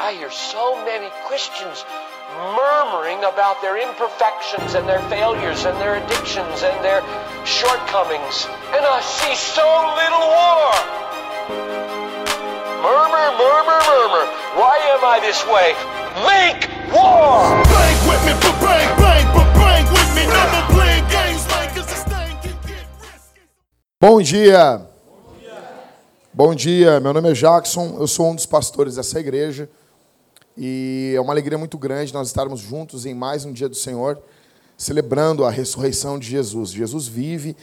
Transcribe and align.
I 0.00 0.14
hear 0.14 0.30
so 0.30 0.82
many 0.86 1.12
Christians 1.28 1.84
murmuring 2.56 3.20
about 3.20 3.60
their 3.60 3.76
imperfections 3.76 4.72
and 4.72 4.88
their 4.88 5.04
failures 5.12 5.68
and 5.68 5.76
their 5.76 6.00
addictions 6.00 6.64
and 6.64 6.72
their 6.80 7.04
shortcomings. 7.44 8.48
And 8.72 8.80
I 8.80 9.04
see 9.04 9.36
so 9.36 9.60
little 10.00 10.24
war. 10.24 10.72
Murmur, 12.80 13.28
murmur, 13.36 13.80
murmur. 13.84 14.24
Why 14.56 14.80
am 14.96 15.04
I 15.04 15.20
this 15.20 15.44
way? 15.44 15.76
Make 16.24 16.64
war! 16.96 17.60
Bang 17.68 18.00
with 18.08 18.24
me, 18.24 18.32
but 18.40 18.56
bang, 18.64 18.88
bang, 18.96 19.26
but 19.36 19.52
bang 19.52 19.84
with 19.84 20.10
me. 20.16 20.24
Never 20.24 20.62
playing 20.80 21.04
games 21.12 21.44
like 21.52 21.76
it's 21.76 21.92
a 21.92 22.00
thing 22.08 22.32
can 22.40 22.56
get 22.64 22.88
risky. 23.04 23.44
Bom 24.00 24.22
dia. 24.22 24.80
Bom 26.32 26.54
dia, 26.54 26.98
meu 27.00 27.12
nome 27.12 27.32
é 27.32 27.34
Jackson, 27.34 27.96
eu 27.98 28.06
sou 28.06 28.30
um 28.30 28.34
dos 28.34 28.46
pastores 28.46 28.94
dessa 28.94 29.20
igreja 29.20 29.68
e 30.56 31.12
é 31.16 31.20
uma 31.20 31.32
alegria 31.32 31.56
muito 31.56 31.78
grande 31.78 32.12
nós 32.12 32.28
estarmos 32.28 32.60
juntos 32.60 33.06
em 33.06 33.14
mais 33.14 33.44
um 33.44 33.52
dia 33.52 33.68
do 33.68 33.76
Senhor, 33.76 34.20
celebrando 34.76 35.44
a 35.44 35.50
ressurreição 35.50 36.18
de 36.18 36.28
Jesus. 36.28 36.70
Jesus 36.70 37.06
vive 37.06 37.56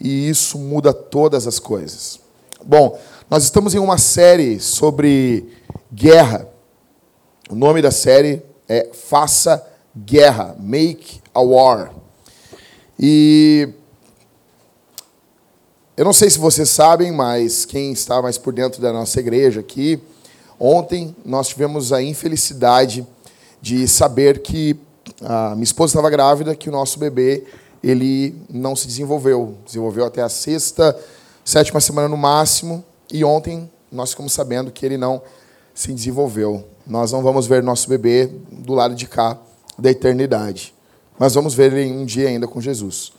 e 0.00 0.28
isso 0.28 0.58
muda 0.58 0.92
todas 0.92 1.46
as 1.46 1.58
coisas. 1.58 2.20
Bom, 2.64 2.98
nós 3.30 3.44
estamos 3.44 3.74
em 3.74 3.78
uma 3.78 3.98
série 3.98 4.60
sobre 4.60 5.48
guerra. 5.92 6.48
O 7.50 7.54
nome 7.54 7.80
da 7.80 7.90
série 7.90 8.42
é 8.68 8.90
Faça 8.92 9.66
Guerra, 9.96 10.56
Make 10.58 11.20
a 11.32 11.40
War. 11.40 11.92
E 12.98 13.68
eu 15.96 16.04
não 16.04 16.12
sei 16.12 16.30
se 16.30 16.38
vocês 16.38 16.70
sabem, 16.70 17.10
mas 17.10 17.64
quem 17.64 17.92
está 17.92 18.22
mais 18.22 18.38
por 18.38 18.52
dentro 18.52 18.80
da 18.80 18.92
nossa 18.92 19.18
igreja 19.18 19.60
aqui, 19.60 20.00
ontem 20.58 21.14
nós 21.24 21.48
tivemos 21.48 21.92
a 21.92 22.02
infelicidade 22.02 23.06
de 23.60 23.86
saber 23.88 24.40
que 24.40 24.76
a 25.22 25.54
minha 25.54 25.64
esposa 25.64 25.92
estava 25.92 26.10
grávida, 26.10 26.54
que 26.54 26.68
o 26.68 26.72
nosso 26.72 26.98
bebê 26.98 27.44
ele 27.82 28.34
não 28.50 28.74
se 28.74 28.86
desenvolveu, 28.86 29.56
desenvolveu 29.64 30.04
até 30.04 30.22
a 30.22 30.28
sexta, 30.28 30.98
sétima 31.44 31.80
semana 31.80 32.08
no 32.08 32.16
máximo, 32.16 32.84
e 33.12 33.24
ontem 33.24 33.70
nós 33.90 34.10
ficamos 34.10 34.32
sabendo 34.32 34.70
que 34.70 34.84
ele 34.84 34.96
não 34.96 35.22
se 35.74 35.92
desenvolveu. 35.92 36.64
Nós 36.86 37.12
não 37.12 37.22
vamos 37.22 37.46
ver 37.46 37.62
nosso 37.62 37.88
bebê 37.88 38.30
do 38.50 38.74
lado 38.74 38.94
de 38.94 39.06
cá 39.06 39.38
da 39.78 39.90
eternidade, 39.90 40.74
mas 41.18 41.34
vamos 41.34 41.54
ver 41.54 41.72
ele 41.72 41.92
um 41.92 42.04
dia 42.04 42.28
ainda 42.28 42.48
com 42.48 42.60
Jesus. 42.60 43.12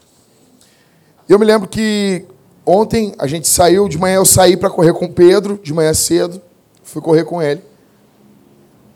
Eu 1.28 1.40
me 1.40 1.46
lembro 1.46 1.68
que 1.68 2.26
Ontem 2.72 3.16
a 3.18 3.26
gente 3.26 3.48
saiu, 3.48 3.90
de 3.90 3.98
manhã 3.98 4.18
eu 4.18 4.26
saí 4.26 4.56
para 4.56 4.70
correr 4.70 4.94
com 4.94 5.06
o 5.06 5.12
Pedro, 5.12 5.60
de 5.64 5.74
manhã 5.74 5.92
cedo, 5.92 6.40
fui 6.90 7.02
correr 7.02 7.24
com 7.24 7.42
ele. 7.42 7.62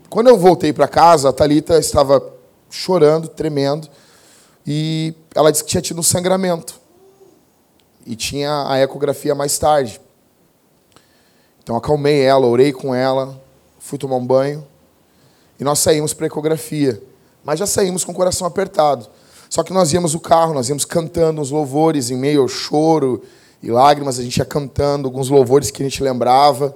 Quando 0.09 0.27
eu 0.27 0.37
voltei 0.37 0.73
para 0.73 0.87
casa, 0.87 1.29
a 1.29 1.33
Talita 1.33 1.77
estava 1.77 2.23
chorando, 2.69 3.27
tremendo, 3.27 3.87
e 4.65 5.13
ela 5.35 5.51
disse 5.51 5.63
que 5.63 5.69
tinha 5.69 5.81
tido 5.81 5.99
um 5.99 6.03
sangramento. 6.03 6.81
E 8.05 8.15
tinha 8.15 8.65
a 8.67 8.79
ecografia 8.79 9.33
mais 9.33 9.57
tarde. 9.57 10.01
Então 11.63 11.75
acalmei 11.75 12.21
ela, 12.21 12.45
orei 12.45 12.73
com 12.73 12.93
ela, 12.93 13.41
fui 13.79 13.97
tomar 13.97 14.17
um 14.17 14.25
banho, 14.25 14.67
e 15.59 15.63
nós 15.63 15.79
saímos 15.79 16.13
para 16.13 16.25
a 16.25 16.27
ecografia. 16.27 17.01
Mas 17.43 17.59
já 17.59 17.65
saímos 17.65 18.03
com 18.03 18.11
o 18.11 18.15
coração 18.15 18.45
apertado. 18.45 19.07
Só 19.49 19.63
que 19.63 19.71
nós 19.71 19.93
íamos 19.93 20.13
no 20.13 20.19
carro, 20.19 20.53
nós 20.53 20.67
íamos 20.67 20.83
cantando 20.83 21.39
uns 21.39 21.51
louvores 21.51 22.09
em 22.09 22.17
meio 22.17 22.41
ao 22.41 22.47
choro, 22.47 23.21
e 23.61 23.71
lágrimas, 23.71 24.19
a 24.19 24.23
gente 24.23 24.37
ia 24.37 24.45
cantando 24.45 25.07
alguns 25.07 25.29
louvores 25.29 25.71
que 25.71 25.81
a 25.81 25.85
gente 25.85 26.03
lembrava. 26.03 26.75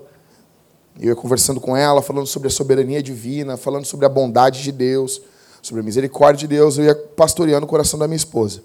Eu 1.00 1.10
ia 1.10 1.16
conversando 1.16 1.62
com 1.62 1.76
ela, 1.76 2.02
falando 2.02 2.26
sobre 2.26 2.48
a 2.48 2.52
soberania 2.52 3.02
divina, 3.04 3.56
falando 3.56 3.86
sobre 3.86 4.06
a 4.06 4.10
bondade 4.10 4.64
de 4.64 4.72
Deus, 4.72 5.22
sobre 5.62 5.82
a 5.82 5.84
misericórdia 5.84 6.48
de 6.48 6.56
Deus. 6.56 6.78
Eu 6.78 6.86
ia 6.86 6.96
pastoreando 6.96 7.66
o 7.66 7.70
coração 7.70 8.00
da 8.00 8.08
minha 8.08 8.18
esposa. 8.18 8.62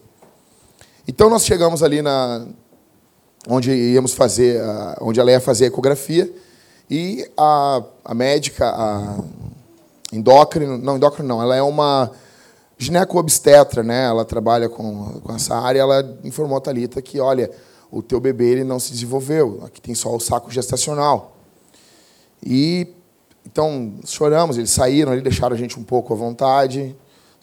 Então 1.06 1.28
nós 1.28 1.44
chegamos 1.44 1.82
ali 1.82 2.00
na 2.00 2.46
onde 3.48 3.72
íamos 3.72 4.14
fazer, 4.14 4.62
onde 5.00 5.18
ela 5.18 5.30
ia 5.30 5.40
fazer 5.40 5.64
a 5.64 5.68
ecografia 5.68 6.32
e 6.88 7.28
a, 7.36 7.82
a 8.04 8.14
médica, 8.14 8.68
a 8.68 9.18
endócrino, 10.12 10.78
não 10.78 10.96
endócrino 10.96 11.28
não, 11.28 11.42
ela 11.42 11.56
é 11.56 11.62
uma 11.62 12.10
gineco-obstetra, 12.78 13.82
né? 13.82 14.06
Ela 14.06 14.24
trabalha 14.24 14.68
com, 14.68 15.20
com 15.20 15.34
essa 15.34 15.54
área. 15.54 15.80
Ela 15.80 16.18
informou 16.24 16.58
a 16.58 16.60
Talita 16.60 17.00
que, 17.00 17.20
olha, 17.20 17.50
o 17.90 18.02
teu 18.02 18.20
bebê 18.20 18.50
ele 18.50 18.64
não 18.64 18.78
se 18.78 18.90
desenvolveu, 18.90 19.60
aqui 19.64 19.80
tem 19.80 19.94
só 19.94 20.14
o 20.14 20.20
saco 20.20 20.50
gestacional. 20.50 21.31
E 22.44 22.88
então 23.46 23.94
choramos, 24.04 24.56
eles 24.56 24.70
saíram, 24.70 25.12
eles 25.12 25.24
deixaram 25.24 25.54
a 25.54 25.58
gente 25.58 25.78
um 25.78 25.82
pouco 25.84 26.12
à 26.12 26.16
vontade, 26.16 26.96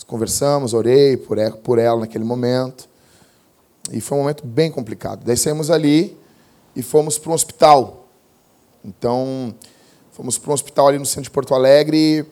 conversamos, 0.07 0.73
orei 0.73 1.17
por 1.17 1.77
ela 1.77 1.99
naquele 1.99 2.23
momento. 2.23 2.89
E 3.91 4.01
foi 4.01 4.17
um 4.17 4.21
momento 4.21 4.45
bem 4.45 4.71
complicado. 4.71 5.23
Daí 5.23 5.37
saímos 5.37 5.69
ali 5.69 6.17
e 6.75 6.81
fomos 6.81 7.17
para 7.17 7.31
um 7.31 7.33
hospital. 7.33 8.07
Então, 8.83 9.53
fomos 10.11 10.37
para 10.37 10.51
um 10.51 10.53
hospital 10.53 10.87
ali 10.87 10.97
no 10.97 11.05
centro 11.05 11.23
de 11.23 11.31
Porto 11.31 11.53
Alegre 11.53 12.25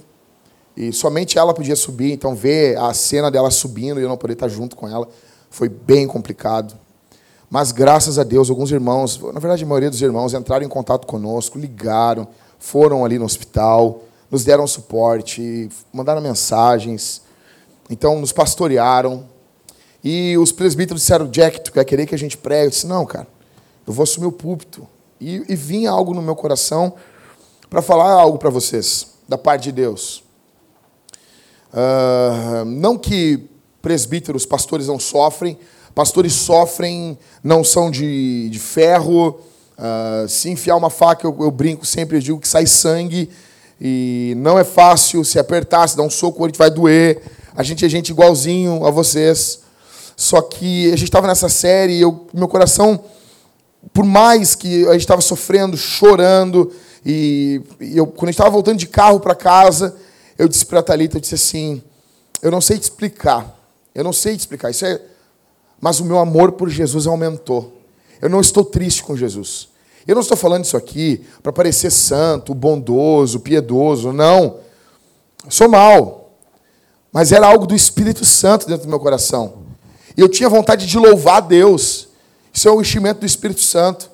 e 0.76 0.92
somente 0.94 1.38
ela 1.38 1.54
podia 1.54 1.76
subir, 1.76 2.12
então 2.12 2.36
ver 2.36 2.78
a 2.78 2.94
cena 2.94 3.30
dela 3.30 3.50
subindo 3.52 4.00
e 4.00 4.04
eu 4.04 4.10
não 4.10 4.18
poder 4.18 4.34
estar 4.34 4.48
junto 4.48 4.76
com 4.76 4.88
ela 4.88 5.08
foi 5.50 5.70
bem 5.70 6.08
complicado. 6.08 6.76
Mas 7.50 7.72
graças 7.72 8.20
a 8.20 8.24
Deus, 8.24 8.50
alguns 8.50 8.72
irmãos, 8.72 9.20
na 9.34 9.40
verdade 9.40 9.64
a 9.64 9.68
maioria 9.68 9.90
dos 9.90 10.02
irmãos, 10.02 10.34
entraram 10.34 10.66
em 10.66 10.70
contato 10.70 11.08
conosco, 11.08 11.58
ligaram, 11.58 12.28
foram 12.60 13.06
ali 13.06 13.18
no 13.18 13.26
hospital, 13.26 14.04
nos 14.30 14.44
deram 14.44 14.68
suporte, 14.68 15.70
mandaram 15.92 16.22
mensagens, 16.22 17.22
então 17.90 18.20
nos 18.20 18.32
pastorearam. 18.32 19.26
E 20.04 20.38
os 20.38 20.52
presbíteros 20.52 21.02
disseram, 21.02 21.28
Jack, 21.28 21.62
tu 21.62 21.72
quer 21.72 21.84
querer 21.84 22.06
que 22.06 22.16
a 22.16 22.18
gente 22.18 22.38
pregue? 22.38 22.66
Eu 22.66 22.70
disse, 22.70 22.88
não, 22.88 23.06
cara, 23.06 23.28
eu 23.86 23.94
vou 23.94 24.04
assumir 24.04 24.28
o 24.28 24.32
púlpito. 24.32 24.88
E, 25.20 25.44
e 25.50 25.56
vinha 25.56 25.90
algo 25.90 26.14
no 26.14 26.22
meu 26.22 26.36
coração 26.36 26.94
para 27.70 27.82
falar 27.82 28.12
algo 28.12 28.38
para 28.38 28.50
vocês, 28.50 29.08
da 29.28 29.38
parte 29.38 29.64
de 29.64 29.72
Deus. 29.72 30.24
Uh, 31.74 32.64
não 32.66 32.98
que 32.98 33.50
presbíteros, 33.82 34.46
pastores 34.46 34.88
não 34.88 35.00
sofrem, 35.00 35.58
Pastores 35.98 36.34
sofrem, 36.34 37.18
não 37.44 37.64
são 37.64 37.90
de, 37.90 38.50
de 38.52 38.60
ferro. 38.60 39.40
Uh, 39.78 40.28
se 40.28 40.50
enfiar 40.50 40.76
uma 40.76 40.90
faca, 40.90 41.26
eu, 41.28 41.36
eu 41.40 41.52
brinco 41.52 41.86
sempre, 41.86 42.18
eu 42.18 42.22
digo 42.22 42.40
que 42.40 42.48
sai 42.48 42.66
sangue. 42.66 43.30
E 43.80 44.34
não 44.38 44.58
é 44.58 44.64
fácil 44.64 45.24
se 45.24 45.38
apertar, 45.38 45.88
se 45.88 45.96
dar 45.96 46.04
um 46.04 46.10
soco, 46.10 46.44
a 46.44 46.48
gente 46.48 46.58
vai 46.58 46.70
doer. 46.70 47.22
A 47.56 47.64
gente 47.64 47.86
é 47.86 47.90
gente 47.90 48.10
igualzinho 48.10 48.86
a 48.86 48.92
vocês. 48.92 49.60
Só 50.16 50.42
que 50.42 50.88
a 50.88 50.96
gente 50.96 51.04
estava 51.04 51.28
nessa 51.28 51.48
série 51.48 51.94
e 51.94 52.02
eu, 52.02 52.28
meu 52.34 52.48
coração, 52.48 53.00
por 53.94 54.04
mais 54.04 54.56
que 54.56 54.88
a 54.88 54.94
gente 54.94 55.02
estava 55.02 55.22
sofrendo, 55.22 55.78
chorando, 55.78 56.72
e, 57.06 57.62
e 57.80 57.98
eu, 57.98 58.08
quando 58.08 58.24
a 58.24 58.32
gente 58.32 58.40
estava 58.40 58.50
voltando 58.50 58.78
de 58.78 58.88
carro 58.88 59.20
para 59.20 59.36
casa, 59.36 59.96
eu 60.38 60.48
disse 60.48 60.66
para 60.66 60.80
a 60.80 60.84
Thalita, 60.84 61.18
eu 61.18 61.22
disse 61.22 61.36
assim, 61.36 61.84
eu 62.42 62.50
não 62.50 62.62
sei 62.62 62.78
te 62.78 62.84
explicar. 62.84 63.56
Eu 63.94 64.04
não 64.04 64.14
sei 64.14 64.36
te 64.36 64.40
explicar. 64.40 64.72
Isso 64.72 64.86
é 64.86 65.00
mas 65.80 66.00
o 66.00 66.06
meu 66.06 66.18
amor 66.18 66.54
por 66.54 66.70
Jesus 66.70 67.06
aumentou. 67.06 67.77
Eu 68.22 68.30
não 68.30 68.40
estou 68.42 68.64
triste 68.64 69.04
com 69.04 69.16
Jesus. 69.16 69.70
Eu 70.08 70.16
não 70.16 70.22
estou 70.22 70.38
falando 70.38 70.64
isso 70.64 70.78
aqui 70.78 71.24
para 71.44 71.52
parecer 71.52 71.92
santo, 71.92 72.54
bondoso, 72.56 73.40
piedoso, 73.40 74.14
não. 74.14 74.58
Eu 75.44 75.52
sou 75.52 75.68
mal. 75.68 76.32
Mas 77.12 77.32
era 77.32 77.48
algo 77.48 77.68
do 77.68 77.76
Espírito 77.76 78.24
Santo 78.24 78.68
dentro 78.68 78.86
do 78.86 78.90
meu 78.90 79.00
coração. 79.00 79.66
E 80.16 80.22
eu 80.22 80.30
tinha 80.30 80.50
vontade 80.50 80.86
de 80.86 80.98
louvar 80.98 81.42
Deus. 81.42 82.08
Isso 82.54 82.68
é 82.68 82.72
o 82.72 82.82
enchimento 82.82 83.20
do 83.20 83.26
Espírito 83.26 83.62
Santo. 83.62 84.10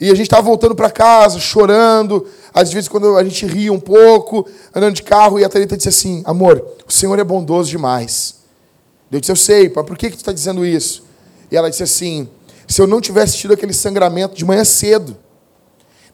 E 0.00 0.10
a 0.10 0.14
gente 0.14 0.26
estava 0.26 0.42
voltando 0.42 0.74
para 0.74 0.90
casa, 0.90 1.38
chorando. 1.38 2.26
Às 2.52 2.72
vezes, 2.72 2.88
quando 2.88 3.16
a 3.16 3.24
gente 3.24 3.46
ria 3.46 3.72
um 3.72 3.80
pouco, 3.80 4.46
andando 4.74 4.94
de 4.94 5.02
carro, 5.02 5.38
e 5.38 5.44
a 5.44 5.48
Thalita 5.48 5.76
disse 5.76 5.88
assim: 5.88 6.22
Amor, 6.24 6.64
o 6.86 6.92
Senhor 6.92 7.18
é 7.18 7.24
bondoso 7.24 7.70
demais. 7.70 8.42
Eu 9.12 9.20
disse, 9.20 9.30
eu 9.30 9.36
sei, 9.36 9.68
pai, 9.68 9.84
por 9.84 9.96
que, 9.96 10.08
que 10.08 10.16
tu 10.16 10.20
está 10.20 10.32
dizendo 10.32 10.64
isso? 10.64 11.04
E 11.50 11.56
ela 11.56 11.68
disse 11.68 11.82
assim: 11.82 12.28
se 12.72 12.80
eu 12.80 12.86
não 12.86 13.02
tivesse 13.02 13.36
tido 13.36 13.52
aquele 13.52 13.74
sangramento 13.74 14.34
de 14.34 14.46
manhã 14.46 14.64
cedo, 14.64 15.14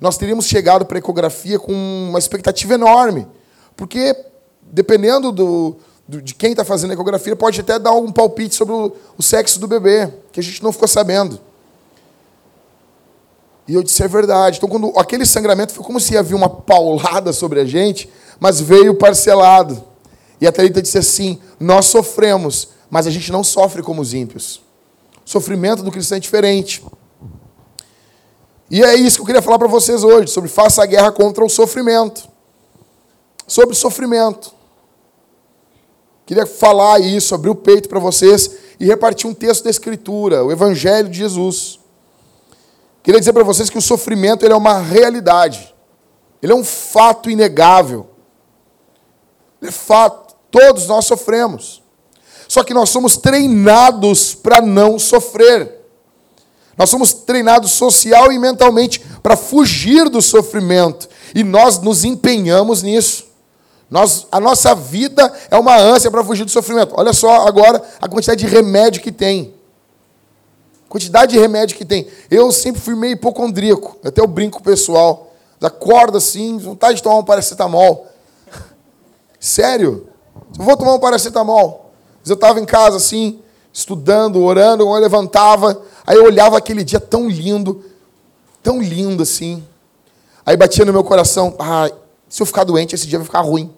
nós 0.00 0.18
teríamos 0.18 0.46
chegado 0.46 0.84
para 0.84 0.98
a 0.98 1.00
ecografia 1.00 1.56
com 1.56 1.72
uma 1.72 2.18
expectativa 2.18 2.74
enorme. 2.74 3.28
Porque, 3.76 4.16
dependendo 4.62 5.30
do, 5.30 5.76
do 6.06 6.20
de 6.20 6.34
quem 6.34 6.50
está 6.50 6.64
fazendo 6.64 6.90
a 6.90 6.94
ecografia, 6.94 7.36
pode 7.36 7.60
até 7.60 7.78
dar 7.78 7.92
um 7.92 8.10
palpite 8.10 8.56
sobre 8.56 8.74
o, 8.74 8.92
o 9.16 9.22
sexo 9.22 9.60
do 9.60 9.68
bebê, 9.68 10.12
que 10.32 10.40
a 10.40 10.42
gente 10.42 10.60
não 10.60 10.72
ficou 10.72 10.88
sabendo. 10.88 11.38
E 13.68 13.74
eu 13.74 13.82
disse, 13.82 14.02
é 14.02 14.08
verdade. 14.08 14.56
Então, 14.56 14.68
quando 14.68 14.92
aquele 14.98 15.24
sangramento 15.24 15.72
foi 15.72 15.84
como 15.84 16.00
se 16.00 16.16
havia 16.16 16.36
uma 16.36 16.50
paulada 16.50 17.32
sobre 17.32 17.60
a 17.60 17.64
gente, 17.64 18.10
mas 18.40 18.60
veio 18.60 18.96
parcelado. 18.96 19.84
E 20.40 20.46
a 20.46 20.50
Thalita 20.50 20.82
disse 20.82 20.98
assim: 20.98 21.38
Nós 21.60 21.86
sofremos, 21.86 22.70
mas 22.90 23.06
a 23.06 23.10
gente 23.10 23.30
não 23.30 23.44
sofre 23.44 23.80
como 23.80 24.02
os 24.02 24.12
ímpios. 24.12 24.66
Sofrimento 25.28 25.82
do 25.82 25.92
cristão 25.92 26.16
é 26.16 26.20
diferente. 26.20 26.82
E 28.70 28.82
é 28.82 28.94
isso 28.94 29.16
que 29.16 29.20
eu 29.20 29.26
queria 29.26 29.42
falar 29.42 29.58
para 29.58 29.68
vocês 29.68 30.02
hoje, 30.02 30.32
sobre 30.32 30.48
faça 30.48 30.82
a 30.82 30.86
guerra 30.86 31.12
contra 31.12 31.44
o 31.44 31.50
sofrimento. 31.50 32.26
sobre 33.46 33.74
sofrimento. 33.74 34.54
Queria 36.24 36.46
falar 36.46 36.98
isso, 37.00 37.34
abrir 37.34 37.50
o 37.50 37.54
peito 37.54 37.90
para 37.90 37.98
vocês 37.98 38.56
e 38.80 38.86
repartir 38.86 39.28
um 39.28 39.34
texto 39.34 39.64
da 39.64 39.70
Escritura, 39.70 40.42
o 40.42 40.50
Evangelho 40.50 41.10
de 41.10 41.18
Jesus. 41.18 41.78
Queria 43.02 43.20
dizer 43.20 43.34
para 43.34 43.44
vocês 43.44 43.68
que 43.68 43.76
o 43.76 43.82
sofrimento 43.82 44.46
ele 44.46 44.54
é 44.54 44.56
uma 44.56 44.78
realidade, 44.78 45.74
ele 46.42 46.52
é 46.52 46.56
um 46.56 46.64
fato 46.64 47.28
inegável. 47.28 48.08
Ele 49.60 49.68
é 49.68 49.72
fato, 49.72 50.34
todos 50.50 50.86
nós 50.86 51.04
sofremos. 51.04 51.82
Só 52.58 52.64
que 52.64 52.74
nós 52.74 52.90
somos 52.90 53.16
treinados 53.16 54.34
para 54.34 54.60
não 54.60 54.98
sofrer. 54.98 55.76
Nós 56.76 56.90
somos 56.90 57.12
treinados 57.12 57.70
social 57.70 58.32
e 58.32 58.38
mentalmente 58.38 58.98
para 59.22 59.36
fugir 59.36 60.08
do 60.08 60.20
sofrimento. 60.20 61.08
E 61.36 61.44
nós 61.44 61.78
nos 61.78 62.02
empenhamos 62.02 62.82
nisso. 62.82 63.26
Nós, 63.88 64.26
a 64.32 64.40
nossa 64.40 64.74
vida 64.74 65.32
é 65.48 65.56
uma 65.56 65.76
ânsia 65.76 66.10
para 66.10 66.24
fugir 66.24 66.44
do 66.44 66.50
sofrimento. 66.50 66.94
Olha 66.96 67.12
só 67.12 67.46
agora 67.46 67.80
a 68.00 68.08
quantidade 68.08 68.44
de 68.44 68.52
remédio 68.52 69.02
que 69.02 69.12
tem. 69.12 69.54
Quantidade 70.88 71.34
de 71.34 71.38
remédio 71.38 71.76
que 71.76 71.84
tem. 71.84 72.08
Eu 72.28 72.50
sempre 72.50 72.80
fui 72.80 72.96
meio 72.96 73.12
hipocondríaco. 73.12 73.96
Até 74.04 74.20
eu 74.20 74.26
brinco 74.26 74.60
pessoal. 74.60 75.32
Acorda 75.62 76.18
assim, 76.18 76.58
vontade 76.58 76.96
de 76.96 77.04
tomar 77.04 77.18
um 77.18 77.24
paracetamol. 77.24 78.08
Sério? 79.38 80.08
Eu 80.58 80.64
vou 80.64 80.76
tomar 80.76 80.94
um 80.94 80.98
paracetamol. 80.98 81.87
Mas 82.28 82.30
eu 82.30 82.34
estava 82.34 82.60
em 82.60 82.66
casa 82.66 82.98
assim, 82.98 83.40
estudando, 83.72 84.42
orando, 84.42 84.82
eu 84.82 84.92
levantava, 85.00 85.80
aí 86.06 86.14
eu 86.18 86.24
olhava 86.24 86.58
aquele 86.58 86.84
dia 86.84 87.00
tão 87.00 87.26
lindo, 87.26 87.82
tão 88.62 88.82
lindo 88.82 89.22
assim. 89.22 89.64
Aí 90.44 90.54
batia 90.54 90.84
no 90.84 90.92
meu 90.92 91.02
coração, 91.02 91.56
ah, 91.58 91.90
se 92.28 92.42
eu 92.42 92.46
ficar 92.46 92.64
doente, 92.64 92.94
esse 92.94 93.06
dia 93.06 93.18
vai 93.18 93.24
ficar 93.24 93.40
ruim. 93.40 93.72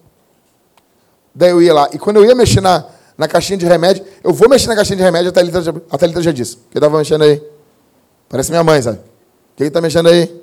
Daí 1.33 1.51
eu 1.51 1.63
ia 1.63 1.73
lá. 1.73 1.89
E 1.93 1.99
quando 1.99 2.17
eu 2.17 2.25
ia 2.25 2.35
mexer 2.35 2.61
na, 2.61 2.87
na 3.17 3.29
caixinha 3.29 3.57
de 3.57 3.67
remédio, 3.67 4.05
eu 4.25 4.33
vou 4.33 4.49
mexer 4.49 4.67
na 4.67 4.75
caixinha 4.75 4.97
de 4.97 5.03
remédio, 5.05 5.29
a 5.29 5.33
Thalita 5.33 5.63
já, 5.63 5.73
a 5.89 5.97
Thalita 5.97 6.21
já 6.21 6.33
disse. 6.33 6.57
Quem 6.57 6.81
estava 6.81 6.99
mexendo 6.99 7.23
aí? 7.23 7.41
Parece 8.29 8.51
minha 8.51 8.65
mãe, 8.65 8.83
sabe? 8.83 8.99
Quem 9.55 9.69
está 9.69 9.81
mexendo 9.81 10.09
aí? 10.09 10.43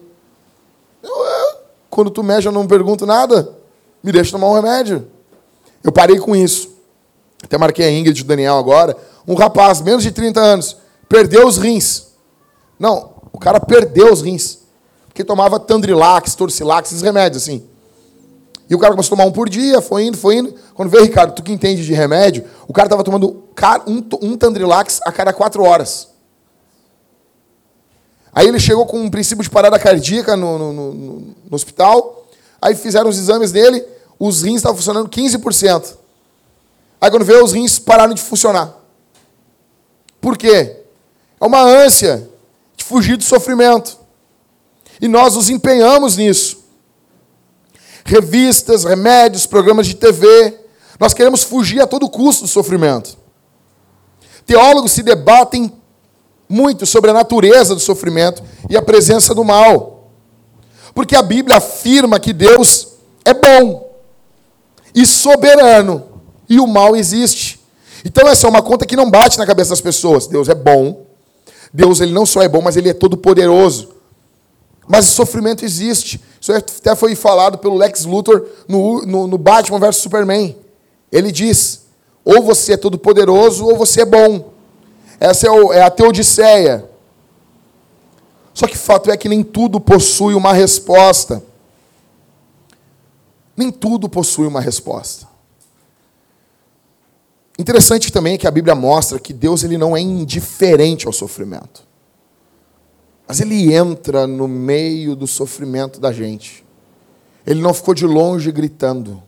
Eu, 1.04 1.28
é, 1.28 1.58
quando 1.90 2.10
tu 2.10 2.24
mexe, 2.24 2.48
eu 2.48 2.54
não 2.54 2.66
pergunto 2.66 3.06
nada. 3.06 3.54
Me 4.02 4.14
deixa 4.14 4.32
tomar 4.32 4.48
um 4.48 4.54
remédio. 4.54 5.06
Eu 5.84 5.92
parei 5.92 6.18
com 6.20 6.34
isso. 6.34 6.77
Até 7.48 7.58
marquei 7.58 7.86
a 7.86 7.92
Ingrid 7.92 8.20
e 8.20 8.24
o 8.24 8.26
Daniel 8.26 8.58
agora. 8.58 8.96
Um 9.26 9.34
rapaz, 9.34 9.82
menos 9.82 10.04
de 10.04 10.12
30 10.12 10.40
anos, 10.40 10.78
perdeu 11.08 11.48
os 11.48 11.58
rins. 11.58 12.08
Não, 12.78 13.12
o 13.32 13.40
cara 13.40 13.60
perdeu 13.60 14.12
os 14.12 14.22
rins. 14.22 14.60
Porque 15.08 15.24
tomava 15.24 15.60
Tandrilax, 15.60 16.36
Torcilax, 16.36 16.92
esses 16.92 17.02
remédios 17.02 17.44
assim. 17.44 17.64
E 18.70 18.76
o 18.76 18.80
cara 18.80 18.94
começou 18.94 19.16
a 19.16 19.18
tomar 19.18 19.30
um 19.30 19.32
por 19.32 19.48
dia, 19.48 19.82
foi 19.82 20.06
indo, 20.06 20.18
foi 20.18 20.36
indo. 20.36 20.54
Quando 20.74 20.90
veio, 20.90 21.06
Ricardo, 21.06 21.34
tu 21.34 21.42
que 21.42 21.54
entende 21.54 21.86
de 21.86 21.94
remédio, 21.94 22.44
o 22.68 22.74
cara 22.74 22.88
estava 22.88 23.04
tomando 23.04 23.44
um, 24.22 24.38
Tandrilax 24.38 25.00
a 25.06 25.12
cada 25.12 25.32
quatro 25.32 25.64
horas. 25.64 26.10
Aí 28.34 28.46
ele 28.46 28.60
chegou 28.60 28.86
com 28.86 29.00
um 29.00 29.10
princípio 29.10 29.42
de 29.42 29.50
parada 29.50 29.80
cardíaca 29.80 30.36
no, 30.36 30.60
no, 30.60 30.74
no, 30.74 30.94
no 30.94 31.56
hospital. 31.56 32.28
Aí 32.62 32.76
fizeram 32.76 33.10
os 33.10 33.18
exames 33.18 33.54
dele, 33.54 33.84
os 34.20 34.44
rins 34.44 34.58
estavam 34.58 34.76
funcionando 34.76 35.10
15%. 35.10 35.96
Aí 37.00 37.12
quando 37.12 37.26
veio, 37.26 37.44
os 37.44 37.52
rins 37.52 37.80
pararam 37.80 38.14
de 38.14 38.22
funcionar. 38.22 38.74
Por 40.20 40.38
quê? 40.38 40.78
É 41.40 41.46
uma 41.46 41.62
ânsia 41.62 42.30
de 42.76 42.84
fugir 42.84 43.18
do 43.18 43.24
sofrimento. 43.24 43.98
E 45.00 45.08
nós 45.08 45.36
nos 45.36 45.50
empenhamos 45.50 46.18
nisso 46.18 46.68
revistas, 48.08 48.86
remédios, 48.86 49.46
programas 49.46 49.86
de 49.86 49.96
TV. 49.96 50.58
Nós 50.98 51.14
queremos 51.14 51.44
fugir 51.44 51.82
a 51.82 51.86
todo 51.86 52.10
custo 52.10 52.44
do 52.44 52.48
sofrimento. 52.48 53.18
Teólogos 54.46 54.94
se 54.94 55.04
debatem 55.04 55.72
muito 56.48 56.86
sobre 56.86 57.12
a 57.12 57.14
natureza 57.14 57.76
do 57.76 57.82
sofrimento 57.82 58.42
e 58.70 58.78
a 58.78 58.82
presença 58.82 59.36
do 59.36 59.44
mal. 59.44 60.10
Porque 60.96 61.16
a 61.16 61.22
Bíblia 61.22 61.58
afirma 61.58 62.20
que 62.20 62.32
Deus 62.32 62.94
é 63.26 63.34
bom 63.34 63.92
e 64.96 65.06
soberano 65.06 66.07
e 66.50 66.60
o 66.60 66.68
mal 66.68 66.96
existe. 66.96 67.60
Então 68.06 68.28
essa 68.28 68.48
é 68.48 68.50
uma 68.50 68.62
conta 68.62 68.86
que 68.86 68.96
não 68.96 69.10
bate 69.10 69.38
na 69.38 69.46
cabeça 69.46 69.72
das 69.72 69.82
pessoas. 69.82 70.28
Deus 70.28 70.48
é 70.50 70.56
bom. 70.56 71.06
Deus 71.74 72.00
ele 72.00 72.14
não 72.14 72.26
só 72.26 72.42
é 72.42 72.48
bom, 72.48 72.62
mas 72.62 72.78
ele 72.78 72.90
é 72.90 72.94
todo 72.94 73.18
poderoso. 73.18 73.90
Mas 74.88 75.10
o 75.10 75.12
sofrimento 75.12 75.66
existe. 75.66 76.22
Isso 76.40 76.54
até 76.54 76.96
foi 76.96 77.16
falado 77.16 77.58
pelo 77.58 77.76
Lex 77.76 78.06
Luthor 78.06 78.46
no, 78.68 79.02
no, 79.06 79.28
no 79.28 79.38
Batman 79.38 79.80
vs 79.80 79.98
Superman. 79.98 80.56
Ele 81.12 81.32
diz: 81.32 81.82
ou 82.24 82.42
você 82.42 82.74
é 82.74 82.78
todo 82.78 82.98
poderoso, 82.98 83.66
ou 83.66 83.76
você 83.76 84.02
é 84.02 84.06
bom. 84.06 84.52
Essa 85.20 85.48
é, 85.48 85.52
o, 85.52 85.74
é 85.74 85.82
a 85.82 85.90
teodiceia. 85.90 86.90
Só 88.54 88.68
que 88.68 88.76
o 88.76 88.80
fato 88.80 89.12
é 89.12 89.18
que 89.18 89.30
nem 89.30 89.44
tudo 89.44 89.80
possui 89.80 90.34
uma 90.34 90.54
resposta. 90.54 91.44
Nem 93.56 93.72
tudo 93.72 94.08
possui 94.08 94.48
uma 94.48 94.62
resposta. 94.62 95.28
Interessante 97.58 98.12
também 98.12 98.38
que 98.38 98.48
a 98.48 98.52
Bíblia 98.52 98.76
mostra 98.76 99.20
que 99.20 99.34
Deus 99.34 99.64
ele 99.64 99.78
não 99.78 99.98
é 99.98 100.00
indiferente 100.00 101.08
ao 101.08 101.14
sofrimento. 101.14 101.88
Mas 103.28 103.42
ele 103.42 103.74
entra 103.74 104.28
no 104.28 104.48
meio 104.48 105.16
do 105.16 105.26
sofrimento 105.26 106.00
da 106.00 106.14
gente. 106.14 106.66
Ele 107.46 107.62
não 107.62 107.74
ficou 107.74 107.94
de 107.94 108.06
longe 108.06 108.52
gritando. 108.52 109.22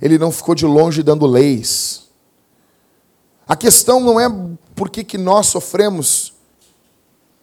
Ele 0.00 0.18
não 0.18 0.32
ficou 0.32 0.54
de 0.54 0.64
longe 0.64 1.02
dando 1.02 1.26
leis. 1.26 2.08
A 3.46 3.54
questão 3.54 4.00
não 4.00 4.18
é 4.18 4.28
por 4.74 4.88
que, 4.88 5.04
que 5.04 5.18
nós 5.18 5.46
sofremos. 5.48 6.32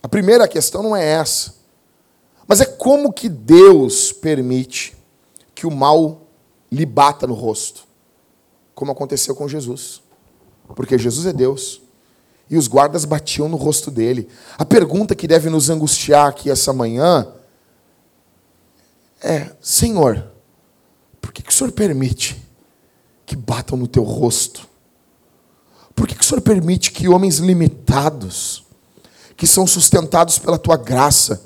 A 0.01 0.07
primeira 0.07 0.47
questão 0.47 0.81
não 0.81 0.95
é 0.95 1.05
essa. 1.05 1.55
Mas 2.47 2.61
é 2.61 2.65
como 2.65 3.13
que 3.13 3.29
Deus 3.29 4.11
permite 4.11 4.97
que 5.53 5.67
o 5.67 5.71
mal 5.71 6.21
lhe 6.71 6.85
bata 6.85 7.27
no 7.27 7.33
rosto. 7.33 7.88
Como 8.79 8.93
aconteceu 8.93 9.35
com 9.35 9.45
Jesus. 9.45 10.01
Porque 10.73 10.97
Jesus 10.97 11.25
é 11.25 11.33
Deus 11.33 11.81
e 12.49 12.55
os 12.55 12.65
guardas 12.65 13.03
batiam 13.03 13.49
no 13.49 13.57
rosto 13.57 13.91
dele. 13.91 14.29
A 14.57 14.63
pergunta 14.63 15.13
que 15.13 15.27
deve 15.27 15.49
nos 15.49 15.69
angustiar 15.69 16.29
aqui 16.29 16.49
essa 16.49 16.71
manhã 16.71 17.27
é: 19.21 19.51
Senhor, 19.59 20.31
por 21.19 21.33
que, 21.33 21.43
que 21.43 21.49
o 21.49 21.53
Senhor 21.53 21.73
permite 21.73 22.41
que 23.25 23.35
batam 23.35 23.77
no 23.77 23.85
teu 23.85 24.03
rosto? 24.03 24.65
Por 25.93 26.07
que, 26.07 26.15
que 26.15 26.21
o 26.21 26.25
Senhor 26.25 26.39
permite 26.39 26.93
que 26.93 27.09
homens 27.09 27.39
limitados, 27.39 28.63
que 29.35 29.45
são 29.45 29.67
sustentados 29.67 30.39
pela 30.39 30.57
tua 30.57 30.77
graça, 30.77 31.43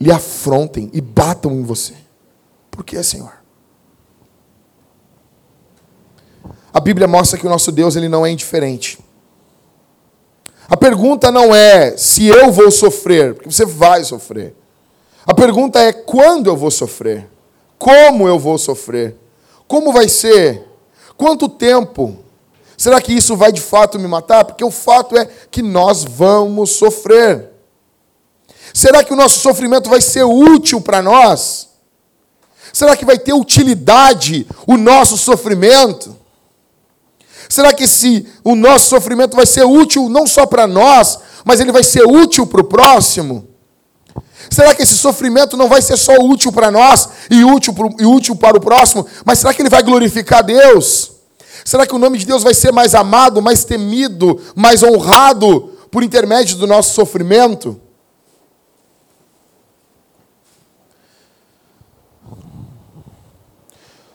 lhe 0.00 0.10
afrontem 0.10 0.88
e 0.94 1.02
batam 1.02 1.52
em 1.52 1.62
você? 1.62 1.94
Por 2.70 2.82
que, 2.82 3.02
Senhor? 3.02 3.43
A 6.74 6.80
Bíblia 6.80 7.06
mostra 7.06 7.38
que 7.38 7.46
o 7.46 7.48
nosso 7.48 7.70
Deus 7.70 7.94
ele 7.94 8.08
não 8.08 8.26
é 8.26 8.32
indiferente. 8.32 8.98
A 10.68 10.76
pergunta 10.76 11.30
não 11.30 11.54
é 11.54 11.96
se 11.96 12.26
eu 12.26 12.50
vou 12.50 12.68
sofrer, 12.68 13.34
porque 13.34 13.48
você 13.48 13.64
vai 13.64 14.02
sofrer. 14.02 14.56
A 15.24 15.32
pergunta 15.32 15.78
é 15.78 15.92
quando 15.92 16.48
eu 16.48 16.56
vou 16.56 16.72
sofrer? 16.72 17.30
Como 17.78 18.26
eu 18.26 18.40
vou 18.40 18.58
sofrer? 18.58 19.16
Como 19.68 19.92
vai 19.92 20.08
ser? 20.08 20.66
Quanto 21.16 21.48
tempo? 21.48 22.18
Será 22.76 23.00
que 23.00 23.12
isso 23.12 23.36
vai 23.36 23.52
de 23.52 23.60
fato 23.60 23.96
me 23.96 24.08
matar? 24.08 24.44
Porque 24.44 24.64
o 24.64 24.70
fato 24.70 25.16
é 25.16 25.26
que 25.52 25.62
nós 25.62 26.02
vamos 26.02 26.70
sofrer. 26.70 27.52
Será 28.72 29.04
que 29.04 29.12
o 29.12 29.16
nosso 29.16 29.38
sofrimento 29.38 29.88
vai 29.88 30.00
ser 30.00 30.24
útil 30.24 30.80
para 30.80 31.00
nós? 31.00 31.68
Será 32.72 32.96
que 32.96 33.04
vai 33.04 33.16
ter 33.16 33.32
utilidade 33.32 34.44
o 34.66 34.76
nosso 34.76 35.16
sofrimento? 35.16 36.23
Será 37.54 37.72
que 37.72 37.84
esse, 37.84 38.26
o 38.42 38.56
nosso 38.56 38.88
sofrimento 38.88 39.36
vai 39.36 39.46
ser 39.46 39.62
útil 39.62 40.08
não 40.08 40.26
só 40.26 40.44
para 40.44 40.66
nós, 40.66 41.20
mas 41.44 41.60
ele 41.60 41.70
vai 41.70 41.84
ser 41.84 42.02
útil 42.02 42.48
para 42.48 42.62
o 42.62 42.64
próximo? 42.64 43.46
Será 44.50 44.74
que 44.74 44.82
esse 44.82 44.98
sofrimento 44.98 45.56
não 45.56 45.68
vai 45.68 45.80
ser 45.80 45.96
só 45.96 46.16
útil 46.16 46.50
para 46.50 46.68
nós 46.72 47.08
e 47.30 47.44
útil, 47.44 47.72
pro, 47.72 47.94
e 47.96 48.04
útil 48.04 48.34
para 48.34 48.56
o 48.56 48.60
próximo, 48.60 49.06
mas 49.24 49.38
será 49.38 49.54
que 49.54 49.62
ele 49.62 49.68
vai 49.68 49.84
glorificar 49.84 50.42
Deus? 50.42 51.12
Será 51.64 51.86
que 51.86 51.94
o 51.94 51.98
nome 51.98 52.18
de 52.18 52.26
Deus 52.26 52.42
vai 52.42 52.54
ser 52.54 52.72
mais 52.72 52.92
amado, 52.92 53.40
mais 53.40 53.64
temido, 53.64 54.40
mais 54.56 54.82
honrado 54.82 55.76
por 55.92 56.02
intermédio 56.02 56.56
do 56.56 56.66
nosso 56.66 56.92
sofrimento? 56.92 57.80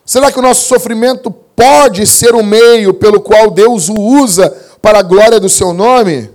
Será 0.05 0.29
que 0.29 0.39
o 0.39 0.41
nosso 0.41 0.67
sofrimento 0.67 1.33
pode 1.59 2.07
ser 2.07 2.33
o 2.33 2.41
meio 2.41 2.93
pelo 2.93 3.19
qual 3.19 3.51
Deus 3.51 3.89
o 3.89 3.93
usa 3.93 4.49
para 4.81 4.99
a 4.99 5.03
glória 5.03 5.41
do 5.41 5.49
seu 5.49 5.73
nome? 5.73 6.31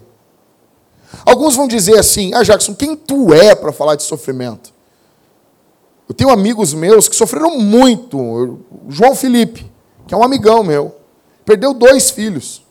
Alguns 1.24 1.56
vão 1.56 1.66
dizer 1.66 1.98
assim: 1.98 2.34
Ah, 2.34 2.42
Jackson, 2.42 2.74
quem 2.74 2.94
tu 2.94 3.32
é 3.32 3.54
para 3.54 3.72
falar 3.72 3.94
de 3.94 4.02
sofrimento? 4.02 4.74
Eu 6.06 6.14
tenho 6.14 6.28
amigos 6.28 6.74
meus 6.74 7.08
que 7.08 7.16
sofreram 7.16 7.58
muito. 7.58 8.58
João 8.90 9.14
Felipe, 9.14 9.64
que 10.06 10.12
é 10.12 10.16
um 10.16 10.22
amigão 10.22 10.62
meu, 10.62 10.94
perdeu 11.46 11.72
dois 11.72 12.10
filhos. 12.10 12.62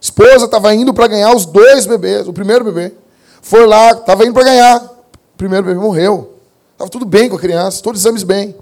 Esposa 0.00 0.44
estava 0.44 0.72
indo 0.72 0.94
para 0.94 1.08
ganhar 1.08 1.34
os 1.34 1.44
dois 1.44 1.86
bebês, 1.86 2.28
o 2.28 2.32
primeiro 2.32 2.64
bebê. 2.64 2.94
Foi 3.42 3.66
lá, 3.66 3.90
estava 3.90 4.24
indo 4.24 4.32
para 4.34 4.44
ganhar. 4.44 4.80
O 4.80 5.36
primeiro 5.36 5.66
bebê 5.66 5.80
morreu. 5.80 6.34
Estava 6.72 6.88
tudo 6.88 7.04
bem 7.04 7.28
com 7.28 7.34
a 7.34 7.40
criança, 7.40 7.82
todos 7.82 8.00
os 8.00 8.06
exames 8.06 8.22
bem. 8.22 8.54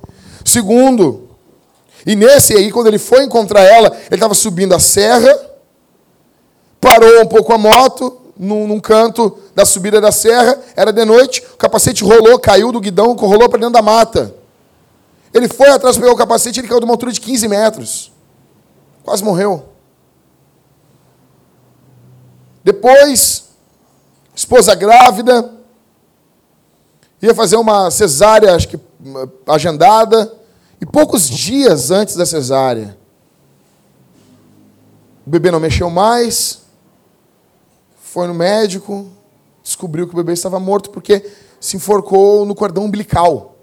Segundo, 0.44 1.31
e 2.06 2.16
nesse 2.16 2.54
aí, 2.54 2.70
quando 2.70 2.88
ele 2.88 2.98
foi 2.98 3.24
encontrar 3.24 3.62
ela, 3.62 3.88
ele 4.06 4.14
estava 4.14 4.34
subindo 4.34 4.74
a 4.74 4.78
serra, 4.78 5.38
parou 6.80 7.22
um 7.22 7.26
pouco 7.26 7.52
a 7.52 7.58
moto, 7.58 8.20
num, 8.36 8.66
num, 8.66 8.80
canto 8.80 9.38
da 9.54 9.64
subida 9.64 10.00
da 10.00 10.10
serra, 10.10 10.58
era 10.74 10.92
de 10.92 11.04
noite, 11.04 11.44
o 11.54 11.56
capacete 11.56 12.02
rolou, 12.02 12.38
caiu 12.38 12.72
do 12.72 12.80
guidão, 12.80 13.14
rolou 13.14 13.48
para 13.48 13.60
dentro 13.60 13.74
da 13.74 13.82
mata. 13.82 14.34
Ele 15.32 15.48
foi 15.48 15.68
atrás, 15.68 15.96
pegou 15.96 16.12
o 16.12 16.16
capacete, 16.16 16.60
ele 16.60 16.68
caiu 16.68 16.80
de 16.80 16.84
uma 16.84 16.94
altura 16.94 17.12
de 17.12 17.20
15 17.20 17.48
metros. 17.48 18.12
Quase 19.04 19.22
morreu. 19.22 19.68
Depois, 22.64 23.48
esposa 24.34 24.74
grávida, 24.74 25.50
ia 27.20 27.34
fazer 27.34 27.56
uma 27.56 27.90
cesárea, 27.90 28.54
acho 28.54 28.68
que 28.68 28.80
agendada, 29.46 30.32
e 30.82 30.84
poucos 30.84 31.30
dias 31.30 31.92
antes 31.92 32.16
da 32.16 32.26
cesárea, 32.26 32.98
o 35.24 35.30
bebê 35.30 35.48
não 35.48 35.60
mexeu 35.60 35.88
mais, 35.88 36.62
foi 38.02 38.26
no 38.26 38.34
médico, 38.34 39.06
descobriu 39.62 40.08
que 40.08 40.12
o 40.12 40.16
bebê 40.16 40.32
estava 40.32 40.58
morto 40.58 40.90
porque 40.90 41.24
se 41.60 41.76
enforcou 41.76 42.44
no 42.44 42.52
cordão 42.52 42.86
umbilical. 42.86 43.54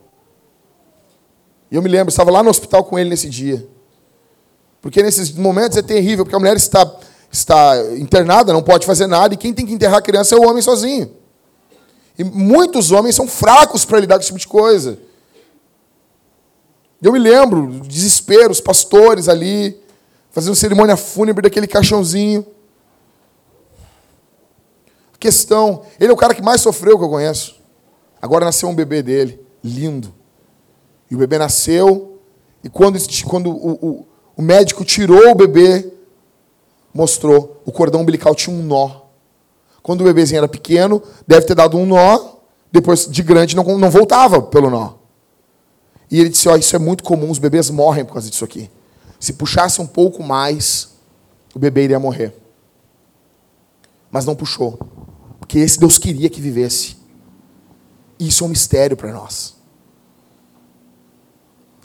E 1.70 1.76
eu 1.76 1.82
me 1.82 1.90
lembro, 1.90 2.10
estava 2.10 2.32
lá 2.32 2.42
no 2.42 2.50
hospital 2.50 2.86
com 2.86 2.98
ele 2.98 3.10
nesse 3.10 3.30
dia. 3.30 3.68
Porque 4.82 5.04
nesses 5.04 5.30
momentos 5.34 5.78
é 5.78 5.82
terrível, 5.82 6.24
porque 6.24 6.38
a 6.38 6.40
mulher 6.40 6.56
está, 6.56 6.90
está 7.30 7.76
internada, 7.98 8.54
não 8.54 8.64
pode 8.64 8.86
fazer 8.86 9.08
nada, 9.08 9.34
e 9.34 9.38
quem 9.38 9.54
tem 9.54 9.66
que 9.66 9.74
enterrar 9.74 9.98
a 9.98 10.02
criança 10.02 10.36
é 10.36 10.38
o 10.38 10.50
homem 10.50 10.62
sozinho. 10.62 11.12
E 12.18 12.24
muitos 12.24 12.94
homens 12.94 13.14
são 13.14 13.28
fracos 13.28 13.84
para 13.84 14.00
lidar 14.00 14.16
com 14.16 14.22
esse 14.22 14.28
tipo 14.28 14.40
de 14.40 14.48
coisa. 14.48 15.09
Eu 17.02 17.14
me 17.14 17.20
lembro 17.20 17.80
desespero, 17.82 18.52
os 18.52 18.60
pastores 18.60 19.30
ali, 19.30 19.80
fazendo 20.32 20.56
cerimônia 20.56 20.98
fúnebre 20.98 21.44
daquele 21.44 21.68
caixãozinho 21.68 22.46
questão. 25.20 25.84
Ele 26.00 26.10
é 26.10 26.14
o 26.14 26.18
cara 26.18 26.34
que 26.34 26.42
mais 26.42 26.62
sofreu 26.62 26.98
que 26.98 27.04
eu 27.04 27.10
conheço. 27.10 27.60
Agora 28.22 28.46
nasceu 28.46 28.70
um 28.70 28.76
bebê 28.76 29.04
dele, 29.04 29.40
lindo. 29.64 30.14
E 31.12 31.16
o 31.16 31.18
bebê 31.18 31.38
nasceu, 31.38 32.20
e 32.64 32.70
quando, 32.70 32.98
quando 33.26 33.50
o, 33.50 33.72
o, 33.72 34.08
o 34.38 34.42
médico 34.42 34.86
tirou 34.86 35.32
o 35.32 35.36
bebê, 35.36 35.92
mostrou, 36.94 37.62
o 37.66 37.72
cordão 37.72 38.02
umbilical 38.02 38.34
tinha 38.34 38.56
um 38.56 38.64
nó. 38.64 39.02
Quando 39.82 40.02
o 40.02 40.04
bebezinho 40.04 40.40
era 40.40 40.48
pequeno, 40.48 41.02
deve 41.28 41.46
ter 41.46 41.56
dado 41.56 41.78
um 41.78 41.86
nó, 41.86 42.36
depois 42.72 43.08
de 43.08 43.24
grande 43.24 43.56
não, 43.56 43.64
não 43.78 43.90
voltava 43.90 44.42
pelo 44.42 44.70
nó. 44.70 44.94
E 46.12 46.20
ele 46.20 46.30
disse: 46.30 46.48
Ó, 46.50 46.54
oh, 46.54 46.58
isso 46.58 46.76
é 46.76 46.80
muito 46.80 47.04
comum, 47.04 47.30
os 47.30 47.40
bebês 47.40 47.70
morrem 47.70 48.04
por 48.04 48.14
causa 48.14 48.30
disso 48.30 48.44
aqui. 48.44 48.70
Se 49.20 49.34
puxasse 49.34 49.82
um 49.82 49.88
pouco 49.88 50.24
mais, 50.24 50.90
o 51.54 51.60
bebê 51.60 51.84
iria 51.84 52.00
morrer. 52.00 52.34
Mas 54.10 54.26
não 54.26 54.36
puxou. 54.36 54.80
Porque 55.40 55.60
esse 55.60 55.80
Deus 55.80 55.98
queria 55.98 56.30
que 56.30 56.42
vivesse. 56.42 56.98
Isso 58.18 58.44
é 58.44 58.48
um 58.48 58.50
mistério 58.50 58.98
para 58.98 59.12
nós. 59.12 59.56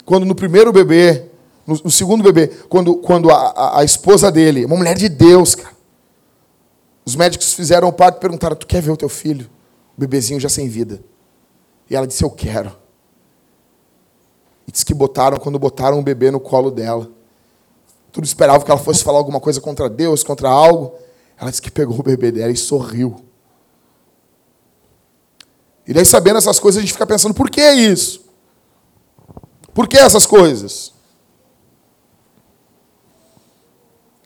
Quando 0.05 0.25
no 0.25 0.35
primeiro 0.35 0.73
bebê, 0.73 1.31
no, 1.67 1.75
no 1.85 1.91
segundo 1.91 2.23
bebê, 2.23 2.49
quando, 2.69 2.97
quando 2.97 3.31
a, 3.31 3.37
a, 3.37 3.81
a, 3.81 3.85
esposa 3.85 4.31
dele, 4.31 4.65
uma 4.65 4.77
mulher 4.77 4.97
de 4.97 5.09
Deus, 5.09 5.55
cara, 5.55 5.75
os 7.05 7.17
médicos 7.17 7.53
fizeram 7.53 7.89
o 7.89 7.93
parto 7.93 8.19
e 8.19 8.21
perguntaram: 8.21 8.57
Tu 8.57 8.67
quer 8.67 8.83
ver 8.83 8.91
o 8.91 8.97
teu 8.97 9.09
filho? 9.09 9.49
O 9.97 10.01
bebezinho 10.01 10.41
já 10.41 10.49
sem 10.49 10.69
vida. 10.69 11.03
E 11.89 11.97
ela 11.97 12.07
disse: 12.07 12.25
Eu 12.25 12.31
quero. 12.31 12.84
E 14.67 14.73
disse 14.73 14.85
que 14.85 14.95
botaram, 14.95 15.39
quando 15.39 15.59
botaram 15.59 15.99
o 15.99 16.03
bebê 16.03 16.31
no 16.31 16.41
colo 16.41 16.71
dela, 16.71 17.11
tudo 18.11 18.25
esperava 18.25 18.65
que 18.65 18.71
ela 18.71 18.81
fosse 18.81 19.03
falar 19.03 19.19
alguma 19.19 19.41
coisa 19.41 19.61
contra 19.61 19.89
Deus, 19.89 20.23
contra 20.23 20.49
algo. 20.49 20.95
Ela 21.39 21.51
disse 21.51 21.61
que 21.61 21.71
pegou 21.71 21.99
o 21.99 22.03
bebê 22.03 22.31
dela 22.31 22.53
e 22.53 22.57
sorriu. 22.57 23.17
E 25.87 25.93
daí, 25.93 26.05
sabendo 26.05 26.39
essas 26.39 26.59
coisas, 26.59 26.79
a 26.79 26.81
gente 26.81 26.93
fica 26.93 27.07
pensando: 27.07 27.35
por 27.35 27.51
que 27.51 27.61
isso? 27.73 28.25
Por 29.75 29.89
que 29.89 29.99
essas 29.99 30.25
coisas? 30.25 30.95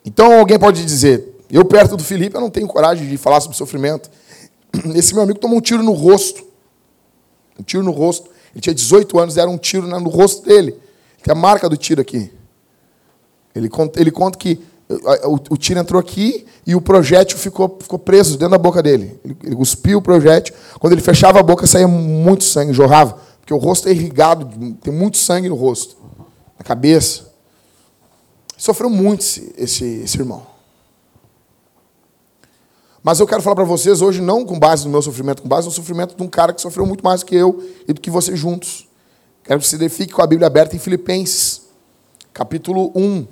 Então, 0.05 0.39
alguém 0.39 0.59
pode 0.59 0.85
dizer: 0.85 1.35
eu, 1.49 1.65
perto 1.65 1.97
do 1.97 2.03
Felipe, 2.03 2.35
eu 2.35 2.41
não 2.41 2.49
tenho 2.49 2.67
coragem 2.67 3.07
de 3.07 3.17
falar 3.17 3.41
sobre 3.41 3.57
sofrimento. 3.57 4.09
Esse 4.95 5.13
meu 5.13 5.23
amigo 5.23 5.39
tomou 5.39 5.57
um 5.57 5.61
tiro 5.61 5.81
no 5.81 5.93
rosto. 5.93 6.45
Um 7.59 7.63
tiro 7.63 7.83
no 7.83 7.91
rosto. 7.91 8.29
Ele 8.53 8.61
tinha 8.61 8.73
18 8.73 9.19
anos, 9.19 9.37
era 9.37 9.49
um 9.49 9.57
tiro 9.57 9.87
no 9.87 10.09
rosto 10.09 10.45
dele. 10.45 10.75
Tem 11.23 11.31
a 11.31 11.35
marca 11.35 11.69
do 11.69 11.77
tiro 11.77 12.01
aqui. 12.01 12.31
Ele 13.53 13.69
conta, 13.69 13.99
ele 13.99 14.11
conta 14.11 14.37
que 14.37 14.59
o, 15.25 15.53
o 15.53 15.57
tiro 15.57 15.79
entrou 15.79 15.99
aqui 15.99 16.45
e 16.65 16.73
o 16.75 16.81
projétil 16.81 17.37
ficou, 17.37 17.77
ficou 17.79 17.99
preso 17.99 18.37
dentro 18.37 18.51
da 18.51 18.57
boca 18.57 18.81
dele. 18.81 19.19
Ele, 19.23 19.37
ele 19.43 19.55
cuspiu 19.55 19.99
o 19.99 20.01
projétil. 20.01 20.55
Quando 20.79 20.93
ele 20.93 21.01
fechava 21.01 21.39
a 21.39 21.43
boca, 21.43 21.67
saía 21.67 21.87
muito 21.87 22.43
sangue, 22.43 22.73
jorrava. 22.73 23.19
Porque 23.39 23.53
o 23.53 23.57
rosto 23.57 23.87
é 23.87 23.91
irrigado, 23.91 24.49
tem 24.81 24.93
muito 24.93 25.17
sangue 25.17 25.49
no 25.49 25.55
rosto, 25.55 25.95
na 26.57 26.63
cabeça. 26.63 27.29
Sofreu 28.57 28.89
muito 28.89 29.21
esse, 29.21 29.53
esse, 29.57 29.85
esse 30.03 30.17
irmão. 30.17 30.45
Mas 33.01 33.19
eu 33.19 33.27
quero 33.27 33.41
falar 33.41 33.55
para 33.55 33.63
vocês 33.63 34.01
hoje, 34.01 34.21
não 34.21 34.45
com 34.45 34.59
base 34.59 34.83
no 34.85 34.91
meu 34.91 35.01
sofrimento, 35.01 35.41
com 35.41 35.47
base 35.47 35.67
no 35.67 35.73
sofrimento 35.73 36.15
de 36.15 36.23
um 36.23 36.27
cara 36.27 36.53
que 36.53 36.61
sofreu 36.61 36.85
muito 36.85 37.03
mais 37.03 37.21
do 37.21 37.27
que 37.27 37.35
eu 37.35 37.63
e 37.87 37.93
do 37.93 38.01
que 38.01 38.09
você 38.09 38.35
juntos. 38.35 38.87
Quero 39.43 39.59
que 39.59 39.67
você 39.67 39.89
fique 39.89 40.13
com 40.13 40.21
a 40.21 40.27
Bíblia 40.27 40.47
aberta 40.47 40.75
em 40.75 40.79
Filipenses, 40.79 41.61
capítulo 42.33 42.91
1. 42.93 43.25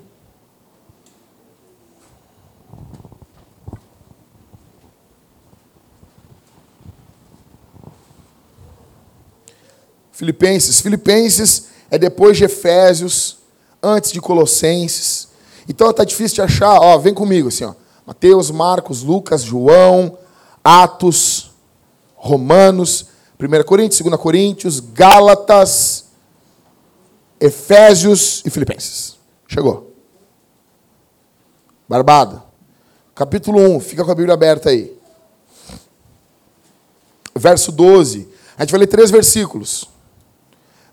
Filipenses. 10.18 10.82
Filipenses 10.82 11.68
é 11.92 11.98
depois 12.00 12.38
de 12.38 12.46
Efésios, 12.46 13.38
antes 13.84 14.12
de 14.12 14.20
Colossenses. 14.20 15.28
Então 15.70 15.92
está 15.92 16.04
difícil 16.04 16.36
de 16.36 16.42
achar. 16.42 16.80
Ó, 16.80 16.98
vem 16.98 17.14
comigo 17.14 17.50
assim, 17.50 17.66
ó. 17.66 17.76
Mateus, 18.08 18.50
Marcos, 18.50 19.04
Lucas, 19.04 19.44
João, 19.44 20.18
Atos, 20.64 21.52
Romanos, 22.16 23.10
1 23.40 23.64
Coríntios, 23.64 24.02
2 24.02 24.20
Coríntios, 24.20 24.80
Gálatas, 24.80 26.06
Efésios 27.40 28.42
e 28.46 28.50
Filipenses. 28.50 29.18
Chegou. 29.48 29.94
Barbada. 31.88 32.44
Capítulo 33.14 33.60
1, 33.76 33.80
fica 33.82 34.04
com 34.04 34.12
a 34.12 34.16
Bíblia 34.16 34.34
aberta 34.34 34.70
aí. 34.70 34.98
Verso 37.36 37.72
12. 37.72 38.28
A 38.58 38.64
gente 38.64 38.72
vai 38.72 38.80
ler 38.80 38.88
três 38.88 39.12
versículos 39.12 39.88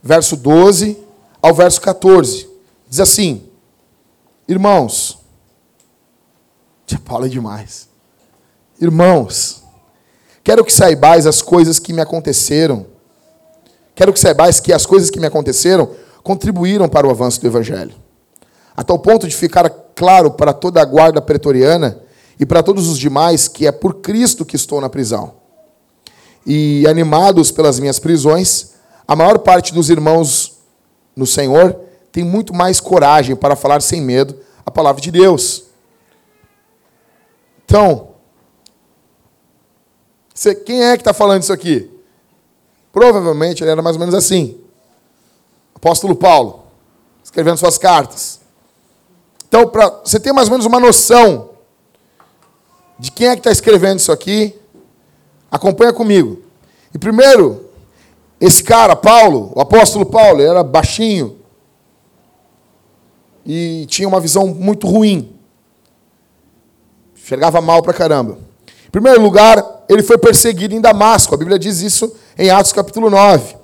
verso 0.05 0.37
12 0.37 1.03
ao 1.41 1.55
verso 1.55 1.81
14. 1.81 2.47
Diz 2.87 3.01
assim: 3.01 3.49
Irmãos, 4.47 5.19
Tia 6.87 6.99
Paulo 6.99 7.27
é 7.27 7.29
demais. 7.29 7.89
Irmãos, 8.81 9.63
quero 10.43 10.65
que 10.65 10.73
saibais 10.73 11.27
as 11.27 11.41
coisas 11.41 11.79
que 11.79 11.93
me 11.93 12.01
aconteceram. 12.01 12.87
Quero 13.95 14.13
que 14.13 14.21
saibais 14.21 14.61
que 14.61 14.73
as 14.73 14.85
coisas 14.85 15.11
que 15.11 15.21
me 15.21 15.27
aconteceram 15.27 15.91
contribuíram 16.23 16.89
para 16.89 17.07
o 17.07 17.11
avanço 17.11 17.41
do 17.41 17.47
Evangelho. 17.47 17.95
A 18.77 18.83
tal 18.83 18.99
ponto 18.99 19.29
de 19.29 19.37
ficar 19.37 19.71
claro 19.95 20.33
para 20.33 20.53
toda 20.53 20.83
a 20.83 20.85
guarda 20.85 21.23
pretoriana 21.23 22.01
e 22.39 22.45
para 22.45 22.63
todos 22.63 22.89
os 22.89 22.99
demais 22.99 23.47
que 23.47 23.67
é 23.67 23.73
por 23.73 24.01
Cristo 24.01 24.45
que 24.45 24.57
estou 24.57 24.81
na 24.81 24.89
prisão. 24.89 25.35
E 26.47 26.87
animados 26.87 27.51
pelas 27.51 27.79
minhas 27.79 27.99
prisões, 27.99 28.73
a 29.07 29.15
maior 29.15 29.39
parte 29.39 29.73
dos 29.73 29.89
irmãos 29.89 30.59
no 31.15 31.27
Senhor 31.27 31.79
tem 32.11 32.25
muito 32.25 32.53
mais 32.53 32.81
coragem 32.81 33.37
para 33.37 33.57
falar 33.57 33.81
sem 33.81 34.01
medo 34.01 34.37
a 34.67 34.71
palavra 34.71 35.01
de 35.01 35.11
Deus. 35.11 35.65
Então, 37.75 38.11
você, 40.33 40.55
quem 40.55 40.85
é 40.85 40.97
que 40.97 41.01
está 41.01 41.13
falando 41.13 41.43
isso 41.43 41.53
aqui? 41.53 41.91
Provavelmente 42.93 43.65
ele 43.65 43.71
era 43.73 43.83
mais 43.83 43.97
ou 43.97 44.01
menos 44.01 44.15
assim. 44.15 44.61
Apóstolo 45.75 46.15
Paulo, 46.15 46.67
escrevendo 47.25 47.57
suas 47.57 47.77
cartas. 47.77 48.41
Então, 49.49 49.67
para 49.67 49.89
você 50.05 50.21
ter 50.21 50.33
mais 50.33 50.47
ou 50.47 50.53
menos 50.53 50.67
uma 50.67 50.79
noção 50.79 51.51
de 52.97 53.11
quem 53.11 53.27
é 53.27 53.33
que 53.33 53.41
está 53.41 53.51
escrevendo 53.51 53.99
isso 53.99 54.13
aqui, 54.13 54.57
acompanha 55.51 55.93
comigo. 55.93 56.45
E 56.95 56.99
primeiro, 56.99 57.73
Esse 58.41 58.63
cara, 58.63 58.95
Paulo, 58.95 59.53
o 59.55 59.61
apóstolo 59.61 60.07
Paulo, 60.07 60.41
ele 60.41 60.49
era 60.49 60.63
baixinho 60.63 61.39
e 63.45 63.85
tinha 63.87 64.07
uma 64.07 64.21
visão 64.21 64.47
muito 64.47 64.87
ruim. 64.87 65.34
Enxergava 67.25 67.59
mal 67.63 67.83
pra 67.83 67.95
caramba. 67.95 68.37
Em 68.87 68.91
primeiro 68.91 69.23
lugar, 69.23 69.65
ele 69.89 70.03
foi 70.03 70.19
perseguido 70.19 70.75
em 70.75 70.81
Damasco. 70.81 71.35
A 71.35 71.39
Bíblia 71.39 71.59
diz 71.59 71.81
isso 71.81 72.15
em 72.39 72.51
Atos 72.51 72.71
capítulo 72.71 73.09
9. 73.09 73.57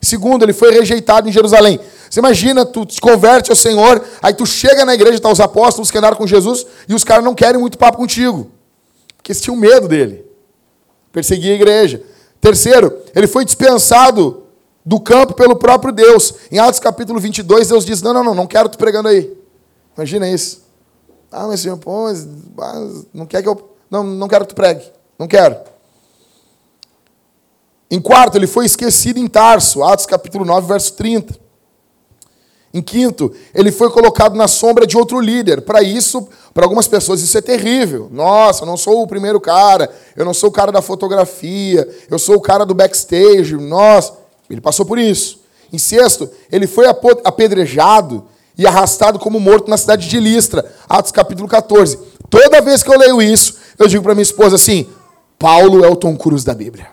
Segundo, 0.00 0.44
ele 0.44 0.52
foi 0.52 0.70
rejeitado 0.70 1.28
em 1.28 1.32
Jerusalém. 1.32 1.80
Você 2.08 2.20
imagina, 2.20 2.64
tu 2.64 2.86
te 2.86 3.00
converte 3.00 3.50
ao 3.50 3.56
Senhor, 3.56 4.04
aí 4.22 4.32
tu 4.32 4.46
chega 4.46 4.84
na 4.84 4.94
igreja, 4.94 5.18
tá 5.18 5.32
os 5.32 5.40
apóstolos 5.40 5.90
que 5.90 5.98
andaram 5.98 6.16
com 6.16 6.28
Jesus, 6.28 6.64
e 6.88 6.94
os 6.94 7.02
caras 7.02 7.24
não 7.24 7.34
querem 7.34 7.60
muito 7.60 7.76
papo 7.76 7.98
contigo. 7.98 8.52
Porque 9.16 9.32
eles 9.32 9.42
tinham 9.42 9.56
medo 9.56 9.88
dele. 9.88 10.24
Perseguia 11.10 11.54
a 11.54 11.56
igreja. 11.56 12.00
Terceiro, 12.40 13.02
ele 13.16 13.26
foi 13.26 13.44
dispensado 13.44 14.44
do 14.86 15.00
campo 15.00 15.34
pelo 15.34 15.56
próprio 15.56 15.92
Deus. 15.92 16.34
Em 16.52 16.60
Atos 16.60 16.78
capítulo 16.78 17.18
22, 17.18 17.66
Deus 17.66 17.84
diz: 17.84 18.00
Não, 18.00 18.14
não, 18.14 18.22
não, 18.22 18.34
não 18.34 18.46
quero 18.46 18.68
tu 18.68 18.78
pregando 18.78 19.08
aí. 19.08 19.36
Imagina 19.96 20.30
isso. 20.30 20.67
Ah, 21.30 21.46
mas 21.46 21.60
Senhor, 21.60 21.76
pô, 21.76 22.04
mas, 22.04 22.26
mas 22.56 23.06
não 23.12 23.26
quer 23.26 23.42
que 23.42 23.48
eu. 23.48 23.76
Não, 23.90 24.02
não 24.02 24.28
quero 24.28 24.44
que 24.44 24.54
tu 24.54 24.56
pregue. 24.56 24.84
Não 25.18 25.26
quero. 25.26 25.56
Em 27.90 28.00
quarto, 28.00 28.36
ele 28.36 28.46
foi 28.46 28.66
esquecido 28.66 29.18
em 29.18 29.26
Tarso, 29.26 29.82
Atos 29.82 30.04
capítulo 30.04 30.44
9, 30.44 30.66
verso 30.66 30.92
30. 30.94 31.48
Em 32.72 32.82
quinto, 32.82 33.34
ele 33.54 33.72
foi 33.72 33.90
colocado 33.90 34.34
na 34.36 34.46
sombra 34.46 34.86
de 34.86 34.96
outro 34.96 35.18
líder. 35.20 35.62
Para 35.62 35.82
isso, 35.82 36.28
para 36.52 36.66
algumas 36.66 36.86
pessoas, 36.86 37.22
isso 37.22 37.36
é 37.36 37.40
terrível. 37.40 38.08
Nossa, 38.12 38.62
eu 38.62 38.66
não 38.66 38.76
sou 38.76 39.02
o 39.02 39.06
primeiro 39.06 39.40
cara, 39.40 39.90
eu 40.14 40.24
não 40.24 40.34
sou 40.34 40.50
o 40.50 40.52
cara 40.52 40.70
da 40.70 40.82
fotografia, 40.82 41.88
eu 42.10 42.18
sou 42.18 42.36
o 42.36 42.40
cara 42.40 42.66
do 42.66 42.74
backstage. 42.74 43.56
Nossa, 43.56 44.12
ele 44.50 44.60
passou 44.60 44.84
por 44.84 44.98
isso. 44.98 45.40
Em 45.72 45.78
sexto, 45.78 46.30
ele 46.52 46.66
foi 46.66 46.86
apedrejado 47.24 48.24
e 48.58 48.66
arrastado 48.66 49.18
como 49.20 49.38
morto 49.38 49.70
na 49.70 49.76
cidade 49.76 50.08
de 50.08 50.18
Listra. 50.18 50.64
Atos 50.88 51.12
capítulo 51.12 51.48
14. 51.48 51.96
Toda 52.28 52.60
vez 52.60 52.82
que 52.82 52.90
eu 52.90 52.98
leio 52.98 53.22
isso, 53.22 53.56
eu 53.78 53.86
digo 53.86 54.02
para 54.02 54.14
minha 54.14 54.22
esposa 54.22 54.56
assim: 54.56 54.88
Paulo 55.38 55.84
é 55.84 55.88
o 55.88 55.94
Tom 55.94 56.16
Cruise 56.16 56.44
da 56.44 56.54
Bíblia. 56.54 56.88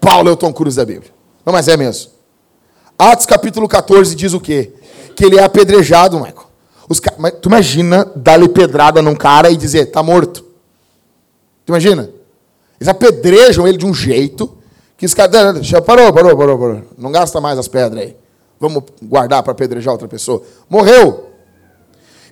Paulo 0.00 0.28
é 0.28 0.32
o 0.32 0.36
Tom 0.36 0.52
Cruise 0.52 0.76
da 0.76 0.84
Bíblia. 0.84 1.12
Não, 1.46 1.52
mas 1.52 1.68
é 1.68 1.76
mesmo. 1.76 2.10
Atos 2.98 3.24
capítulo 3.24 3.68
14 3.68 4.14
diz 4.14 4.34
o 4.34 4.40
quê? 4.40 4.72
Que 5.14 5.24
ele 5.24 5.38
é 5.38 5.44
apedrejado, 5.44 6.18
Michael. 6.18 6.50
Os, 6.88 7.00
tu 7.40 7.48
imagina 7.48 8.10
dar-lhe 8.16 8.48
pedrada 8.48 9.00
num 9.00 9.14
cara 9.14 9.50
e 9.50 9.56
dizer, 9.56 9.86
tá 9.86 10.02
morto. 10.02 10.44
Tu 11.64 11.70
imagina? 11.70 12.10
Eles 12.80 12.88
apedrejam 12.88 13.68
ele 13.68 13.78
de 13.78 13.86
um 13.86 13.94
jeito 13.94 14.58
que 14.96 15.06
os 15.06 15.14
caras. 15.14 15.70
Parou, 15.86 16.12
parou, 16.12 16.36
parou, 16.36 16.58
parou. 16.58 16.82
Não 16.98 17.12
gasta 17.12 17.40
mais 17.40 17.58
as 17.58 17.68
pedras 17.68 18.02
aí. 18.02 18.16
Vamos 18.60 18.84
guardar 19.02 19.42
para 19.42 19.52
apedrejar 19.52 19.92
outra 19.92 20.06
pessoa. 20.06 20.42
Morreu. 20.68 21.30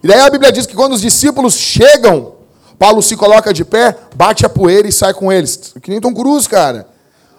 E 0.03 0.07
daí 0.07 0.21
a 0.21 0.29
Bíblia 0.29 0.53
diz 0.53 0.67
que 0.67 0.77
quando 0.77 0.93
os 0.93 1.01
discípulos 1.01 1.55
chegam, 1.55 2.35
Paulo 2.79 3.03
se 3.03 3.17
coloca 3.17 3.53
de 3.53 3.65
pé, 3.65 3.97
bate 4.15 4.45
a 4.45 4.49
poeira 4.49 4.87
e 4.87 4.93
sai 4.93 5.15
com 5.15 5.33
eles. 5.33 5.75
Que 5.83 5.91
nem 5.91 6.01
Tom 6.01 6.15
Cruise, 6.15 6.47
cara. 6.47 6.87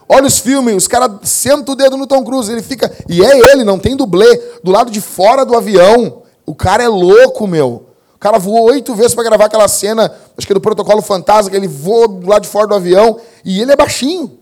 Olha 0.10 0.25
os 0.25 0.39
filmes, 0.39 0.75
os 0.75 0.88
caras 0.88 1.12
sentam 1.22 1.75
o 1.75 1.77
dedo 1.77 1.96
no 1.96 2.08
Tom 2.08 2.24
Cruise, 2.24 2.51
ele 2.51 2.63
fica. 2.63 2.91
E 3.08 3.24
é 3.24 3.51
ele, 3.51 3.63
não 3.63 3.77
tem 3.77 3.96
dublê. 3.96 4.36
Do 4.63 4.72
lado 4.72 4.89
de 4.89 5.00
fora 5.00 5.46
do 5.46 5.55
avião. 5.55 6.24
O 6.43 6.55
cara 6.55 6.84
é 6.84 6.88
louco, 6.88 7.46
meu. 7.46 7.86
O 8.15 8.19
cara 8.19 8.39
voou 8.39 8.63
oito 8.63 8.96
vezes 8.96 9.13
para 9.13 9.24
gravar 9.24 9.46
aquela 9.46 9.67
cena, 9.67 10.12
acho 10.36 10.48
que 10.48 10.51
é 10.51 10.55
do 10.55 10.60
protocolo 10.60 11.01
fantasma, 11.01 11.51
que 11.51 11.55
ele 11.55 11.67
voa 11.67 12.08
do 12.08 12.27
lado 12.27 12.41
de 12.41 12.50
fora 12.50 12.65
do 12.65 12.74
avião. 12.74 13.19
E 13.46 13.62
ele 13.62 13.72
é 13.72 13.75
baixinho. 13.75 14.39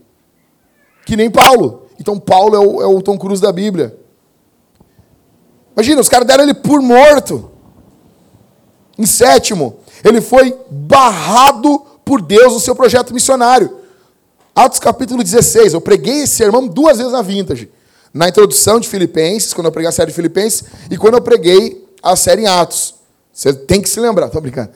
Que 1.04 1.14
nem 1.16 1.30
Paulo. 1.30 1.86
Então 2.00 2.18
Paulo 2.18 2.56
é 2.56 2.58
o, 2.58 2.82
é 2.82 2.86
o 2.86 3.02
Tom 3.02 3.18
Cruise 3.18 3.42
da 3.42 3.52
Bíblia. 3.52 3.97
Imagina, 5.78 6.00
os 6.00 6.08
caras 6.08 6.26
deram 6.26 6.42
ele 6.42 6.54
por 6.54 6.82
morto. 6.82 7.52
Em 8.98 9.06
sétimo, 9.06 9.76
ele 10.02 10.20
foi 10.20 10.52
barrado 10.68 11.78
por 12.04 12.20
Deus 12.20 12.52
no 12.52 12.58
seu 12.58 12.74
projeto 12.74 13.14
missionário. 13.14 13.78
Atos 14.56 14.80
capítulo 14.80 15.22
16. 15.22 15.74
Eu 15.74 15.80
preguei 15.80 16.22
esse 16.22 16.34
sermão 16.34 16.66
duas 16.66 16.98
vezes 16.98 17.12
na 17.12 17.22
Vintage. 17.22 17.70
Na 18.12 18.28
introdução 18.28 18.80
de 18.80 18.88
Filipenses, 18.88 19.54
quando 19.54 19.66
eu 19.66 19.72
preguei 19.72 19.88
a 19.88 19.92
série 19.92 20.10
de 20.10 20.16
Filipenses, 20.16 20.64
e 20.90 20.96
quando 20.96 21.14
eu 21.14 21.20
preguei 21.20 21.88
a 22.02 22.16
série 22.16 22.42
em 22.42 22.46
Atos. 22.48 22.96
Você 23.32 23.52
tem 23.52 23.80
que 23.80 23.88
se 23.88 24.00
lembrar, 24.00 24.26
estou 24.26 24.42
brincando. 24.42 24.70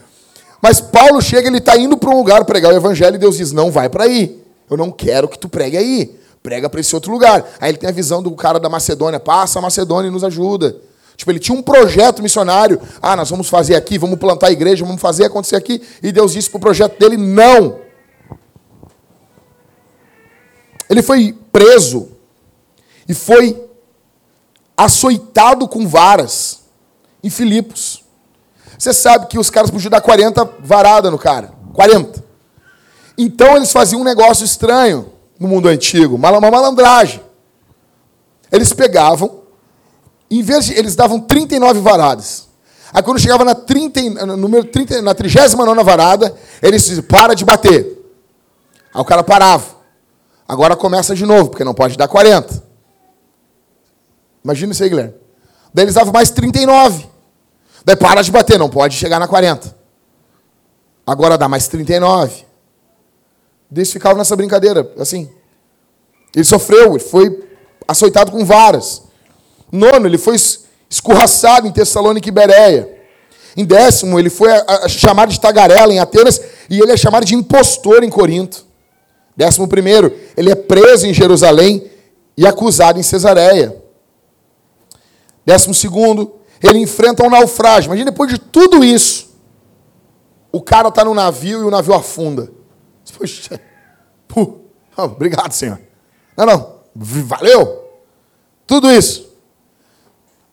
Mas 0.60 0.80
Paulo 0.80 1.20
chega, 1.20 1.48
ele 1.48 1.58
está 1.58 1.76
indo 1.76 1.96
para 1.96 2.10
um 2.10 2.16
lugar 2.16 2.44
pregar 2.44 2.72
o 2.72 2.76
evangelho 2.76 3.16
e 3.16 3.18
Deus 3.18 3.38
diz: 3.38 3.50
Não 3.50 3.72
vai 3.72 3.88
para 3.88 4.04
aí. 4.04 4.40
Eu 4.70 4.76
não 4.76 4.92
quero 4.92 5.26
que 5.26 5.36
tu 5.36 5.48
pregue 5.48 5.76
aí. 5.76 6.16
Prega 6.44 6.70
para 6.70 6.78
esse 6.78 6.94
outro 6.94 7.10
lugar. 7.10 7.44
Aí 7.60 7.72
ele 7.72 7.78
tem 7.78 7.88
a 7.88 7.92
visão 7.92 8.22
do 8.22 8.30
cara 8.36 8.60
da 8.60 8.68
Macedônia: 8.68 9.18
Passa 9.18 9.58
a 9.58 9.62
Macedônia 9.62 10.06
e 10.06 10.12
nos 10.12 10.22
ajuda. 10.22 10.91
Tipo, 11.22 11.30
ele 11.30 11.38
tinha 11.38 11.56
um 11.56 11.62
projeto 11.62 12.20
missionário. 12.20 12.80
Ah, 13.00 13.14
nós 13.14 13.30
vamos 13.30 13.48
fazer 13.48 13.76
aqui, 13.76 13.96
vamos 13.96 14.18
plantar 14.18 14.48
a 14.48 14.50
igreja, 14.50 14.84
vamos 14.84 15.00
fazer 15.00 15.26
acontecer 15.26 15.54
aqui. 15.54 15.80
E 16.02 16.10
Deus 16.10 16.32
disse 16.32 16.50
para 16.50 16.56
o 16.58 16.60
projeto 16.60 16.98
dele: 16.98 17.16
Não. 17.16 17.78
Ele 20.90 21.00
foi 21.00 21.38
preso 21.52 22.08
e 23.08 23.14
foi 23.14 23.64
açoitado 24.76 25.68
com 25.68 25.86
varas 25.86 26.62
em 27.22 27.30
Filipos. 27.30 28.02
Você 28.76 28.92
sabe 28.92 29.26
que 29.26 29.38
os 29.38 29.48
caras 29.48 29.70
podiam 29.70 29.90
dar 29.90 30.00
40 30.00 30.44
varadas 30.58 31.12
no 31.12 31.18
cara. 31.18 31.52
40. 31.72 32.24
Então 33.16 33.56
eles 33.56 33.70
faziam 33.70 34.00
um 34.00 34.04
negócio 34.04 34.44
estranho 34.44 35.12
no 35.38 35.46
mundo 35.46 35.68
antigo, 35.68 36.16
uma 36.16 36.40
malandragem. 36.40 37.22
Eles 38.50 38.72
pegavam, 38.72 39.41
em 40.38 40.42
vez 40.42 40.66
de. 40.66 40.74
Eles 40.74 40.96
davam 40.96 41.20
39 41.20 41.80
varadas. 41.80 42.48
Aí 42.92 43.02
quando 43.02 43.18
chegava 43.18 43.44
na, 43.44 43.54
30, 43.54 44.26
número 44.36 44.64
30, 44.64 45.00
na 45.00 45.14
39 45.14 45.82
varada, 45.82 46.34
eles 46.60 46.84
diziam, 46.84 47.02
para 47.02 47.34
de 47.34 47.44
bater. 47.44 47.98
Aí 48.92 49.00
o 49.00 49.04
cara 49.04 49.22
parava. 49.22 49.64
Agora 50.46 50.76
começa 50.76 51.14
de 51.14 51.24
novo, 51.24 51.48
porque 51.50 51.64
não 51.64 51.72
pode 51.72 51.96
dar 51.96 52.06
40. 52.06 52.62
Imagina 54.44 54.72
isso 54.72 54.82
aí, 54.82 54.88
Guilherme. 54.90 55.14
Daí 55.72 55.84
eles 55.86 55.94
davam 55.94 56.12
mais 56.12 56.30
39. 56.30 57.06
Daí 57.84 57.96
para 57.96 58.22
de 58.22 58.30
bater, 58.30 58.58
não 58.58 58.68
pode 58.68 58.96
chegar 58.96 59.18
na 59.18 59.26
40. 59.26 59.74
Agora 61.06 61.38
dá 61.38 61.48
mais 61.48 61.68
39. 61.68 62.44
Daí 63.70 63.80
eles 63.80 63.92
ficavam 63.92 64.18
nessa 64.18 64.36
brincadeira, 64.36 64.92
assim. 64.98 65.30
Ele 66.34 66.44
sofreu, 66.44 66.90
ele 66.90 66.98
foi 66.98 67.48
açoitado 67.88 68.30
com 68.30 68.44
varas. 68.44 69.02
Nono, 69.72 70.06
ele 70.06 70.18
foi 70.18 70.36
escorraçado 70.88 71.66
em 71.66 71.72
Tessalônica 71.72 72.28
e 72.28 72.32
Bereia. 72.32 73.02
Em 73.56 73.64
décimo, 73.64 74.18
ele 74.18 74.28
foi 74.28 74.50
chamado 74.88 75.30
de 75.30 75.40
tagarela 75.40 75.92
em 75.92 75.98
Atenas 75.98 76.40
e 76.68 76.78
ele 76.78 76.92
é 76.92 76.96
chamado 76.96 77.24
de 77.24 77.34
impostor 77.34 78.04
em 78.04 78.10
Corinto. 78.10 78.66
Décimo 79.34 79.66
primeiro, 79.66 80.14
ele 80.36 80.50
é 80.50 80.54
preso 80.54 81.06
em 81.06 81.14
Jerusalém 81.14 81.90
e 82.36 82.46
acusado 82.46 82.98
em 82.98 83.02
Cesareia. 83.02 83.76
Décimo 85.44 85.74
segundo, 85.74 86.34
ele 86.62 86.78
enfrenta 86.78 87.24
um 87.24 87.30
naufrágio. 87.30 87.88
Imagina 87.88 88.10
depois 88.10 88.30
de 88.30 88.38
tudo 88.38 88.84
isso, 88.84 89.32
o 90.50 90.60
cara 90.60 90.88
está 90.88 91.04
no 91.04 91.14
navio 91.14 91.60
e 91.60 91.64
o 91.64 91.70
navio 91.70 91.94
afunda. 91.94 92.52
Poxa, 93.18 93.60
puh, 94.28 94.60
obrigado, 94.96 95.52
Senhor. 95.52 95.80
Não, 96.36 96.46
não, 96.46 96.74
valeu. 96.94 97.82
Tudo 98.66 98.90
isso. 98.90 99.31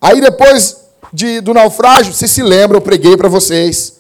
Aí 0.01 0.21
depois 0.21 0.77
de, 1.11 1.41
do 1.41 1.53
naufrágio, 1.53 2.13
você 2.13 2.27
se 2.27 2.41
lembra, 2.41 2.77
eu 2.77 2.81
preguei 2.81 3.17
para 3.17 3.27
vocês. 3.27 3.99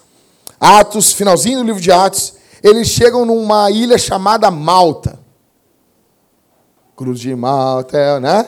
Atos, 0.59 1.13
finalzinho 1.13 1.59
do 1.59 1.65
livro 1.65 1.81
de 1.81 1.91
Atos, 1.91 2.33
eles 2.61 2.87
chegam 2.87 3.25
numa 3.25 3.71
ilha 3.71 3.97
chamada 3.97 4.51
Malta. 4.51 5.19
Cruz 6.95 7.19
de 7.19 7.33
Malta, 7.35 8.19
né? 8.19 8.45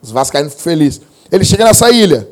Os 0.00 0.10
vascaínos 0.10 0.52
ficam 0.52 0.64
felizes. 0.64 1.02
Ele 1.30 1.44
chega 1.44 1.64
nessa 1.64 1.90
ilha. 1.90 2.28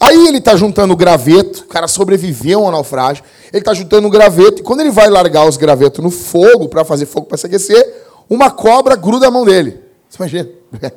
Aí 0.00 0.28
ele 0.28 0.38
está 0.38 0.54
juntando 0.56 0.96
graveto, 0.96 1.62
o 1.62 1.66
cara 1.66 1.88
sobreviveu 1.88 2.64
ao 2.64 2.70
naufrágio. 2.70 3.24
Ele 3.52 3.60
está 3.60 3.74
juntando 3.74 4.08
graveto, 4.08 4.60
e 4.60 4.62
quando 4.62 4.80
ele 4.80 4.90
vai 4.90 5.08
largar 5.08 5.46
os 5.46 5.56
gravetos 5.56 6.02
no 6.02 6.10
fogo, 6.10 6.68
para 6.68 6.84
fazer 6.84 7.06
fogo 7.06 7.26
para 7.26 7.36
se 7.36 7.46
aquecer, 7.46 8.06
uma 8.30 8.50
cobra 8.50 8.94
gruda 8.94 9.26
a 9.26 9.30
mão 9.30 9.44
dele. 9.44 9.80
Você 10.08 10.16
imagina? 10.18 10.48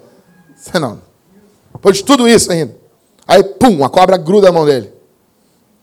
Você 0.55 0.79
não. 0.79 1.10
Depois 1.81 1.97
de 1.97 2.03
tudo 2.03 2.29
isso 2.29 2.51
ainda. 2.51 2.77
Aí, 3.27 3.43
pum, 3.43 3.83
a 3.83 3.89
cobra 3.89 4.15
gruda 4.17 4.49
a 4.49 4.51
mão 4.51 4.67
dele. 4.67 4.93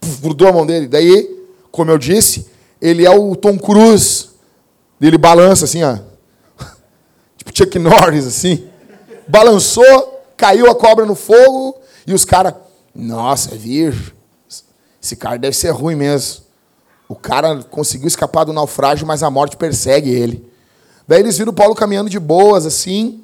Puf, 0.01 0.21
grudou 0.23 0.47
a 0.47 0.53
mão 0.53 0.65
dele. 0.65 0.87
Daí 0.87 1.37
como 1.73 1.91
eu 1.91 1.99
disse, 1.99 2.47
ele 2.81 3.05
é 3.05 3.11
o 3.11 3.35
Tom 3.35 3.59
Cruise. 3.59 4.29
Ele 5.01 5.19
balança 5.19 5.65
assim, 5.65 5.83
ó. 5.83 5.99
tipo 7.37 7.57
Chuck 7.57 7.79
Norris, 7.81 8.27
assim. 8.27 8.69
Balançou, 9.27 10.23
caiu 10.37 10.71
a 10.71 10.75
cobra 10.77 11.05
no 11.05 11.17
fogo 11.17 11.77
e 12.07 12.15
os 12.15 12.25
caras, 12.25 12.55
nossa, 12.95 13.55
é 13.55 13.59
virgem. 13.59 14.13
Esse 15.03 15.17
cara 15.17 15.37
deve 15.37 15.57
ser 15.57 15.71
ruim 15.71 15.97
mesmo. 15.97 16.45
O 17.09 17.17
cara 17.17 17.63
conseguiu 17.65 18.07
escapar 18.07 18.45
do 18.45 18.53
naufrágio, 18.53 19.05
mas 19.05 19.25
a 19.25 19.31
morte 19.31 19.57
persegue 19.57 20.11
ele. 20.11 20.49
Daí 21.09 21.21
eles 21.21 21.39
viram 21.39 21.53
Paulo 21.53 21.75
caminhando 21.75 22.11
de 22.11 22.21
boas, 22.21 22.67
assim. 22.67 23.23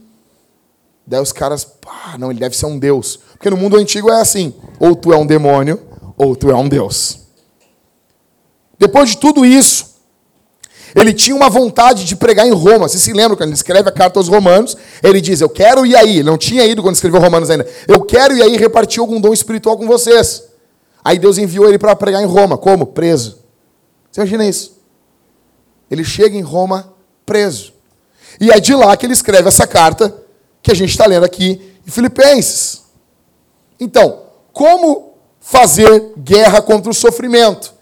Daí 1.06 1.20
os 1.20 1.32
caras, 1.32 1.64
pá, 1.64 2.16
não, 2.18 2.30
ele 2.30 2.40
deve 2.40 2.56
ser 2.56 2.66
um 2.66 2.78
deus. 2.78 3.18
Porque 3.32 3.50
no 3.50 3.56
mundo 3.56 3.76
antigo 3.76 4.10
é 4.10 4.20
assim: 4.20 4.54
ou 4.78 4.96
tu 4.96 5.12
é 5.12 5.16
um 5.16 5.26
demônio, 5.26 5.80
ou 6.16 6.34
tu 6.34 6.50
é 6.50 6.54
um 6.54 6.68
deus. 6.68 7.20
Depois 8.78 9.10
de 9.10 9.18
tudo 9.18 9.44
isso, 9.44 9.94
ele 10.94 11.12
tinha 11.12 11.36
uma 11.36 11.50
vontade 11.50 12.04
de 12.04 12.16
pregar 12.16 12.46
em 12.46 12.52
Roma. 12.52 12.88
Você 12.88 12.98
se 12.98 13.12
lembra 13.12 13.36
quando 13.36 13.48
ele 13.48 13.56
escreve 13.56 13.88
a 13.88 13.92
carta 13.92 14.18
aos 14.18 14.28
Romanos? 14.28 14.76
Ele 15.02 15.20
diz: 15.20 15.40
Eu 15.40 15.48
quero 15.48 15.84
ir 15.84 15.96
aí. 15.96 16.18
Ele 16.18 16.30
não 16.30 16.38
tinha 16.38 16.64
ido 16.64 16.82
quando 16.82 16.94
escreveu 16.94 17.20
Romanos 17.20 17.50
ainda. 17.50 17.66
Eu 17.86 18.02
quero 18.02 18.34
ir 18.34 18.42
aí 18.42 18.56
repartir 18.56 19.00
algum 19.00 19.20
dom 19.20 19.32
espiritual 19.32 19.76
com 19.76 19.86
vocês. 19.86 20.44
Aí 21.04 21.18
Deus 21.18 21.36
enviou 21.36 21.68
ele 21.68 21.78
para 21.78 21.94
pregar 21.94 22.22
em 22.22 22.26
Roma. 22.26 22.56
Como? 22.56 22.86
Preso. 22.86 23.38
Você 24.10 24.20
imagina 24.20 24.46
isso? 24.46 24.78
Ele 25.90 26.04
chega 26.04 26.36
em 26.36 26.40
Roma 26.40 26.94
preso. 27.26 27.74
E 28.40 28.50
é 28.50 28.58
de 28.58 28.74
lá 28.74 28.96
que 28.96 29.04
ele 29.04 29.12
escreve 29.12 29.48
essa 29.48 29.66
carta 29.66 30.23
que 30.64 30.72
a 30.72 30.74
gente 30.74 30.90
está 30.90 31.04
lendo 31.04 31.24
aqui 31.24 31.60
em 31.86 31.90
Filipenses. 31.90 32.84
Então, 33.78 34.22
como 34.50 35.12
fazer 35.38 36.14
guerra 36.16 36.62
contra 36.62 36.90
o 36.90 36.94
sofrimento? 36.94 37.74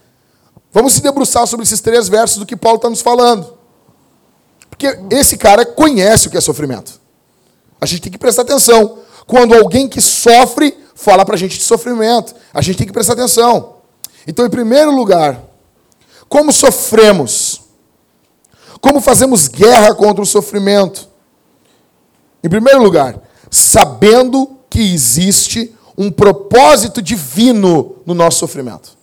Vamos 0.73 0.95
se 0.95 1.01
debruçar 1.01 1.47
sobre 1.47 1.65
esses 1.65 1.81
três 1.81 2.09
versos 2.09 2.39
do 2.39 2.45
que 2.45 2.57
Paulo 2.57 2.77
está 2.77 2.91
nos 2.91 3.01
falando. 3.01 3.57
Porque 4.69 4.99
esse 5.11 5.37
cara 5.37 5.65
conhece 5.65 6.27
o 6.27 6.31
que 6.31 6.37
é 6.37 6.41
sofrimento. 6.41 7.01
A 7.81 7.87
gente 7.87 8.03
tem 8.03 8.11
que 8.11 8.19
prestar 8.19 8.43
atenção. 8.43 8.99
Quando 9.29 9.55
alguém 9.55 9.89
que 9.89 10.01
sofre 10.01 10.77
fala 10.93 11.25
para 11.25 11.37
a 11.37 11.39
gente 11.39 11.59
de 11.59 11.65
sofrimento, 11.65 12.35
a 12.53 12.61
gente 12.61 12.79
tem 12.79 12.87
que 12.87 12.93
prestar 12.93 13.13
atenção. 13.13 13.77
Então, 14.27 14.45
em 14.45 14.51
primeiro 14.51 14.91
lugar, 14.91 15.41
como 16.29 16.53
sofremos? 16.53 17.61
Como 18.81 19.01
fazemos 19.01 19.47
guerra 19.47 19.95
contra 19.95 20.21
o 20.21 20.27
sofrimento? 20.27 21.12
Em 22.43 22.49
primeiro 22.49 22.83
lugar, 22.83 23.21
sabendo 23.51 24.59
que 24.69 24.81
existe 24.95 25.75
um 25.97 26.11
propósito 26.11 27.03
divino 27.03 27.97
no 28.07 28.15
nosso 28.15 28.39
sofrimento. 28.39 28.97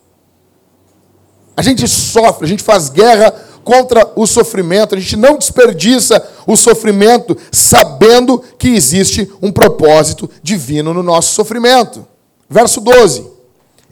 A 1.56 1.62
gente 1.62 1.88
sofre, 1.88 2.46
a 2.46 2.48
gente 2.48 2.64
faz 2.64 2.90
guerra 2.90 3.32
contra 3.64 4.12
o 4.16 4.26
sofrimento, 4.26 4.96
a 4.96 5.00
gente 5.00 5.16
não 5.16 5.38
desperdiça 5.38 6.26
o 6.48 6.56
sofrimento 6.56 7.38
sabendo 7.52 8.40
que 8.58 8.70
existe 8.70 9.32
um 9.42 9.52
propósito 9.52 10.30
divino 10.42 10.94
no 10.94 11.04
nosso 11.04 11.36
sofrimento. 11.36 12.08
Verso 12.50 12.82
12: 12.82 13.30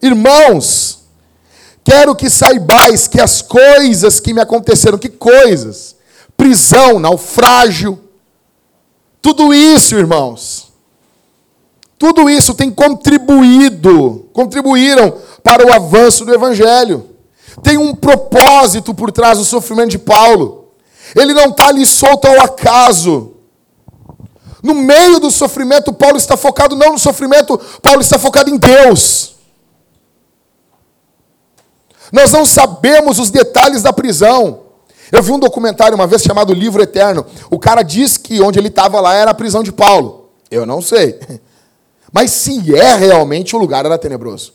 Irmãos, 0.01 1.03
quero 1.83 2.15
que 2.15 2.29
saibais 2.29 3.07
que 3.07 3.21
as 3.21 3.41
coisas 3.41 4.19
que 4.19 4.33
me 4.33 4.41
aconteceram, 4.41 4.97
que 4.97 5.09
coisas? 5.09 5.95
Prisão, 6.35 6.99
naufrágio, 6.99 7.99
tudo 9.21 9.53
isso, 9.53 9.95
irmãos, 9.95 10.71
tudo 11.97 12.29
isso 12.29 12.53
tem 12.53 12.69
contribuído, 12.69 14.27
contribuíram 14.31 15.17
para 15.43 15.65
o 15.65 15.73
avanço 15.73 16.23
do 16.23 16.33
Evangelho. 16.33 17.09
Tem 17.63 17.77
um 17.77 17.95
propósito 17.95 18.93
por 18.93 19.11
trás 19.11 19.39
do 19.39 19.43
sofrimento 19.43 19.91
de 19.91 19.97
Paulo. 19.97 20.73
Ele 21.15 21.33
não 21.33 21.49
está 21.49 21.67
ali 21.67 21.85
solto 21.85 22.27
ao 22.27 22.39
acaso. 22.41 23.33
No 24.61 24.75
meio 24.75 25.19
do 25.19 25.31
sofrimento, 25.31 25.93
Paulo 25.93 26.17
está 26.17 26.35
focado 26.37 26.75
não 26.75 26.93
no 26.93 26.99
sofrimento, 26.99 27.57
Paulo 27.81 28.01
está 28.01 28.19
focado 28.19 28.49
em 28.49 28.57
Deus. 28.57 29.35
Nós 32.11 32.31
não 32.31 32.45
sabemos 32.45 33.19
os 33.19 33.31
detalhes 33.31 33.81
da 33.81 33.91
prisão. 33.91 34.66
Eu 35.11 35.23
vi 35.23 35.31
um 35.31 35.39
documentário 35.39 35.95
uma 35.95 36.07
vez 36.07 36.21
chamado 36.21 36.53
Livro 36.53 36.81
Eterno. 36.81 37.25
O 37.49 37.57
cara 37.57 37.81
disse 37.81 38.19
que 38.19 38.41
onde 38.41 38.59
ele 38.59 38.67
estava 38.67 38.99
lá 38.99 39.13
era 39.13 39.31
a 39.31 39.33
prisão 39.33 39.63
de 39.63 39.71
Paulo. 39.71 40.29
Eu 40.49 40.65
não 40.65 40.81
sei. 40.81 41.19
Mas 42.11 42.31
se 42.31 42.75
é 42.75 42.95
realmente 42.95 43.55
o 43.55 43.59
lugar 43.59 43.85
era 43.85 43.97
tenebroso. 43.97 44.53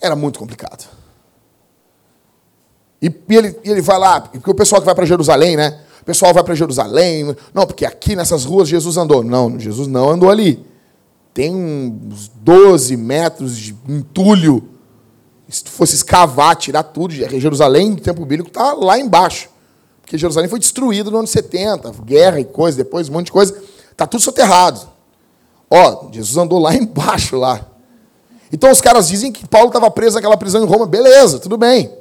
Era 0.00 0.14
muito 0.14 0.38
complicado. 0.38 0.86
E, 3.00 3.06
e 3.06 3.36
ele, 3.36 3.58
e 3.64 3.70
ele 3.70 3.80
vai 3.80 3.98
lá, 3.98 4.20
porque 4.20 4.50
o 4.50 4.54
pessoal 4.54 4.80
que 4.80 4.86
vai 4.86 4.94
para 4.94 5.04
Jerusalém, 5.04 5.56
né? 5.56 5.80
O 6.00 6.04
pessoal 6.04 6.32
vai 6.32 6.42
para 6.42 6.54
Jerusalém. 6.54 7.36
Não, 7.52 7.66
porque 7.66 7.84
aqui 7.84 8.14
nessas 8.14 8.44
ruas 8.44 8.68
Jesus 8.68 8.96
andou. 8.96 9.22
Não, 9.22 9.58
Jesus 9.58 9.88
não 9.88 10.10
andou 10.10 10.30
ali. 10.30 10.64
Tem 11.34 11.54
uns 11.54 12.28
12 12.28 12.96
metros 12.96 13.56
de 13.56 13.76
entulho 13.88 14.75
se 15.48 15.64
tu 15.64 15.70
fosse 15.70 15.94
escavar, 15.94 16.56
tirar 16.56 16.82
tudo, 16.82 17.14
Jerusalém, 17.14 17.90
no 17.90 18.00
tempo 18.00 18.24
bíblico, 18.24 18.48
está 18.48 18.72
lá 18.72 18.98
embaixo. 18.98 19.48
Porque 20.02 20.18
Jerusalém 20.18 20.48
foi 20.48 20.58
destruído 20.58 21.10
no 21.10 21.18
ano 21.18 21.26
70, 21.26 21.92
guerra 22.04 22.40
e 22.40 22.44
coisa, 22.44 22.76
depois 22.76 23.08
um 23.08 23.12
monte 23.12 23.26
de 23.26 23.32
coisa. 23.32 23.56
Está 23.90 24.06
tudo 24.06 24.22
soterrado. 24.22 24.80
Ó, 25.70 26.08
Jesus 26.12 26.36
andou 26.36 26.58
lá 26.58 26.74
embaixo, 26.76 27.36
lá. 27.36 27.64
Então 28.52 28.70
os 28.70 28.80
caras 28.80 29.08
dizem 29.08 29.32
que 29.32 29.46
Paulo 29.46 29.68
estava 29.68 29.90
preso 29.90 30.14
naquela 30.16 30.36
prisão 30.36 30.62
em 30.62 30.66
Roma. 30.66 30.86
Beleza, 30.86 31.38
tudo 31.38 31.56
bem. 31.56 31.92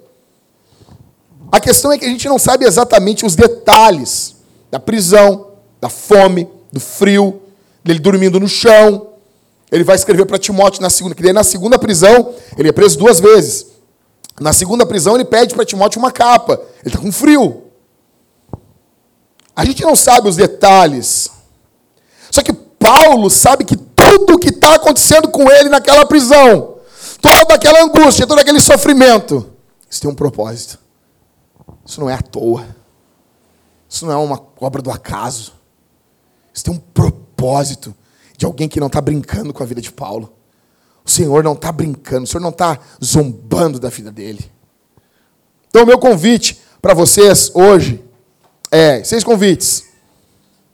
A 1.51 1.59
questão 1.59 1.91
é 1.91 1.97
que 1.97 2.05
a 2.05 2.09
gente 2.09 2.27
não 2.27 2.37
sabe 2.37 2.65
exatamente 2.65 3.25
os 3.25 3.35
detalhes 3.35 4.35
da 4.69 4.79
prisão, 4.79 5.51
da 5.79 5.89
fome, 5.89 6.49
do 6.71 6.79
frio, 6.79 7.41
dele 7.83 7.99
dormindo 7.99 8.39
no 8.39 8.47
chão, 8.47 9.07
ele 9.75 9.83
vai 9.83 9.97
escrever 9.97 10.25
para 10.25 10.37
Timóteo 10.39 10.81
na 10.81 10.89
segunda, 10.89 11.13
que 11.13 11.21
daí 11.21 11.33
na 11.33 11.43
segunda 11.43 11.77
prisão, 11.77 12.33
ele 12.57 12.69
é 12.69 12.71
preso 12.71 12.97
duas 12.97 13.19
vezes. 13.19 13.67
Na 14.39 14.53
segunda 14.53 14.85
prisão, 14.85 15.15
ele 15.15 15.25
pede 15.25 15.53
para 15.53 15.65
Timóteo 15.65 15.99
uma 15.99 16.11
capa. 16.11 16.53
Ele 16.79 16.87
está 16.87 16.97
com 16.97 17.11
frio. 17.11 17.63
A 19.53 19.65
gente 19.65 19.83
não 19.83 19.93
sabe 19.93 20.29
os 20.29 20.37
detalhes. 20.37 21.29
Só 22.31 22.41
que 22.41 22.53
Paulo 22.53 23.29
sabe 23.29 23.65
que 23.65 23.75
tudo 23.75 24.35
o 24.35 24.39
que 24.39 24.47
está 24.47 24.75
acontecendo 24.75 25.27
com 25.27 25.51
ele 25.51 25.67
naquela 25.67 26.05
prisão, 26.05 26.75
toda 27.21 27.55
aquela 27.55 27.83
angústia, 27.83 28.25
todo 28.25 28.39
aquele 28.39 28.61
sofrimento, 28.61 29.51
isso 29.89 29.99
tem 29.99 30.09
um 30.09 30.15
propósito. 30.15 30.79
Isso 31.85 31.99
não 31.99 32.09
é 32.09 32.13
à 32.13 32.21
toa. 32.21 32.65
Isso 33.89 34.05
não 34.05 34.13
é 34.13 34.17
uma 34.17 34.41
obra 34.57 34.81
do 34.81 34.89
acaso. 34.89 35.51
Isso 36.53 36.63
tem 36.63 36.73
um 36.73 36.79
propósito 36.79 37.93
de 38.37 38.45
alguém 38.45 38.67
que 38.67 38.79
não 38.79 38.87
está 38.87 39.01
brincando 39.01 39.53
com 39.53 39.63
a 39.63 39.65
vida 39.65 39.81
de 39.81 39.91
Paulo. 39.91 40.33
O 41.03 41.09
Senhor 41.09 41.43
não 41.43 41.53
está 41.53 41.71
brincando, 41.71 42.23
o 42.23 42.27
Senhor 42.27 42.41
não 42.41 42.49
está 42.49 42.79
zombando 43.03 43.79
da 43.79 43.89
vida 43.89 44.11
dele. 44.11 44.51
Então, 45.69 45.83
o 45.83 45.85
meu 45.85 45.99
convite 45.99 46.59
para 46.81 46.93
vocês 46.93 47.51
hoje 47.53 48.03
é: 48.71 49.03
seis 49.03 49.23
convites 49.23 49.83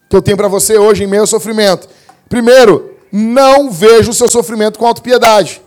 que 0.10 0.16
eu 0.16 0.22
tenho 0.22 0.38
para 0.38 0.48
você 0.48 0.78
hoje 0.78 1.04
em 1.04 1.08
meio 1.08 1.24
ao 1.24 1.28
sofrimento. 1.28 1.88
Primeiro, 2.30 2.98
não 3.12 3.72
veja 3.72 4.12
o 4.12 4.14
seu 4.14 4.30
sofrimento 4.30 4.78
com 4.78 4.86
autopiedade. 4.86 5.62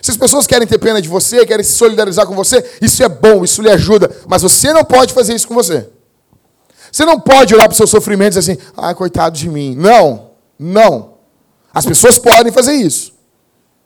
Se 0.00 0.10
as 0.10 0.16
pessoas 0.16 0.46
querem 0.46 0.66
ter 0.66 0.78
pena 0.78 1.02
de 1.02 1.08
você, 1.08 1.44
querem 1.44 1.64
se 1.64 1.72
solidarizar 1.72 2.26
com 2.26 2.34
você, 2.34 2.64
isso 2.80 3.02
é 3.02 3.08
bom, 3.08 3.44
isso 3.44 3.60
lhe 3.60 3.70
ajuda. 3.70 4.10
Mas 4.26 4.42
você 4.42 4.72
não 4.72 4.84
pode 4.84 5.12
fazer 5.12 5.34
isso 5.34 5.46
com 5.46 5.54
você. 5.54 5.88
Você 6.90 7.04
não 7.04 7.20
pode 7.20 7.54
olhar 7.54 7.64
para 7.64 7.74
o 7.74 7.76
seu 7.76 7.86
sofrimento 7.86 8.36
e 8.36 8.38
dizer 8.38 8.52
assim, 8.52 8.62
ah, 8.76 8.94
coitado 8.94 9.36
de 9.36 9.48
mim. 9.48 9.76
Não, 9.76 10.30
não. 10.58 11.19
As 11.72 11.86
pessoas 11.86 12.18
podem 12.18 12.52
fazer 12.52 12.72
isso. 12.72 13.12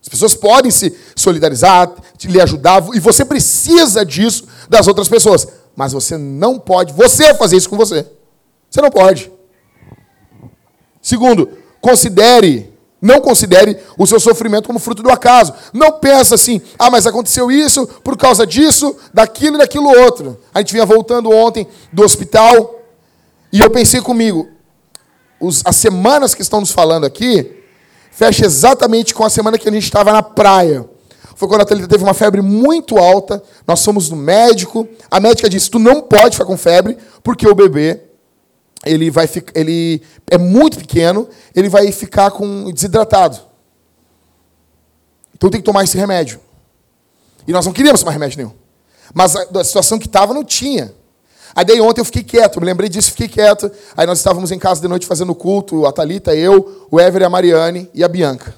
As 0.02 0.08
pessoas 0.08 0.34
podem 0.34 0.70
se 0.70 0.94
solidarizar, 1.16 1.90
lhe 2.24 2.40
ajudar, 2.40 2.84
e 2.94 3.00
você 3.00 3.24
precisa 3.24 4.04
disso 4.04 4.46
das 4.68 4.86
outras 4.86 5.08
pessoas. 5.08 5.46
Mas 5.74 5.92
você 5.92 6.18
não 6.18 6.58
pode, 6.58 6.92
você 6.92 7.34
fazer 7.34 7.56
isso 7.56 7.70
com 7.70 7.76
você. 7.76 8.06
Você 8.70 8.80
não 8.80 8.90
pode. 8.90 9.32
Segundo, 11.00 11.48
considere, 11.80 12.72
não 13.00 13.20
considere 13.20 13.78
o 13.98 14.06
seu 14.06 14.20
sofrimento 14.20 14.66
como 14.66 14.78
fruto 14.78 15.02
do 15.02 15.10
acaso. 15.10 15.54
Não 15.72 15.92
pensa 15.92 16.34
assim, 16.34 16.60
ah, 16.78 16.90
mas 16.90 17.06
aconteceu 17.06 17.50
isso 17.50 17.86
por 18.02 18.16
causa 18.16 18.46
disso, 18.46 18.96
daquilo 19.12 19.56
e 19.56 19.58
daquilo 19.58 19.88
outro. 19.88 20.38
A 20.52 20.60
gente 20.60 20.72
vinha 20.72 20.86
voltando 20.86 21.30
ontem 21.30 21.66
do 21.92 22.02
hospital 22.02 22.80
e 23.52 23.60
eu 23.60 23.70
pensei 23.70 24.00
comigo, 24.00 24.48
os, 25.40 25.62
as 25.64 25.76
semanas 25.76 26.34
que 26.34 26.42
estão 26.42 26.60
nos 26.60 26.72
falando 26.72 27.04
aqui, 27.04 27.63
fecha 28.14 28.46
exatamente 28.46 29.12
com 29.12 29.24
a 29.24 29.30
semana 29.30 29.58
que 29.58 29.68
a 29.68 29.72
gente 29.72 29.84
estava 29.84 30.12
na 30.12 30.22
praia. 30.22 30.88
Foi 31.34 31.48
quando 31.48 31.62
a 31.62 31.64
Thalita 31.64 31.88
teve 31.88 32.04
uma 32.04 32.14
febre 32.14 32.40
muito 32.40 32.96
alta, 32.96 33.42
nós 33.66 33.84
fomos 33.84 34.08
no 34.08 34.16
médico, 34.16 34.88
a 35.10 35.18
médica 35.18 35.48
disse, 35.48 35.68
tu 35.68 35.80
não 35.80 36.00
pode 36.00 36.36
ficar 36.36 36.44
com 36.44 36.56
febre, 36.56 36.96
porque 37.24 37.46
o 37.46 37.54
bebê, 37.54 38.00
ele, 38.86 39.10
vai 39.10 39.26
ficar, 39.26 39.52
ele 39.58 40.00
é 40.30 40.38
muito 40.38 40.78
pequeno, 40.78 41.28
ele 41.54 41.68
vai 41.68 41.90
ficar 41.90 42.30
com 42.30 42.70
desidratado. 42.70 43.38
Então 45.34 45.50
tem 45.50 45.60
que 45.60 45.66
tomar 45.66 45.82
esse 45.82 45.98
remédio. 45.98 46.40
E 47.48 47.52
nós 47.52 47.66
não 47.66 47.72
queríamos 47.72 48.00
tomar 48.00 48.12
remédio 48.12 48.38
nenhum. 48.38 48.52
Mas 49.12 49.34
a, 49.34 49.42
a 49.42 49.64
situação 49.64 49.98
que 49.98 50.06
estava 50.06 50.32
não 50.32 50.44
tinha. 50.44 50.94
Aí 51.54 51.64
daí 51.64 51.80
ontem 51.80 52.00
eu 52.00 52.04
fiquei 52.04 52.24
quieto, 52.24 52.60
me 52.60 52.66
lembrei 52.66 52.88
disso, 52.88 53.10
fiquei 53.10 53.28
quieto. 53.28 53.70
Aí 53.96 54.06
nós 54.06 54.18
estávamos 54.18 54.50
em 54.50 54.58
casa 54.58 54.80
de 54.80 54.88
noite 54.88 55.06
fazendo 55.06 55.34
culto, 55.34 55.86
a 55.86 55.92
Thalita, 55.92 56.34
eu, 56.34 56.88
o 56.90 57.00
Ever, 57.00 57.22
a 57.22 57.28
Mariane 57.28 57.88
e 57.94 58.02
a 58.02 58.08
Bianca. 58.08 58.54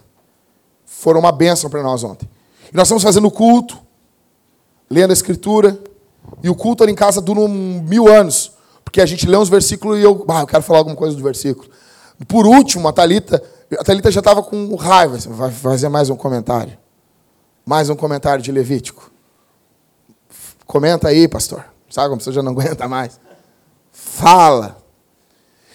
Foram 0.87 1.21
uma 1.21 1.33
bênção 1.33 1.69
para 1.69 1.83
nós 1.83 2.03
ontem. 2.03 2.29
E 2.73 2.77
nós 2.77 2.87
estamos 2.89 3.03
fazendo 3.03 3.31
culto, 3.31 3.79
lendo 4.89 5.11
a 5.11 5.13
escritura, 5.13 5.79
e 6.43 6.49
o 6.49 6.55
culto 6.55 6.83
ali 6.83 6.93
em 6.93 6.97
casa 6.97 7.21
dura 7.21 7.41
um 7.41 7.83
mil 7.83 8.09
anos, 8.09 8.53
Porque 8.85 9.01
a 9.01 9.07
gente 9.07 9.27
lê 9.27 9.37
uns 9.37 9.49
versículos 9.49 9.99
e 9.99 10.03
eu, 10.03 10.25
ah, 10.29 10.41
eu 10.41 10.47
quero 10.47 10.63
falar 10.63 10.79
alguma 10.79 10.97
coisa 10.97 11.15
do 11.17 11.23
versículo. 11.23 11.69
Por 12.27 12.47
último, 12.47 12.89
a 12.89 12.93
Thalita, 12.93 13.43
a 13.79 13.85
Thalita 13.85 14.11
já 14.11 14.21
estava 14.21 14.43
com 14.43 14.75
raiva. 14.77 15.19
Vai 15.29 15.51
fazer 15.51 15.89
mais 15.89 16.09
um 16.09 16.17
comentário. 16.17 16.79
Mais 17.65 17.91
um 17.91 17.97
comentário 17.97 18.43
de 18.43 18.51
Levítico. 18.53 19.11
Comenta 20.65 21.09
aí, 21.09 21.29
pastor. 21.29 21.76
Sabe 21.97 22.11
como 22.11 22.21
você 22.21 22.31
já 22.31 22.43
não 22.43 22.53
aguenta 22.61 22.87
mais? 22.87 23.19
Fala. 23.91 24.77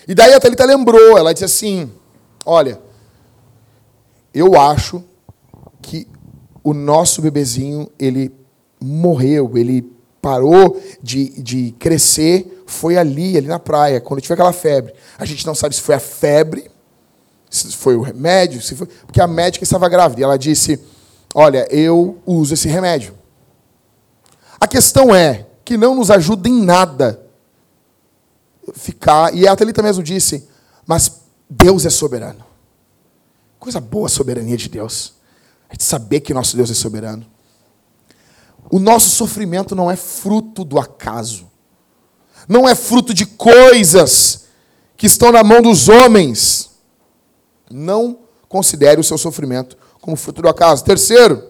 E 0.07 0.13
daí 0.13 0.31
a 0.35 0.39
Thalita 0.39 0.65
lembrou, 0.65 1.17
ela 1.17 1.33
disse 1.33 1.45
assim: 1.45 1.91
Olha, 2.45 2.79
eu 4.31 4.55
acho 4.55 5.03
que 5.81 6.07
o 6.63 6.75
nosso 6.75 7.23
bebezinho, 7.23 7.89
ele 7.97 8.31
morreu, 8.79 9.57
ele 9.57 9.91
parou 10.21 10.79
de, 11.01 11.41
de 11.41 11.71
crescer, 11.79 12.63
foi 12.67 12.97
ali, 12.97 13.35
ali 13.35 13.47
na 13.47 13.57
praia, 13.57 13.99
quando 13.99 14.21
tiver 14.21 14.35
aquela 14.35 14.53
febre. 14.53 14.93
A 15.17 15.25
gente 15.25 15.43
não 15.43 15.55
sabe 15.55 15.73
se 15.73 15.81
foi 15.81 15.95
a 15.95 15.99
febre, 15.99 16.69
se 17.49 17.75
foi 17.75 17.95
o 17.95 18.01
remédio, 18.01 18.61
se 18.61 18.75
foi, 18.75 18.85
porque 18.85 19.19
a 19.19 19.25
médica 19.25 19.63
estava 19.63 19.89
grávida. 19.89 20.21
E 20.21 20.23
ela 20.23 20.37
disse: 20.37 20.79
Olha, 21.33 21.67
eu 21.71 22.19
uso 22.27 22.53
esse 22.53 22.67
remédio. 22.67 23.15
A 24.59 24.67
questão 24.67 25.15
é 25.15 25.47
que 25.71 25.77
não 25.77 25.95
nos 25.95 26.11
ajuda 26.11 26.49
em 26.49 26.65
nada 26.65 27.25
ficar. 28.73 29.33
E 29.33 29.47
a 29.47 29.55
Thalita 29.55 29.81
mesmo 29.81 30.03
disse: 30.03 30.45
Mas 30.85 31.21
Deus 31.49 31.85
é 31.85 31.89
soberano. 31.89 32.43
Coisa 33.57 33.79
boa 33.79 34.07
a 34.07 34.09
soberania 34.09 34.57
de 34.57 34.67
Deus. 34.67 35.13
A 35.69 35.73
gente 35.73 35.85
saber 35.85 36.19
que 36.19 36.33
nosso 36.33 36.57
Deus 36.57 36.69
é 36.69 36.73
soberano. 36.73 37.25
O 38.69 38.79
nosso 38.79 39.11
sofrimento 39.11 39.73
não 39.73 39.89
é 39.89 39.95
fruto 39.95 40.65
do 40.65 40.77
acaso. 40.77 41.49
Não 42.49 42.67
é 42.67 42.75
fruto 42.75 43.13
de 43.13 43.25
coisas 43.25 44.47
que 44.97 45.07
estão 45.07 45.31
na 45.31 45.41
mão 45.41 45.61
dos 45.61 45.87
homens. 45.87 46.71
Não 47.69 48.19
considere 48.49 48.99
o 48.99 49.05
seu 49.05 49.17
sofrimento 49.17 49.77
como 50.01 50.17
fruto 50.17 50.41
do 50.41 50.49
acaso. 50.49 50.83
Terceiro, 50.83 51.41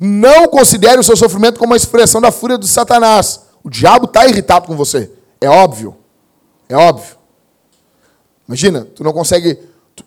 não 0.00 0.48
considere 0.48 0.98
o 0.98 1.04
seu 1.04 1.14
sofrimento 1.14 1.58
como 1.58 1.72
uma 1.72 1.76
expressão 1.76 2.22
da 2.22 2.32
fúria 2.32 2.56
de 2.56 2.66
Satanás. 2.66 3.42
O 3.62 3.68
diabo 3.68 4.06
está 4.06 4.26
irritado 4.26 4.66
com 4.66 4.74
você. 4.74 5.12
É 5.38 5.48
óbvio. 5.48 5.94
É 6.70 6.74
óbvio. 6.74 7.16
Imagina, 8.48 8.86
tu 8.94 9.04
não 9.04 9.12
consegue. 9.12 9.56
Tu, 9.94 10.04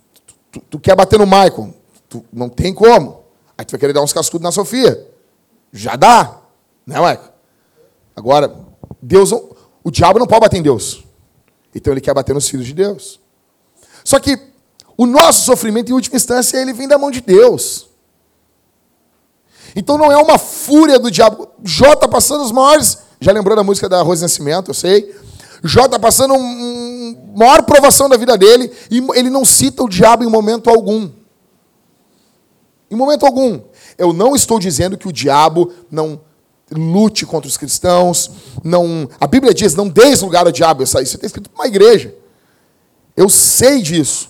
tu, 0.52 0.60
tu 0.62 0.80
quer 0.80 0.96
bater 0.96 1.20
no 1.20 1.26
Michael. 1.26 1.76
Tu, 2.10 2.26
não 2.34 2.50
tem 2.50 2.74
como. 2.74 3.24
Aí 3.56 3.64
tu 3.64 3.72
vai 3.72 3.80
querer 3.80 3.94
dar 3.94 4.02
uns 4.02 4.12
cascudos 4.12 4.44
na 4.44 4.52
Sofia. 4.52 5.08
Já 5.72 5.96
dá. 5.96 6.40
Né, 6.88 6.96
Michael? 6.96 7.34
Agora, 8.16 8.56
Deus. 9.00 9.32
O 9.84 9.92
diabo 9.92 10.18
não 10.18 10.26
pode 10.26 10.42
bater 10.42 10.58
em 10.58 10.64
Deus. 10.64 11.04
Então 11.76 11.94
ele 11.94 12.02
quer 12.02 12.16
bater 12.16 12.34
nos 12.34 12.50
filhos 12.50 12.66
de 12.66 12.74
Deus. 12.74 13.20
Só 14.04 14.20
que 14.20 14.40
o 14.98 15.06
nosso 15.06 15.46
sofrimento, 15.46 15.90
em 15.90 15.94
última 15.94 16.16
instância, 16.16 16.58
ele 16.58 16.74
vem 16.74 16.88
da 16.88 16.98
mão 16.98 17.12
de 17.12 17.22
Deus. 17.22 17.93
Então 19.76 19.98
não 19.98 20.12
é 20.12 20.18
uma 20.18 20.38
fúria 20.38 21.00
do 21.00 21.10
diabo. 21.10 21.48
Jó 21.64 21.94
está 21.94 22.08
passando 22.08 22.44
os 22.44 22.52
maiores. 22.52 23.00
Já 23.20 23.32
lembrou 23.32 23.56
da 23.56 23.64
música 23.64 23.88
da 23.88 24.02
Rose 24.02 24.22
Nascimento, 24.22 24.70
eu 24.70 24.74
sei. 24.74 25.16
Jó 25.64 25.86
está 25.86 25.98
passando 25.98 26.34
uma 26.34 27.38
maior 27.38 27.64
provação 27.64 28.10
da 28.10 28.18
vida 28.18 28.38
dele 28.38 28.72
e 28.92 29.02
ele 29.16 29.30
não 29.30 29.46
cita 29.46 29.84
o 29.84 29.90
diabo 29.90 30.24
em 30.24 30.30
momento 30.30 30.70
algum. 30.70 31.10
Em 32.92 32.96
momento 32.96 33.26
algum. 33.26 33.62
Eu 33.98 34.12
não 34.12 34.36
estou 34.36 34.60
dizendo 34.60 34.98
que 34.98 35.08
o 35.08 35.12
diabo 35.12 35.72
não 35.90 36.22
lute 36.72 37.26
contra 37.26 37.48
os 37.48 37.58
cristãos, 37.58 38.30
não. 38.64 39.10
A 39.20 39.28
Bíblia 39.28 39.54
diz: 39.54 39.74
não 39.74 39.88
deis 39.88 40.22
lugar 40.22 40.46
ao 40.46 40.52
diabo. 40.52 40.84
Isso 40.84 41.00
está 41.00 41.26
escrito 41.26 41.50
para 41.50 41.64
uma 41.64 41.68
igreja. 41.68 42.14
Eu 43.16 43.30
sei 43.30 43.82
disso. 43.82 44.30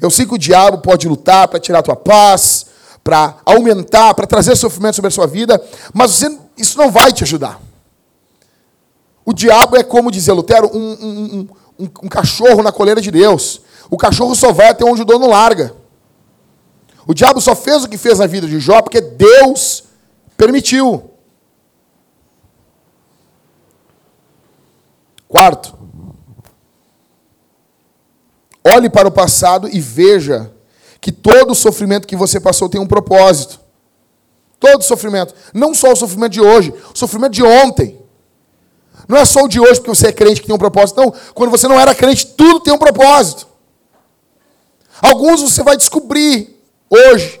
Eu 0.00 0.10
sei 0.10 0.24
que 0.24 0.34
o 0.34 0.38
diabo 0.38 0.78
pode 0.78 1.06
lutar 1.06 1.46
para 1.48 1.60
tirar 1.60 1.80
a 1.80 1.82
tua 1.82 1.96
paz, 1.96 2.66
para 3.02 3.36
aumentar, 3.44 4.14
para 4.14 4.26
trazer 4.26 4.56
sofrimento 4.56 4.96
sobre 4.96 5.08
a 5.08 5.12
sua 5.12 5.26
vida, 5.26 5.62
mas 5.92 6.12
você, 6.12 6.38
isso 6.56 6.78
não 6.78 6.90
vai 6.90 7.12
te 7.12 7.24
ajudar. 7.24 7.60
O 9.24 9.32
diabo 9.32 9.76
é, 9.76 9.82
como 9.82 10.10
dizia 10.10 10.34
Lutero, 10.34 10.70
um, 10.74 10.92
um, 10.92 11.48
um, 11.78 11.90
um, 12.02 12.08
cachorro 12.08 12.62
na 12.62 12.72
coleira 12.72 13.00
de 13.00 13.10
Deus. 13.10 13.62
O 13.88 13.96
cachorro 13.96 14.34
só 14.34 14.52
vai 14.52 14.68
até 14.68 14.84
onde 14.84 15.02
o 15.02 15.04
dono 15.04 15.28
larga. 15.28 15.74
O 17.06 17.14
diabo 17.14 17.40
só 17.40 17.54
fez 17.54 17.84
o 17.84 17.88
que 17.88 17.98
fez 17.98 18.18
na 18.18 18.26
vida 18.26 18.46
de 18.46 18.58
Jó 18.58 18.82
porque 18.82 19.00
Deus 19.00 19.84
permitiu. 20.36 21.10
Quarto, 25.28 25.78
olhe 28.64 28.90
para 28.90 29.06
o 29.06 29.12
passado 29.12 29.68
e 29.68 29.80
veja 29.80 30.52
que 31.00 31.10
todo 31.10 31.54
sofrimento 31.54 32.06
que 32.06 32.16
você 32.16 32.38
passou 32.38 32.68
tem 32.68 32.80
um 32.80 32.86
propósito. 32.86 33.60
Todo 34.58 34.82
sofrimento. 34.82 35.34
Não 35.54 35.74
só 35.74 35.92
o 35.92 35.96
sofrimento 35.96 36.32
de 36.32 36.40
hoje, 36.40 36.74
o 36.94 36.98
sofrimento 36.98 37.32
de 37.32 37.42
ontem. 37.42 37.98
Não 39.08 39.16
é 39.16 39.24
só 39.24 39.44
o 39.44 39.48
de 39.48 39.58
hoje 39.58 39.80
porque 39.80 39.88
você 39.88 40.08
é 40.08 40.12
crente 40.12 40.40
que 40.40 40.46
tem 40.46 40.54
um 40.54 40.58
propósito. 40.58 41.00
Não, 41.00 41.12
quando 41.34 41.50
você 41.50 41.66
não 41.66 41.80
era 41.80 41.94
crente, 41.94 42.26
tudo 42.26 42.60
tem 42.60 42.72
um 42.72 42.78
propósito. 42.78 43.48
Alguns 45.00 45.40
você 45.40 45.62
vai 45.62 45.76
descobrir 45.76 46.60
hoje. 46.90 47.40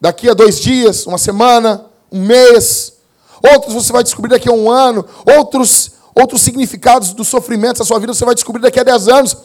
Daqui 0.00 0.28
a 0.28 0.34
dois 0.34 0.58
dias, 0.60 1.06
uma 1.06 1.16
semana, 1.16 1.86
um 2.10 2.20
mês. 2.20 2.94
Outros 3.52 3.72
você 3.72 3.92
vai 3.92 4.02
descobrir 4.02 4.30
daqui 4.30 4.48
a 4.48 4.52
um 4.52 4.68
ano. 4.68 5.06
Outros, 5.38 5.92
outros 6.14 6.42
significados 6.42 7.12
do 7.12 7.24
sofrimento 7.24 7.78
da 7.78 7.84
sua 7.84 8.00
vida 8.00 8.12
você 8.12 8.24
vai 8.24 8.34
descobrir 8.34 8.62
daqui 8.62 8.80
a 8.80 8.82
dez 8.82 9.06
anos. 9.06 9.36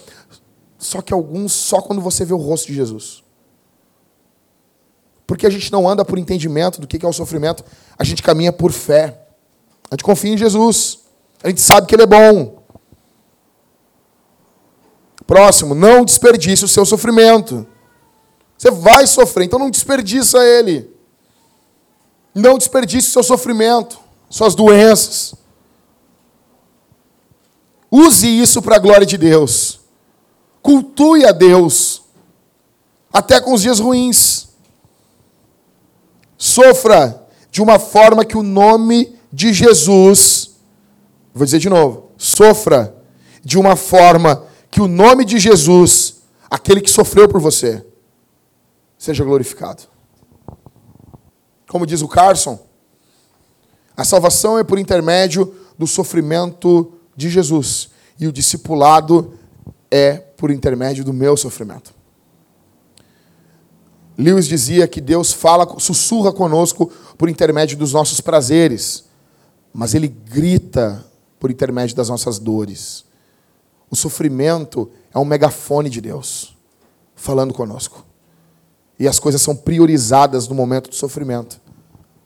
Só 0.80 1.02
que 1.02 1.14
alguns 1.14 1.52
só 1.52 1.82
quando 1.82 2.02
você 2.02 2.26
vê 2.26 2.34
o 2.34 2.38
rosto 2.38 2.68
de 2.68 2.74
Jesus. 2.74 3.24
Porque 5.28 5.46
a 5.46 5.50
gente 5.50 5.72
não 5.72 5.88
anda 5.88 6.04
por 6.04 6.18
entendimento 6.18 6.82
do 6.82 6.88
que 6.88 7.06
é 7.06 7.08
o 7.08 7.14
sofrimento, 7.14 7.64
a 7.98 8.04
gente 8.04 8.24
caminha 8.24 8.52
por 8.52 8.72
fé. 8.72 9.28
A 9.92 9.94
gente 9.94 10.04
confia 10.04 10.34
em 10.34 10.38
Jesus. 10.38 11.00
A 11.44 11.50
gente 11.50 11.62
sabe 11.62 11.86
que 11.86 11.94
Ele 11.94 12.04
é 12.04 12.08
bom. 12.08 12.64
Próximo, 15.28 15.76
não 15.76 16.04
desperdice 16.04 16.66
o 16.66 16.68
seu 16.68 16.86
sofrimento. 16.86 17.68
Você 18.58 18.72
vai 18.72 19.06
sofrer, 19.06 19.46
então 19.46 19.60
não 19.60 19.70
desperdiça 19.70 20.40
ele. 20.44 20.92
Não 22.34 22.58
desperdice 22.58 23.10
o 23.10 23.12
seu 23.12 23.24
sofrimento, 23.24 24.00
suas 24.30 24.56
doenças. 24.56 25.36
Use 27.92 28.28
isso 28.28 28.62
para 28.62 28.76
a 28.76 28.80
glória 28.80 29.06
de 29.06 29.18
Deus. 29.18 29.79
Cultue 30.62 31.26
a 31.26 31.32
Deus, 31.32 32.04
até 33.12 33.40
com 33.40 33.54
os 33.54 33.62
dias 33.62 33.80
ruins. 33.80 34.50
Sofra 36.38 37.28
de 37.52 37.62
uma 37.62 37.80
forma 37.80 38.24
que 38.24 38.38
o 38.38 38.44
nome 38.44 39.18
de 39.32 39.54
Jesus, 39.54 40.52
vou 41.34 41.46
dizer 41.46 41.60
de 41.60 41.70
novo, 41.70 42.12
sofra 42.18 42.96
de 43.44 43.58
uma 43.58 43.76
forma 43.76 44.46
que 44.70 44.82
o 44.82 44.88
nome 44.88 45.26
de 45.26 45.40
Jesus, 45.40 46.22
aquele 46.50 46.82
que 46.82 46.90
sofreu 46.90 47.28
por 47.28 47.42
você, 47.42 47.86
seja 48.98 49.24
glorificado. 49.24 49.84
Como 51.68 51.86
diz 51.86 52.02
o 52.02 52.08
Carson, 52.08 52.60
a 53.96 54.04
salvação 54.04 54.58
é 54.58 54.64
por 54.64 54.80
intermédio 54.80 55.56
do 55.78 55.86
sofrimento 55.86 56.94
de 57.16 57.30
Jesus 57.30 57.90
e 58.20 58.28
o 58.28 58.32
discipulado 58.32 59.34
é 59.92 60.24
por 60.40 60.52
intermédio 60.52 61.04
do 61.04 61.12
meu 61.12 61.36
sofrimento. 61.36 61.94
Lewis 64.18 64.48
dizia 64.48 64.88
que 64.88 65.02
Deus 65.02 65.34
fala, 65.34 65.68
sussurra 65.80 66.32
conosco 66.32 66.92
por 67.18 67.30
intermédio 67.30 67.78
dos 67.78 67.92
nossos 67.92 68.22
prazeres, 68.22 69.04
mas 69.74 69.94
ele 69.94 70.08
grita 70.08 71.06
por 71.38 71.52
intermédio 71.52 71.96
das 71.96 72.08
nossas 72.08 72.40
dores. 72.40 73.04
O 73.92 73.98
sofrimento 73.98 74.90
é 75.14 75.20
um 75.20 75.26
megafone 75.26 75.90
de 75.90 76.00
Deus 76.00 76.56
falando 77.16 77.54
conosco. 77.54 78.06
E 78.98 79.08
as 79.10 79.20
coisas 79.20 79.42
são 79.42 79.56
priorizadas 79.56 80.48
no 80.48 80.56
momento 80.56 80.90
do 80.90 80.96
sofrimento. 80.96 81.60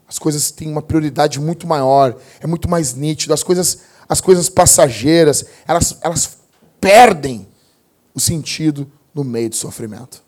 As 0.06 0.20
coisas 0.20 0.52
têm 0.52 0.70
uma 0.70 0.82
prioridade 0.82 1.40
muito 1.40 1.66
maior, 1.66 2.16
é 2.40 2.46
muito 2.46 2.68
mais 2.68 2.94
nítido. 2.94 3.34
As 3.34 3.42
coisas, 3.42 3.80
as 4.08 4.20
coisas 4.20 4.48
passageiras, 4.48 5.44
elas, 5.66 5.98
elas 6.00 6.38
perdem 6.80 7.48
o 8.14 8.20
sentido 8.20 8.90
no 9.14 9.24
meio 9.24 9.50
do 9.50 9.56
sofrimento. 9.56 10.22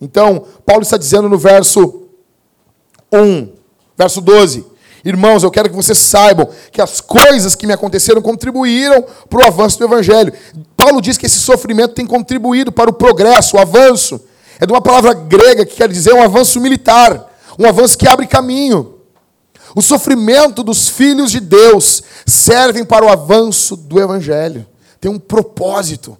Então, 0.00 0.46
Paulo 0.64 0.82
está 0.82 0.96
dizendo 0.96 1.28
no 1.28 1.38
verso 1.38 2.08
1, 3.12 3.52
verso 3.96 4.20
12: 4.20 4.64
Irmãos, 5.04 5.42
eu 5.42 5.50
quero 5.50 5.68
que 5.68 5.76
vocês 5.76 5.98
saibam 5.98 6.48
que 6.70 6.80
as 6.80 7.00
coisas 7.00 7.54
que 7.54 7.66
me 7.66 7.72
aconteceram 7.72 8.22
contribuíram 8.22 9.04
para 9.28 9.44
o 9.44 9.46
avanço 9.46 9.78
do 9.78 9.84
Evangelho. 9.84 10.32
Paulo 10.76 11.00
diz 11.00 11.18
que 11.18 11.26
esse 11.26 11.40
sofrimento 11.40 11.94
tem 11.94 12.06
contribuído 12.06 12.70
para 12.70 12.90
o 12.90 12.92
progresso, 12.92 13.56
o 13.56 13.60
avanço. 13.60 14.20
É 14.60 14.66
de 14.66 14.72
uma 14.72 14.80
palavra 14.80 15.12
grega 15.12 15.66
que 15.66 15.74
quer 15.74 15.88
dizer 15.88 16.12
um 16.14 16.22
avanço 16.22 16.60
militar, 16.60 17.32
um 17.58 17.66
avanço 17.66 17.98
que 17.98 18.06
abre 18.06 18.26
caminho. 18.28 18.91
O 19.74 19.80
sofrimento 19.80 20.62
dos 20.62 20.88
filhos 20.88 21.30
de 21.30 21.40
Deus 21.40 22.02
servem 22.26 22.84
para 22.84 23.04
o 23.04 23.08
avanço 23.08 23.76
do 23.76 24.00
evangelho. 24.00 24.66
Tem 25.00 25.10
um 25.10 25.18
propósito. 25.18 26.16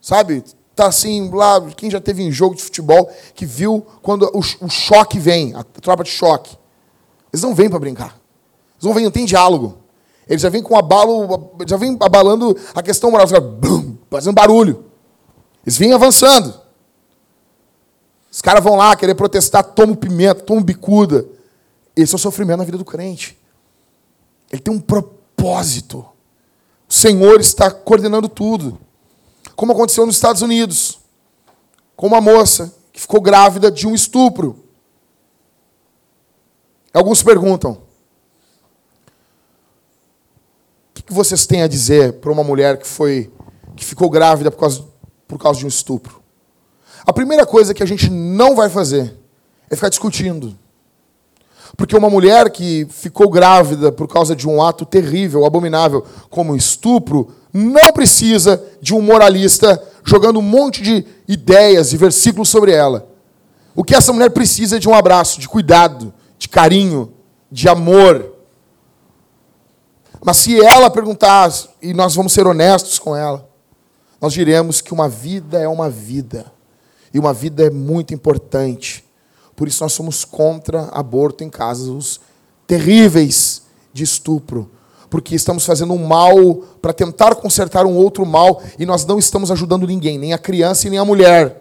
Sabe? 0.00 0.42
Tá 0.74 0.86
assim, 0.86 1.28
lá, 1.30 1.60
quem 1.76 1.90
já 1.90 2.00
teve 2.00 2.22
em 2.22 2.30
jogo 2.30 2.54
de 2.54 2.62
futebol, 2.62 3.10
que 3.34 3.44
viu 3.44 3.84
quando 4.00 4.30
o, 4.32 4.38
o 4.64 4.68
choque 4.70 5.18
vem, 5.18 5.54
a 5.54 5.62
tropa 5.64 6.04
de 6.04 6.10
choque. 6.10 6.56
Eles 7.32 7.42
não 7.42 7.54
vêm 7.54 7.68
para 7.68 7.78
brincar. 7.78 8.18
Eles 8.74 8.84
não 8.84 8.94
vêm, 8.94 9.04
não 9.04 9.10
tem 9.10 9.24
diálogo. 9.24 9.78
Eles 10.26 10.42
já 10.42 10.48
vêm 10.48 10.62
com 10.62 10.76
abalo, 10.76 11.52
já 11.66 11.76
vêm 11.76 11.96
abalando 12.00 12.56
a 12.74 12.82
questão 12.82 13.10
moral, 13.10 13.26
fazendo 14.10 14.34
barulho. 14.34 14.84
Eles 15.64 15.76
vêm 15.76 15.92
avançando. 15.92 16.54
Os 18.30 18.40
caras 18.40 18.62
vão 18.62 18.76
lá 18.76 18.94
querer 18.94 19.14
protestar, 19.14 19.64
toma 19.64 19.96
pimenta, 19.96 20.42
toma 20.42 20.60
bicuda. 20.60 21.26
Esse 22.00 22.14
é 22.14 22.16
o 22.16 22.18
sofrimento 22.18 22.58
na 22.58 22.64
vida 22.64 22.78
do 22.78 22.84
crente. 22.84 23.36
Ele 24.52 24.62
tem 24.62 24.72
um 24.72 24.78
propósito. 24.78 26.06
O 26.88 26.94
Senhor 26.94 27.40
está 27.40 27.72
coordenando 27.72 28.28
tudo. 28.28 28.78
Como 29.56 29.72
aconteceu 29.72 30.06
nos 30.06 30.14
Estados 30.14 30.40
Unidos, 30.40 31.00
com 31.96 32.06
uma 32.06 32.20
moça 32.20 32.72
que 32.92 33.00
ficou 33.00 33.20
grávida 33.20 33.68
de 33.68 33.84
um 33.84 33.96
estupro. 33.96 34.64
Alguns 36.94 37.20
perguntam: 37.20 37.82
o 40.96 41.02
que 41.02 41.12
vocês 41.12 41.46
têm 41.46 41.62
a 41.62 41.66
dizer 41.66 42.20
para 42.20 42.30
uma 42.30 42.44
mulher 42.44 42.78
que 42.78 42.86
foi 42.86 43.32
que 43.74 43.84
ficou 43.84 44.08
grávida 44.08 44.52
por 44.52 44.60
causa, 44.60 44.84
por 45.26 45.36
causa 45.36 45.58
de 45.58 45.64
um 45.64 45.68
estupro? 45.68 46.22
A 47.04 47.12
primeira 47.12 47.44
coisa 47.44 47.74
que 47.74 47.82
a 47.82 47.86
gente 47.86 48.08
não 48.08 48.54
vai 48.54 48.70
fazer 48.70 49.18
é 49.68 49.74
ficar 49.74 49.88
discutindo. 49.88 50.56
Porque 51.76 51.96
uma 51.96 52.10
mulher 52.10 52.50
que 52.50 52.86
ficou 52.90 53.28
grávida 53.28 53.92
por 53.92 54.08
causa 54.08 54.34
de 54.34 54.48
um 54.48 54.62
ato 54.62 54.84
terrível, 54.84 55.44
abominável, 55.44 56.04
como 56.30 56.56
estupro, 56.56 57.32
não 57.52 57.92
precisa 57.92 58.62
de 58.80 58.94
um 58.94 59.00
moralista 59.00 59.82
jogando 60.04 60.38
um 60.38 60.42
monte 60.42 60.82
de 60.82 61.04
ideias 61.26 61.92
e 61.92 61.96
versículos 61.96 62.48
sobre 62.48 62.72
ela. 62.72 63.08
O 63.74 63.84
que 63.84 63.94
essa 63.94 64.12
mulher 64.12 64.30
precisa 64.30 64.76
é 64.76 64.78
de 64.78 64.88
um 64.88 64.94
abraço, 64.94 65.40
de 65.40 65.48
cuidado, 65.48 66.12
de 66.38 66.48
carinho, 66.48 67.12
de 67.50 67.68
amor. 67.68 68.34
Mas 70.24 70.38
se 70.38 70.60
ela 70.60 70.90
perguntar, 70.90 71.52
e 71.80 71.94
nós 71.94 72.14
vamos 72.14 72.32
ser 72.32 72.46
honestos 72.46 72.98
com 72.98 73.14
ela, 73.14 73.48
nós 74.20 74.32
diremos 74.32 74.80
que 74.80 74.92
uma 74.92 75.08
vida 75.08 75.58
é 75.58 75.68
uma 75.68 75.88
vida. 75.88 76.46
E 77.12 77.18
uma 77.18 77.32
vida 77.32 77.66
é 77.66 77.70
muito 77.70 78.12
importante. 78.12 79.04
Por 79.58 79.66
isso 79.66 79.82
nós 79.82 79.92
somos 79.92 80.24
contra 80.24 80.84
aborto 80.92 81.42
em 81.42 81.50
casos 81.50 82.20
terríveis 82.64 83.62
de 83.92 84.04
estupro. 84.04 84.70
Porque 85.10 85.34
estamos 85.34 85.66
fazendo 85.66 85.94
um 85.94 86.06
mal 86.06 86.36
para 86.80 86.92
tentar 86.92 87.34
consertar 87.34 87.84
um 87.84 87.96
outro 87.96 88.24
mal 88.24 88.62
e 88.78 88.86
nós 88.86 89.04
não 89.04 89.18
estamos 89.18 89.50
ajudando 89.50 89.84
ninguém, 89.84 90.16
nem 90.16 90.32
a 90.32 90.38
criança 90.38 90.86
e 90.86 90.90
nem 90.90 90.98
a 91.00 91.04
mulher. 91.04 91.60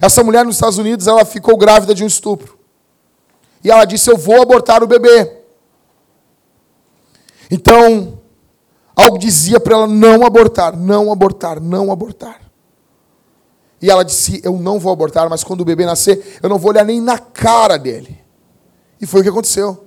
Essa 0.00 0.24
mulher 0.24 0.44
nos 0.44 0.56
Estados 0.56 0.78
Unidos, 0.78 1.06
ela 1.06 1.24
ficou 1.24 1.56
grávida 1.56 1.94
de 1.94 2.02
um 2.02 2.08
estupro. 2.08 2.58
E 3.62 3.70
ela 3.70 3.84
disse: 3.84 4.10
Eu 4.10 4.16
vou 4.16 4.42
abortar 4.42 4.82
o 4.82 4.86
bebê. 4.88 5.32
Então, 7.48 8.18
algo 8.96 9.16
dizia 9.16 9.60
para 9.60 9.76
ela 9.76 9.86
não 9.86 10.26
abortar, 10.26 10.76
não 10.76 11.12
abortar, 11.12 11.60
não 11.60 11.92
abortar. 11.92 12.45
E 13.86 13.90
ela 13.90 14.04
disse: 14.04 14.40
Eu 14.42 14.58
não 14.58 14.80
vou 14.80 14.92
abortar, 14.92 15.30
mas 15.30 15.44
quando 15.44 15.60
o 15.60 15.64
bebê 15.64 15.86
nascer, 15.86 16.40
eu 16.42 16.48
não 16.48 16.58
vou 16.58 16.72
olhar 16.72 16.84
nem 16.84 17.00
na 17.00 17.20
cara 17.20 17.76
dele. 17.76 18.20
E 19.00 19.06
foi 19.06 19.20
o 19.20 19.22
que 19.22 19.28
aconteceu. 19.28 19.86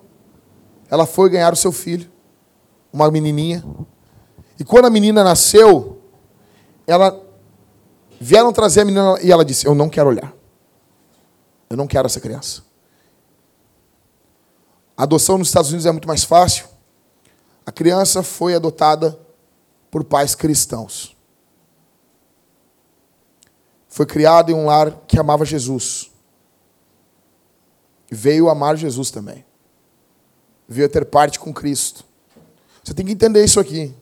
Ela 0.89 1.05
foi 1.05 1.29
ganhar 1.29 1.51
o 1.51 1.57
seu 1.57 1.73
filho, 1.73 2.09
uma 2.93 3.11
menininha. 3.11 3.61
E 4.57 4.63
quando 4.63 4.85
a 4.85 4.89
menina 4.89 5.21
nasceu, 5.21 6.01
ela 6.87 7.21
vieram 8.21 8.53
trazer 8.53 8.81
a 8.81 8.85
menina 8.85 9.19
e 9.21 9.33
ela 9.33 9.43
disse: 9.43 9.67
Eu 9.67 9.75
não 9.75 9.89
quero 9.89 10.07
olhar. 10.07 10.33
Eu 11.69 11.75
não 11.75 11.85
quero 11.85 12.05
essa 12.05 12.21
criança. 12.21 12.63
A 14.95 15.03
adoção 15.03 15.37
nos 15.37 15.49
Estados 15.49 15.71
Unidos 15.71 15.85
é 15.85 15.91
muito 15.91 16.07
mais 16.07 16.23
fácil. 16.23 16.67
A 17.65 17.71
criança 17.71 18.23
foi 18.23 18.55
adotada 18.55 19.19
por 19.91 20.05
pais 20.05 20.35
cristãos 20.35 21.18
foi 23.89 24.05
criado 24.05 24.51
em 24.51 24.55
um 24.55 24.67
lar 24.67 25.03
que 25.07 25.19
amava 25.19 25.43
Jesus. 25.43 26.11
Veio 28.09 28.47
amar 28.47 28.77
Jesus 28.77 29.09
também. 29.09 29.43
Veio 30.67 30.87
ter 30.87 31.03
parte 31.05 31.39
com 31.39 31.51
Cristo. 31.51 32.05
Você 32.83 32.93
tem 32.93 33.05
que 33.05 33.11
entender 33.11 33.43
isso 33.43 33.59
aqui. 33.59 33.93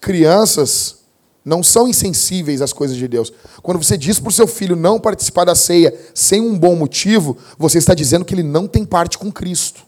Crianças 0.00 1.00
não 1.44 1.62
são 1.62 1.86
insensíveis 1.86 2.62
às 2.62 2.72
coisas 2.72 2.96
de 2.96 3.06
Deus. 3.06 3.32
Quando 3.62 3.82
você 3.82 3.98
diz 3.98 4.18
para 4.18 4.28
o 4.28 4.32
seu 4.32 4.46
filho 4.46 4.76
não 4.76 4.98
participar 4.98 5.44
da 5.44 5.54
ceia 5.54 5.94
sem 6.14 6.40
um 6.40 6.56
bom 6.56 6.74
motivo, 6.76 7.36
você 7.58 7.78
está 7.78 7.92
dizendo 7.92 8.24
que 8.24 8.34
ele 8.34 8.42
não 8.42 8.66
tem 8.66 8.84
parte 8.84 9.18
com 9.18 9.30
Cristo. 9.30 9.84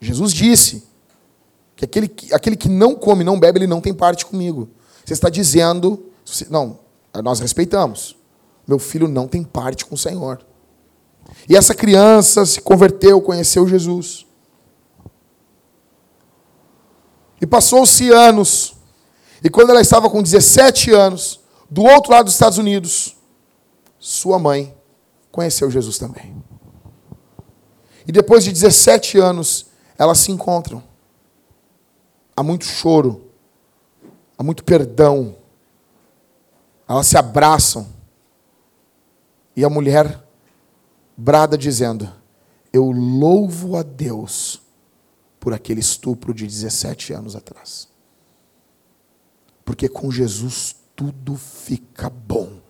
Jesus 0.00 0.32
disse 0.32 0.82
que 1.76 1.84
aquele, 1.84 2.10
aquele 2.32 2.56
que 2.56 2.68
não 2.68 2.94
come, 2.94 3.22
não 3.22 3.38
bebe, 3.38 3.58
ele 3.58 3.66
não 3.66 3.80
tem 3.80 3.94
parte 3.94 4.24
comigo. 4.24 4.68
Você 5.04 5.12
está 5.12 5.28
dizendo, 5.28 6.06
não, 6.50 6.78
nós 7.22 7.40
respeitamos. 7.40 8.16
Meu 8.66 8.78
filho 8.78 9.08
não 9.08 9.28
tem 9.28 9.42
parte 9.42 9.84
com 9.84 9.94
o 9.94 9.98
Senhor. 9.98 10.44
E 11.48 11.56
essa 11.56 11.74
criança 11.74 12.44
se 12.46 12.60
converteu, 12.60 13.20
conheceu 13.20 13.66
Jesus. 13.66 14.26
E 17.40 17.46
passou-se 17.46 18.10
anos. 18.10 18.74
E 19.42 19.50
quando 19.50 19.70
ela 19.70 19.80
estava 19.80 20.08
com 20.08 20.22
17 20.22 20.92
anos, 20.92 21.40
do 21.70 21.82
outro 21.82 22.12
lado 22.12 22.24
dos 22.24 22.34
Estados 22.34 22.58
Unidos, 22.58 23.16
sua 23.98 24.38
mãe 24.38 24.74
conheceu 25.30 25.70
Jesus 25.70 25.98
também. 25.98 26.42
E 28.06 28.12
depois 28.12 28.44
de 28.44 28.52
17 28.52 29.18
anos, 29.18 29.66
elas 29.98 30.18
se 30.18 30.30
encontram. 30.30 30.82
Há 32.36 32.42
muito 32.42 32.64
choro, 32.64 33.30
há 34.36 34.42
muito 34.42 34.64
perdão. 34.64 35.36
Elas 36.88 37.06
se 37.06 37.16
abraçam. 37.16 37.86
E 39.56 39.64
a 39.64 39.70
mulher 39.70 40.22
brada 41.16 41.56
dizendo: 41.56 42.10
Eu 42.72 42.90
louvo 42.90 43.76
a 43.76 43.82
Deus 43.82 44.62
por 45.38 45.52
aquele 45.52 45.80
estupro 45.80 46.32
de 46.32 46.46
17 46.46 47.12
anos 47.12 47.36
atrás. 47.36 47.88
Porque 49.64 49.88
com 49.88 50.10
Jesus 50.10 50.76
tudo 50.94 51.36
fica 51.36 52.08
bom. 52.08 52.60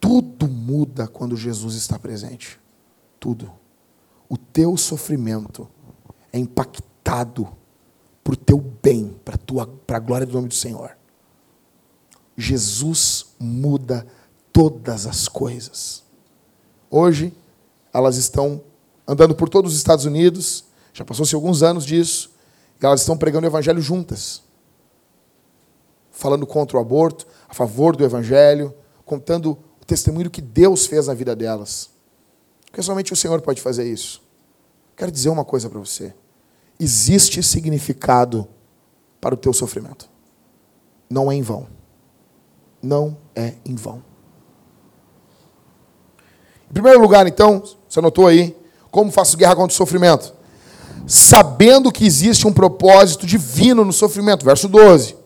Tudo 0.00 0.46
muda 0.46 1.08
quando 1.08 1.36
Jesus 1.36 1.74
está 1.74 1.98
presente. 1.98 2.60
Tudo. 3.18 3.52
O 4.28 4.36
teu 4.36 4.76
sofrimento 4.76 5.68
é 6.32 6.38
impactado 6.38 7.56
o 8.32 8.36
teu 8.36 8.58
bem, 8.58 9.18
para 9.86 9.96
a 9.96 10.00
glória 10.00 10.26
do 10.26 10.32
nome 10.32 10.48
do 10.48 10.54
Senhor. 10.54 10.96
Jesus 12.36 13.34
muda 13.38 14.06
todas 14.56 15.06
as 15.06 15.28
coisas. 15.28 16.02
Hoje, 16.90 17.30
elas 17.92 18.16
estão 18.16 18.62
andando 19.06 19.34
por 19.34 19.50
todos 19.50 19.72
os 19.72 19.76
Estados 19.76 20.06
Unidos, 20.06 20.64
já 20.94 21.04
passou-se 21.04 21.34
alguns 21.34 21.62
anos 21.62 21.84
disso, 21.84 22.34
e 22.80 22.86
elas 22.86 23.00
estão 23.00 23.18
pregando 23.18 23.46
o 23.46 23.50
Evangelho 23.50 23.82
juntas. 23.82 24.42
Falando 26.10 26.46
contra 26.46 26.78
o 26.78 26.80
aborto, 26.80 27.26
a 27.46 27.52
favor 27.52 27.94
do 27.94 28.02
Evangelho, 28.02 28.74
contando 29.04 29.58
o 29.78 29.84
testemunho 29.84 30.30
que 30.30 30.40
Deus 30.40 30.86
fez 30.86 31.06
na 31.06 31.12
vida 31.12 31.36
delas. 31.36 31.90
Porque 32.64 32.82
somente 32.82 33.12
o 33.12 33.16
Senhor 33.16 33.42
pode 33.42 33.60
fazer 33.60 33.84
isso. 33.84 34.22
Quero 34.96 35.12
dizer 35.12 35.28
uma 35.28 35.44
coisa 35.44 35.68
para 35.68 35.78
você. 35.78 36.14
Existe 36.80 37.42
significado 37.42 38.48
para 39.20 39.34
o 39.34 39.38
teu 39.38 39.52
sofrimento. 39.52 40.08
Não 41.10 41.30
é 41.30 41.34
em 41.34 41.42
vão. 41.42 41.66
Não 42.80 43.18
é 43.34 43.56
em 43.62 43.74
vão. 43.74 44.15
Em 46.70 46.72
primeiro 46.72 47.00
lugar, 47.00 47.26
então, 47.26 47.62
você 47.88 47.98
anotou 47.98 48.26
aí, 48.26 48.56
como 48.90 49.12
faço 49.12 49.36
guerra 49.36 49.56
contra 49.56 49.72
o 49.72 49.76
sofrimento? 49.76 50.34
Sabendo 51.06 51.92
que 51.92 52.04
existe 52.04 52.46
um 52.46 52.52
propósito 52.52 53.26
divino 53.26 53.84
no 53.84 53.92
sofrimento. 53.92 54.44
Verso 54.44 54.68
12. 54.68 55.16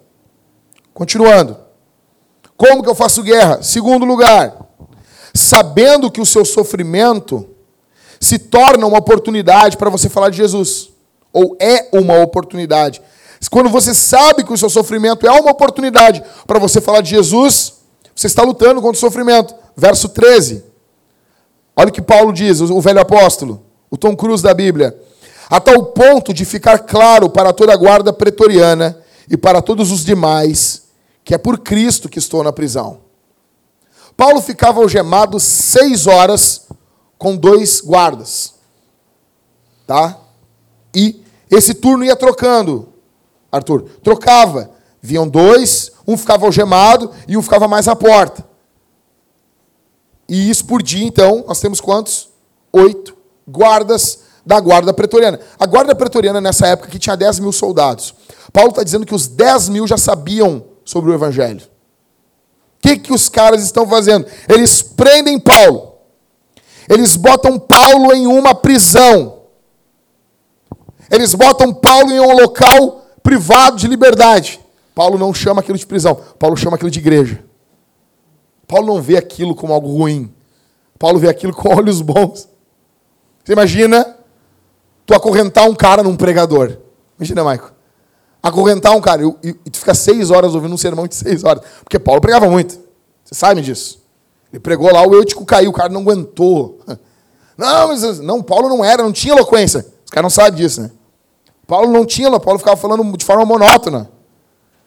Continuando. 0.92 1.56
Como 2.56 2.82
que 2.82 2.90
eu 2.90 2.94
faço 2.94 3.22
guerra? 3.22 3.62
Segundo 3.62 4.04
lugar, 4.04 4.54
sabendo 5.32 6.10
que 6.10 6.20
o 6.20 6.26
seu 6.26 6.44
sofrimento 6.44 7.48
se 8.20 8.38
torna 8.38 8.86
uma 8.86 8.98
oportunidade 8.98 9.78
para 9.78 9.88
você 9.88 10.10
falar 10.10 10.28
de 10.28 10.36
Jesus. 10.36 10.90
Ou 11.32 11.56
é 11.58 11.88
uma 11.92 12.20
oportunidade. 12.20 13.00
Quando 13.50 13.70
você 13.70 13.94
sabe 13.94 14.44
que 14.44 14.52
o 14.52 14.58
seu 14.58 14.68
sofrimento 14.68 15.26
é 15.26 15.30
uma 15.30 15.50
oportunidade 15.50 16.22
para 16.46 16.58
você 16.58 16.80
falar 16.80 17.00
de 17.00 17.10
Jesus, 17.10 17.74
você 18.14 18.26
está 18.26 18.42
lutando 18.42 18.82
contra 18.82 18.96
o 18.96 19.00
sofrimento. 19.00 19.54
Verso 19.74 20.10
13. 20.10 20.69
Olha 21.80 21.88
o 21.88 21.92
que 21.92 22.02
Paulo 22.02 22.30
diz, 22.30 22.60
o 22.60 22.78
velho 22.78 23.00
apóstolo. 23.00 23.64
o 23.90 23.96
Tom 23.96 24.14
Cruise 24.14 24.42
da 24.42 24.52
Bíblia, 24.52 24.94
a 25.48 25.58
tal 25.58 25.82
ponto 25.86 26.34
de 26.34 26.44
ficar 26.44 26.80
claro 26.80 27.30
para 27.30 27.54
toda 27.54 27.72
a 27.72 27.76
guarda 27.76 28.12
pretoriana 28.12 29.00
e 29.30 29.34
para 29.34 29.62
todos 29.62 29.90
os 29.90 30.04
demais 30.04 30.82
que 31.24 31.34
é 31.34 31.38
por 31.38 31.60
Cristo 31.60 32.06
que 32.06 32.18
estou 32.18 32.44
na 32.44 32.52
prisão. 32.52 33.00
Paulo 34.14 34.42
ficava 34.42 34.78
algemado 34.78 35.40
seis 35.40 36.06
horas 36.06 36.66
com 37.16 37.34
dois 37.34 37.80
guardas, 37.80 38.56
tá? 39.86 40.18
E 40.94 41.24
esse 41.50 41.72
turno 41.72 42.04
ia 42.04 42.14
trocando, 42.14 42.90
Arthur, 43.50 43.86
trocava. 44.02 44.70
Vinham 45.00 45.26
dois, 45.26 45.92
um 46.06 46.14
ficava 46.14 46.44
algemado 46.44 47.10
e 47.26 47.38
um 47.38 47.42
ficava 47.42 47.66
mais 47.66 47.88
à 47.88 47.96
porta. 47.96 48.49
E 50.30 50.48
isso 50.48 50.64
por 50.64 50.80
dia, 50.80 51.04
então, 51.04 51.44
nós 51.48 51.58
temos 51.58 51.80
quantos? 51.80 52.28
Oito 52.72 53.16
guardas 53.48 54.20
da 54.46 54.60
guarda 54.60 54.94
pretoriana. 54.94 55.40
A 55.58 55.66
guarda 55.66 55.92
pretoriana, 55.92 56.40
nessa 56.40 56.68
época, 56.68 56.88
que 56.88 57.00
tinha 57.00 57.16
10 57.16 57.40
mil 57.40 57.50
soldados. 57.50 58.14
Paulo 58.52 58.70
está 58.70 58.84
dizendo 58.84 59.04
que 59.04 59.14
os 59.14 59.26
10 59.26 59.70
mil 59.70 59.88
já 59.88 59.98
sabiam 59.98 60.64
sobre 60.84 61.10
o 61.10 61.14
evangelho. 61.14 61.62
O 61.62 62.80
que, 62.80 62.96
que 62.96 63.12
os 63.12 63.28
caras 63.28 63.64
estão 63.64 63.84
fazendo? 63.88 64.24
Eles 64.48 64.80
prendem 64.80 65.36
Paulo. 65.36 65.94
Eles 66.88 67.16
botam 67.16 67.58
Paulo 67.58 68.12
em 68.14 68.28
uma 68.28 68.54
prisão. 68.54 69.40
Eles 71.10 71.34
botam 71.34 71.74
Paulo 71.74 72.12
em 72.12 72.20
um 72.20 72.36
local 72.40 73.04
privado 73.20 73.78
de 73.78 73.88
liberdade. 73.88 74.60
Paulo 74.94 75.18
não 75.18 75.34
chama 75.34 75.60
aquilo 75.60 75.76
de 75.76 75.86
prisão, 75.86 76.14
Paulo 76.38 76.56
chama 76.56 76.76
aquilo 76.76 76.90
de 76.90 77.00
igreja. 77.00 77.49
Paulo 78.70 78.86
não 78.86 79.02
vê 79.02 79.16
aquilo 79.16 79.52
como 79.52 79.72
algo 79.72 79.88
ruim. 79.88 80.32
Paulo 80.96 81.18
vê 81.18 81.28
aquilo 81.28 81.52
com 81.52 81.70
olhos 81.74 82.00
bons. 82.00 82.48
Você 83.42 83.52
imagina 83.52 84.16
tu 85.04 85.12
acorrentar 85.12 85.64
um 85.64 85.74
cara 85.74 86.04
num 86.04 86.14
pregador. 86.14 86.76
Imagina, 87.18 87.42
Maico. 87.42 87.72
Acorrentar 88.40 88.92
um 88.92 89.00
cara 89.00 89.22
e, 89.42 89.52
tu 89.52 89.78
fica 89.80 89.92
seis 89.92 90.30
horas 90.30 90.54
ouvindo 90.54 90.72
um 90.72 90.78
sermão 90.78 91.08
de 91.08 91.16
seis 91.16 91.42
horas. 91.42 91.64
Porque 91.82 91.98
Paulo 91.98 92.20
pregava 92.20 92.48
muito. 92.48 92.78
Você 93.24 93.34
sabe 93.34 93.60
disso. 93.60 94.00
Ele 94.52 94.60
pregou 94.60 94.92
lá, 94.92 95.04
o 95.04 95.14
eutico 95.14 95.44
caiu, 95.44 95.70
o 95.70 95.74
cara 95.74 95.88
não 95.88 96.02
aguentou. 96.02 96.78
Não, 97.58 97.88
mas 97.88 98.20
não, 98.20 98.42
Paulo 98.42 98.70
não 98.70 98.82
era, 98.82 99.02
não 99.02 99.12
tinha 99.12 99.34
eloquência. 99.34 99.80
Os 100.02 100.10
caras 100.10 100.22
não 100.22 100.30
sabem 100.30 100.62
disso, 100.62 100.80
né? 100.80 100.90
Paulo 101.66 101.92
não 101.92 102.06
tinha, 102.06 102.30
Paulo 102.40 102.58
ficava 102.58 102.74
falando 102.74 103.14
de 103.18 103.22
forma 103.22 103.44
monótona. 103.44 104.10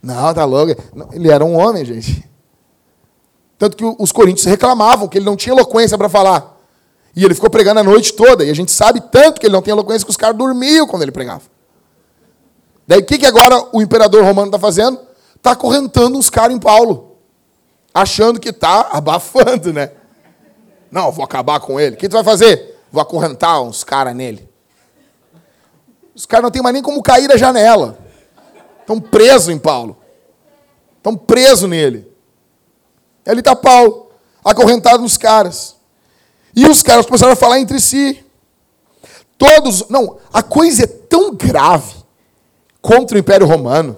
Não, 0.02 0.34
tá 0.34 0.44
louco. 0.44 0.74
Ele 1.12 1.30
era 1.30 1.46
um 1.46 1.56
homem, 1.56 1.86
gente. 1.86 2.28
Tanto 3.64 3.78
que 3.78 3.96
os 3.98 4.12
coríntios 4.12 4.46
reclamavam 4.46 5.08
que 5.08 5.18
ele 5.18 5.24
não 5.24 5.38
tinha 5.38 5.56
eloquência 5.56 5.98
para 5.98 6.10
falar. 6.10 6.60
E 7.16 7.24
ele 7.24 7.34
ficou 7.34 7.50
pregando 7.50 7.80
a 7.80 7.84
noite 7.84 8.12
toda. 8.12 8.44
E 8.44 8.50
a 8.50 8.54
gente 8.54 8.74
sabe 8.74 9.00
tanto 9.00 9.40
que 9.40 9.48
ele 9.48 9.54
não 9.54 9.62
tem 9.62 9.72
eloquência 9.72 10.04
que 10.04 10.12
os 10.12 10.18
caras 10.18 10.36
dormiam 10.36 10.86
quando 10.86 11.04
ele 11.04 11.14
pregava. 11.14 11.44
Daí 12.86 13.00
o 13.00 13.06
que, 13.06 13.18
que 13.18 13.26
agora 13.26 13.70
o 13.72 13.82
imperador 13.82 14.22
romano 14.22 14.48
está 14.48 14.60
fazendo? 14.60 15.00
Está 15.38 15.52
acorrentando 15.52 16.18
uns 16.18 16.30
caras 16.30 16.54
em 16.54 16.60
Paulo. 16.60 17.16
Achando 17.94 18.38
que 18.38 18.50
está 18.50 18.90
abafando, 18.92 19.72
né? 19.72 19.92
Não, 20.92 21.10
vou 21.10 21.24
acabar 21.24 21.62
com 21.62 21.80
ele. 21.80 21.96
O 21.96 21.98
que 21.98 22.10
tu 22.10 22.16
vai 22.18 22.24
fazer? 22.26 22.78
Vou 22.92 23.02
acorrentar 23.02 23.62
uns 23.62 23.82
caras 23.82 24.14
nele. 24.14 24.50
Os 26.14 26.26
caras 26.26 26.44
não 26.44 26.52
tem 26.52 26.62
mais 26.62 26.74
nem 26.74 26.84
como 26.84 27.02
cair 27.02 27.30
da 27.30 27.38
janela. 27.38 27.98
Estão 28.82 29.00
presos 29.00 29.48
em 29.48 29.58
Paulo. 29.58 29.96
Estão 30.98 31.16
presos 31.16 31.70
nele. 31.70 32.12
Ali 33.26 33.40
está 33.40 33.56
Paulo, 33.56 34.10
acorrentado 34.44 35.02
nos 35.02 35.18
caras. 35.18 35.76
E 36.56 36.68
os 36.68 36.84
caras 36.84 37.06
começaram 37.06 37.34
a 37.34 37.36
falar 37.36 37.60
entre 37.60 37.80
si. 37.80 38.24
Todos. 39.38 39.88
Não, 39.90 40.18
a 40.32 40.44
coisa 40.44 40.84
é 40.84 40.88
tão 40.88 41.34
grave 41.34 41.96
contra 42.82 43.16
o 43.16 43.20
Império 43.20 43.48
Romano 43.48 43.98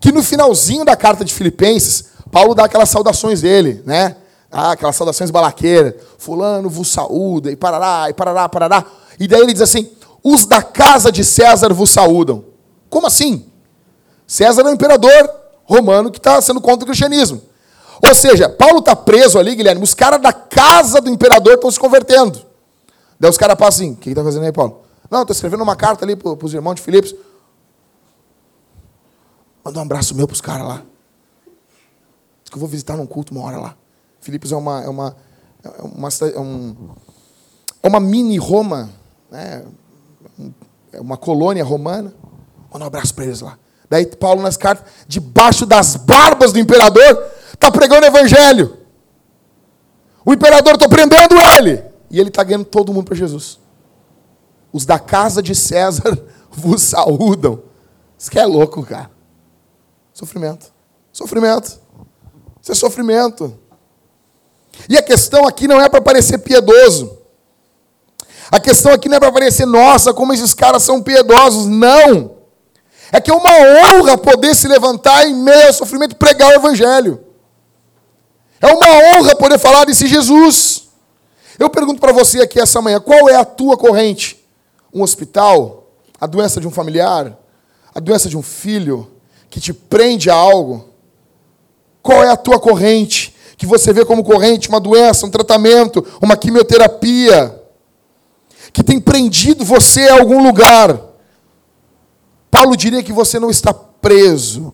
que 0.00 0.12
no 0.12 0.22
finalzinho 0.22 0.84
da 0.84 0.96
carta 0.96 1.24
de 1.24 1.34
Filipenses, 1.34 2.10
Paulo 2.30 2.54
dá 2.54 2.64
aquelas 2.64 2.88
saudações 2.88 3.40
dele, 3.40 3.82
né? 3.84 4.16
Ah, 4.50 4.72
aquelas 4.72 4.96
saudações 4.96 5.30
balaqueiras. 5.30 5.94
Fulano 6.16 6.70
vos 6.70 6.88
saúda, 6.88 7.50
e 7.50 7.56
parará, 7.56 8.08
e 8.08 8.14
parará, 8.14 8.48
parará. 8.48 8.84
E 9.18 9.26
daí 9.26 9.40
ele 9.40 9.52
diz 9.52 9.62
assim: 9.62 9.90
os 10.22 10.46
da 10.46 10.62
casa 10.62 11.10
de 11.10 11.24
César 11.24 11.72
vos 11.74 11.90
saúdam. 11.90 12.44
Como 12.88 13.06
assim? 13.06 13.46
César 14.26 14.62
é 14.62 14.66
o 14.66 14.72
imperador 14.72 15.30
romano 15.64 16.10
que 16.10 16.18
está 16.18 16.40
sendo 16.40 16.60
contra 16.60 16.84
o 16.84 16.86
cristianismo. 16.86 17.42
Ou 18.02 18.14
seja, 18.14 18.48
Paulo 18.48 18.78
está 18.78 18.94
preso 18.94 19.38
ali, 19.38 19.54
Guilherme, 19.54 19.82
os 19.82 19.94
caras 19.94 20.20
da 20.20 20.32
casa 20.32 21.00
do 21.00 21.10
imperador 21.10 21.54
estão 21.54 21.70
se 21.70 21.78
convertendo. 21.78 22.40
Daí 23.18 23.30
os 23.30 23.36
caras 23.36 23.56
passam 23.56 23.86
assim, 23.86 23.92
o 23.94 23.96
que 23.96 24.10
está 24.10 24.22
fazendo 24.22 24.44
aí, 24.44 24.52
Paulo? 24.52 24.82
Não, 25.10 25.22
estou 25.22 25.34
escrevendo 25.34 25.62
uma 25.62 25.74
carta 25.74 26.04
ali 26.04 26.14
para 26.14 26.32
os 26.44 26.54
irmãos 26.54 26.76
de 26.76 26.82
Filipos. 26.82 27.14
Manda 29.64 29.80
um 29.80 29.82
abraço 29.82 30.14
meu 30.14 30.26
para 30.26 30.34
os 30.34 30.40
caras 30.40 30.66
lá. 30.66 30.82
Diz 32.42 32.50
que 32.50 32.54
eu 32.54 32.60
vou 32.60 32.68
visitar 32.68 32.96
num 32.96 33.06
culto 33.06 33.34
uma 33.34 33.44
hora 33.44 33.58
lá. 33.58 33.76
Filipos 34.20 34.52
é 34.52 34.56
uma, 34.56 34.82
é 34.82 34.88
uma, 34.88 35.16
é 35.64 35.82
uma, 35.82 36.08
é 36.08 36.40
um, 36.40 36.76
é 37.82 37.88
uma 37.88 38.00
mini 38.00 38.38
Roma, 38.38 38.90
né? 39.30 39.64
é 40.92 41.00
uma 41.00 41.16
colônia 41.16 41.64
romana. 41.64 42.14
Manda 42.72 42.84
um 42.84 42.88
abraço 42.88 43.14
para 43.14 43.24
eles 43.24 43.40
lá. 43.40 43.58
Daí 43.90 44.06
Paulo 44.06 44.42
nas 44.42 44.56
cartas, 44.56 44.90
debaixo 45.06 45.64
das 45.64 45.96
barbas 45.96 46.52
do 46.52 46.58
imperador, 46.58 47.24
está 47.58 47.70
pregando 47.70 48.06
evangelho. 48.06 48.78
O 50.24 50.32
imperador 50.32 50.74
está 50.74 50.88
prendendo 50.88 51.34
ele. 51.56 51.84
E 52.10 52.18
ele 52.18 52.28
está 52.28 52.42
ganhando 52.42 52.64
todo 52.64 52.92
mundo 52.92 53.06
para 53.06 53.16
Jesus. 53.16 53.58
Os 54.72 54.86
da 54.86 54.98
casa 54.98 55.42
de 55.42 55.54
César 55.54 56.18
vos 56.50 56.82
saúdam. 56.82 57.62
Isso 58.16 58.30
que 58.30 58.38
é 58.38 58.46
louco, 58.46 58.82
cara. 58.84 59.10
Sofrimento. 60.14 60.72
Sofrimento. 61.12 61.80
Isso 62.62 62.72
é 62.72 62.74
sofrimento. 62.74 63.58
E 64.88 64.96
a 64.96 65.02
questão 65.02 65.46
aqui 65.46 65.66
não 65.66 65.80
é 65.80 65.88
para 65.88 66.00
parecer 66.00 66.38
piedoso. 66.38 67.18
A 68.50 68.58
questão 68.58 68.92
aqui 68.92 69.08
não 69.08 69.16
é 69.16 69.20
para 69.20 69.32
parecer, 69.32 69.66
nossa, 69.66 70.14
como 70.14 70.32
esses 70.32 70.54
caras 70.54 70.82
são 70.82 71.02
piedosos. 71.02 71.66
Não. 71.66 72.38
É 73.12 73.20
que 73.20 73.30
é 73.30 73.34
uma 73.34 73.50
honra 73.50 74.18
poder 74.18 74.54
se 74.54 74.68
levantar 74.68 75.26
em 75.26 75.34
meio 75.34 75.66
ao 75.66 75.72
sofrimento 75.72 76.12
e 76.12 76.16
pregar 76.16 76.50
o 76.50 76.54
Evangelho. 76.54 77.27
É 78.60 78.66
uma 78.66 79.18
honra 79.18 79.36
poder 79.36 79.58
falar 79.58 79.84
desse 79.84 80.06
Jesus. 80.06 80.88
Eu 81.58 81.70
pergunto 81.70 82.00
para 82.00 82.12
você 82.12 82.40
aqui 82.40 82.60
essa 82.60 82.80
manhã: 82.80 83.00
qual 83.00 83.28
é 83.28 83.36
a 83.36 83.44
tua 83.44 83.76
corrente? 83.76 84.44
Um 84.92 85.02
hospital? 85.02 85.90
A 86.20 86.26
doença 86.26 86.60
de 86.60 86.66
um 86.66 86.70
familiar? 86.70 87.36
A 87.94 88.00
doença 88.00 88.28
de 88.28 88.36
um 88.36 88.42
filho? 88.42 89.10
Que 89.48 89.60
te 89.60 89.72
prende 89.72 90.28
a 90.28 90.34
algo? 90.34 90.88
Qual 92.02 92.22
é 92.22 92.30
a 92.30 92.36
tua 92.36 92.58
corrente? 92.58 93.34
Que 93.56 93.66
você 93.66 93.92
vê 93.92 94.04
como 94.04 94.24
corrente 94.24 94.68
uma 94.68 94.80
doença, 94.80 95.26
um 95.26 95.30
tratamento, 95.30 96.04
uma 96.20 96.36
quimioterapia? 96.36 97.62
Que 98.72 98.82
tem 98.82 99.00
prendido 99.00 99.64
você 99.64 100.08
a 100.08 100.14
algum 100.14 100.42
lugar? 100.42 101.00
Paulo 102.50 102.76
diria 102.76 103.02
que 103.02 103.12
você 103.12 103.38
não 103.38 103.50
está 103.50 103.72
preso. 103.72 104.72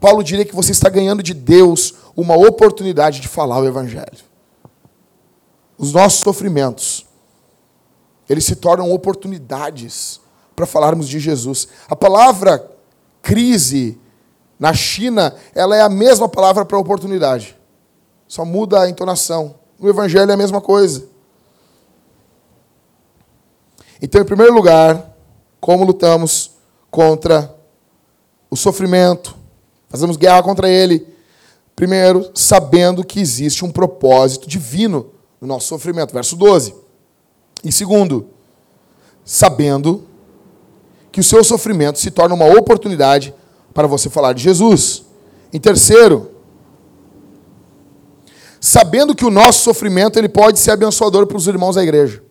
Paulo 0.00 0.22
diria 0.22 0.44
que 0.44 0.54
você 0.54 0.72
está 0.72 0.88
ganhando 0.88 1.22
de 1.22 1.34
Deus 1.34 1.94
uma 2.16 2.34
oportunidade 2.34 3.20
de 3.20 3.28
falar 3.28 3.58
o 3.58 3.66
Evangelho. 3.66 4.24
Os 5.76 5.92
nossos 5.92 6.20
sofrimentos, 6.20 7.06
eles 8.28 8.44
se 8.44 8.56
tornam 8.56 8.90
oportunidades 8.90 10.20
para 10.54 10.64
falarmos 10.64 11.06
de 11.06 11.20
Jesus. 11.20 11.68
A 11.88 11.94
palavra 11.94 12.70
crise 13.20 14.00
na 14.58 14.72
China, 14.72 15.34
ela 15.54 15.76
é 15.76 15.82
a 15.82 15.88
mesma 15.88 16.28
palavra 16.28 16.64
para 16.64 16.78
oportunidade. 16.78 17.54
Só 18.26 18.44
muda 18.44 18.80
a 18.80 18.88
entonação. 18.88 19.56
No 19.78 19.88
Evangelho 19.88 20.30
é 20.30 20.34
a 20.34 20.38
mesma 20.38 20.62
coisa. 20.62 21.06
Então, 24.00 24.20
em 24.20 24.24
primeiro 24.24 24.54
lugar, 24.54 25.14
como 25.60 25.84
lutamos 25.84 26.52
contra 26.90 27.54
o 28.50 28.56
sofrimento, 28.56 29.36
fazemos 29.88 30.16
guerra 30.16 30.42
contra 30.42 30.68
ele. 30.68 31.15
Primeiro, 31.76 32.30
sabendo 32.34 33.04
que 33.04 33.20
existe 33.20 33.62
um 33.62 33.70
propósito 33.70 34.48
divino 34.48 35.10
no 35.38 35.46
nosso 35.46 35.68
sofrimento. 35.68 36.14
Verso 36.14 36.34
12. 36.34 36.74
E 37.62 37.70
segundo, 37.70 38.30
sabendo 39.22 40.04
que 41.12 41.20
o 41.20 41.24
seu 41.24 41.44
sofrimento 41.44 41.98
se 41.98 42.10
torna 42.10 42.34
uma 42.34 42.46
oportunidade 42.46 43.34
para 43.74 43.86
você 43.86 44.08
falar 44.08 44.32
de 44.32 44.42
Jesus. 44.42 45.04
Em 45.52 45.60
terceiro, 45.60 46.30
sabendo 48.58 49.14
que 49.14 49.24
o 49.24 49.30
nosso 49.30 49.62
sofrimento 49.62 50.18
ele 50.18 50.30
pode 50.30 50.58
ser 50.58 50.70
abençoador 50.70 51.26
para 51.26 51.36
os 51.36 51.46
irmãos 51.46 51.76
da 51.76 51.82
igreja. 51.82 52.22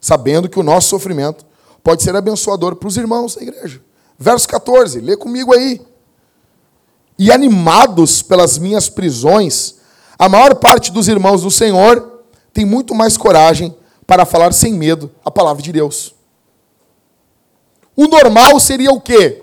Sabendo 0.00 0.48
que 0.48 0.58
o 0.58 0.62
nosso 0.64 0.88
sofrimento 0.88 1.46
pode 1.84 2.02
ser 2.02 2.16
abençoador 2.16 2.74
para 2.74 2.88
os 2.88 2.96
irmãos 2.96 3.36
da 3.36 3.42
igreja. 3.42 3.80
Verso 4.18 4.48
14, 4.48 5.00
lê 5.00 5.16
comigo 5.16 5.54
aí. 5.54 5.80
E 7.18 7.30
animados 7.30 8.22
pelas 8.22 8.58
minhas 8.58 8.88
prisões, 8.88 9.76
a 10.18 10.28
maior 10.28 10.54
parte 10.56 10.90
dos 10.90 11.08
irmãos 11.08 11.42
do 11.42 11.50
Senhor 11.50 12.22
tem 12.52 12.64
muito 12.64 12.94
mais 12.94 13.16
coragem 13.16 13.74
para 14.06 14.24
falar 14.24 14.52
sem 14.52 14.72
medo 14.72 15.10
a 15.24 15.30
palavra 15.30 15.62
de 15.62 15.72
Deus. 15.72 16.14
O 17.96 18.06
normal 18.06 18.58
seria 18.58 18.90
o 18.90 19.00
quê? 19.00 19.42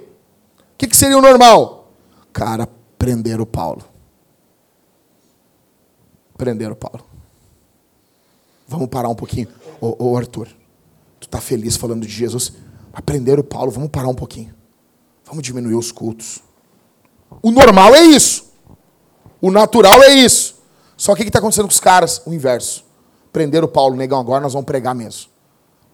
O 0.73 0.77
que, 0.77 0.95
seria 0.95 1.17
o 1.17 1.21
normal? 1.21 1.91
Cara, 2.31 2.67
prender 2.97 3.39
o 3.41 3.45
Paulo. 3.45 3.83
Prender 6.37 6.71
o 6.71 6.75
Paulo. 6.75 7.05
Vamos 8.67 8.87
parar 8.87 9.09
um 9.09 9.15
pouquinho. 9.15 9.47
Ô, 9.81 10.11
ô 10.11 10.17
Arthur, 10.17 10.47
tu 11.19 11.27
tá 11.27 11.41
feliz 11.41 11.75
falando 11.75 12.05
de 12.05 12.13
Jesus? 12.13 12.53
Prender 13.05 13.39
o 13.39 13.43
Paulo, 13.43 13.71
vamos 13.71 13.89
parar 13.89 14.07
um 14.07 14.15
pouquinho. 14.15 14.53
Vamos 15.25 15.43
diminuir 15.43 15.75
os 15.75 15.91
cultos. 15.91 16.41
O 17.41 17.51
normal 17.51 17.95
é 17.95 18.01
isso. 18.01 18.45
O 19.41 19.51
natural 19.51 20.01
é 20.03 20.11
isso. 20.11 20.55
Só 20.97 21.15
que 21.15 21.21
o 21.21 21.23
que 21.23 21.29
está 21.29 21.39
acontecendo 21.39 21.65
com 21.65 21.71
os 21.71 21.79
caras? 21.79 22.21
O 22.25 22.33
inverso. 22.33 22.83
Prender 23.31 23.63
o 23.63 23.67
Paulo, 23.67 23.95
negão, 23.95 24.19
agora 24.19 24.41
nós 24.41 24.53
vamos 24.53 24.65
pregar 24.65 24.93
mesmo. 24.93 25.29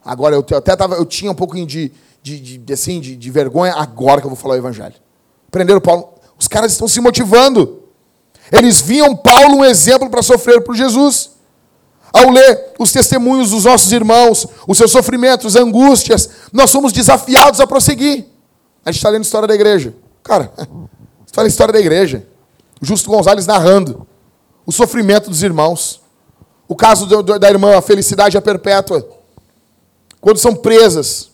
Agora 0.04 0.36
eu, 0.36 0.58
até 0.58 0.76
tava, 0.76 0.96
eu 0.96 1.06
tinha 1.06 1.32
um 1.32 1.36
pouquinho 1.36 1.66
de, 1.66 1.92
de, 2.22 2.58
de 2.58 2.74
assim, 2.74 3.00
de, 3.00 3.16
de, 3.16 3.32
vergonha, 3.32 3.74
agora 3.74 4.22
que 4.22 4.28
eu 4.28 4.32
vou 4.32 4.38
falar 4.38 4.56
o 4.56 4.58
evangelho. 4.58 4.96
Prender 5.52 5.76
o 5.76 5.82
Paulo. 5.82 6.10
Os 6.40 6.48
caras 6.48 6.72
estão 6.72 6.88
se 6.88 7.00
motivando. 7.02 7.84
Eles 8.52 8.82
viam 8.82 9.16
Paulo 9.16 9.58
um 9.58 9.66
exemplo 9.66 10.10
para 10.10 10.22
sofrer 10.22 10.62
por 10.62 10.76
Jesus. 10.76 11.32
Ao 12.14 12.30
ler 12.30 12.74
os 12.80 12.92
testemunhos 12.92 13.50
dos 13.50 13.66
nossos 13.66 13.92
irmãos, 13.92 14.48
os 14.68 14.78
seus 14.78 14.92
sofrimentos, 14.92 15.56
angústias, 15.56 16.30
nós 16.54 16.70
somos 16.70 16.94
desafiados 16.94 17.60
a 17.60 17.68
prosseguir. 17.68 18.26
A 18.86 18.92
gente 18.92 19.00
está 19.00 19.10
lendo 19.10 19.22
a 19.22 19.26
história 19.26 19.48
da 19.48 19.56
igreja. 19.56 19.94
Cara, 20.24 20.52
fala 21.36 21.48
a 21.48 21.50
história 21.50 21.74
da 21.74 21.80
igreja. 21.80 22.26
O 22.82 22.86
Justo 22.86 23.10
Gonzalez 23.10 23.46
narrando 23.46 24.08
o 24.66 24.72
sofrimento 24.72 25.30
dos 25.30 25.44
irmãos. 25.44 26.02
O 26.66 26.78
caso 26.78 27.06
da 27.22 27.50
irmã, 27.50 27.78
a 27.78 27.82
felicidade 27.82 28.38
é 28.38 28.42
perpétua. 28.42 29.06
Quando 30.22 30.38
são 30.38 30.56
presas, 30.56 31.30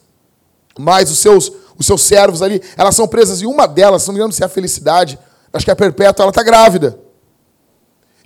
mas 0.77 1.11
os 1.11 1.19
seus, 1.19 1.51
os 1.77 1.85
seus 1.85 2.01
servos 2.01 2.41
ali, 2.41 2.59
elas 2.75 2.95
são 2.95 3.07
presas, 3.07 3.41
e 3.41 3.45
uma 3.45 3.67
delas, 3.67 4.05
não 4.07 4.15
me 4.15 4.19
lembro 4.19 4.35
se 4.35 4.41
é 4.41 4.45
a 4.47 4.49
felicidade, 4.49 5.19
acho 5.53 5.63
que 5.63 5.69
é 5.69 5.73
a 5.73 5.75
perpétua, 5.75 6.23
ela 6.23 6.31
está 6.31 6.41
grávida. 6.41 6.99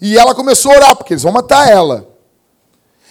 E 0.01 0.17
ela 0.17 0.34
começou 0.34 0.71
a 0.71 0.76
orar, 0.78 0.95
porque 0.95 1.13
eles 1.13 1.23
vão 1.23 1.34
matar 1.34 1.69
ela. 1.69 2.07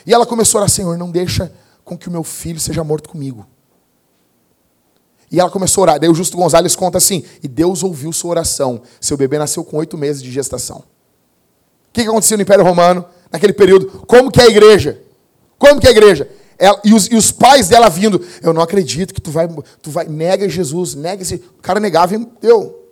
E 0.06 0.14
ela 0.14 0.24
começou 0.24 0.58
a 0.58 0.62
orar, 0.62 0.70
Senhor, 0.70 0.96
não 0.96 1.10
deixa 1.10 1.52
com 1.84 1.98
que 1.98 2.08
o 2.08 2.10
meu 2.10 2.24
filho 2.24 2.58
seja 2.58 2.82
morto 2.82 3.10
comigo. 3.10 3.46
E 5.34 5.40
ela 5.40 5.50
começou 5.50 5.82
a 5.82 5.82
orar. 5.82 5.98
Daí 5.98 6.08
o 6.08 6.14
Justo 6.14 6.36
Gonzalez 6.36 6.76
conta 6.76 6.98
assim: 6.98 7.24
e 7.42 7.48
Deus 7.48 7.82
ouviu 7.82 8.12
sua 8.12 8.30
oração. 8.30 8.82
Seu 9.00 9.16
bebê 9.16 9.36
nasceu 9.36 9.64
com 9.64 9.78
oito 9.78 9.98
meses 9.98 10.22
de 10.22 10.30
gestação. 10.30 10.76
O 11.88 11.92
que, 11.92 12.02
aconteceu 12.02 12.36
no 12.36 12.42
Império 12.42 12.64
Romano, 12.64 13.04
naquele 13.32 13.52
período? 13.52 14.04
Como 14.06 14.30
que 14.30 14.40
é 14.40 14.44
a 14.44 14.46
igreja? 14.46 15.02
Como 15.58 15.80
que 15.80 15.88
é 15.88 15.90
a 15.90 15.92
igreja? 15.92 16.30
Ela, 16.56 16.80
e, 16.84 16.94
os, 16.94 17.06
e, 17.06 17.16
os, 17.16 17.32
pais 17.32 17.66
dela 17.66 17.88
vindo, 17.88 18.24
eu 18.42 18.52
não 18.52 18.62
acredito 18.62 19.12
que 19.12 19.20
tu 19.20 19.32
vai, 19.32 19.48
tu 19.82 19.90
vai, 19.90 20.06
nega 20.06 20.48
Jesus, 20.48 20.94
nega 20.94 21.22
esse. 21.22 21.34
O 21.58 21.62
cara 21.62 21.80
negava 21.80 22.14
e 22.14 22.28
deu. 22.40 22.88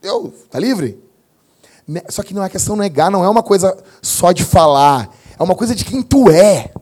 Deu, 0.00 0.32
tá 0.48 0.60
livre? 0.60 1.02
Só 2.08 2.22
que 2.22 2.32
não 2.32 2.44
é 2.44 2.48
questão 2.48 2.76
negar, 2.76 3.10
não 3.10 3.24
é 3.24 3.28
uma 3.28 3.42
coisa 3.42 3.76
só 4.00 4.30
de 4.30 4.44
falar, 4.44 5.12
é 5.36 5.42
uma 5.42 5.56
coisa 5.56 5.74
de 5.74 5.84
quem 5.84 6.02
tu 6.02 6.30
é. 6.30 6.72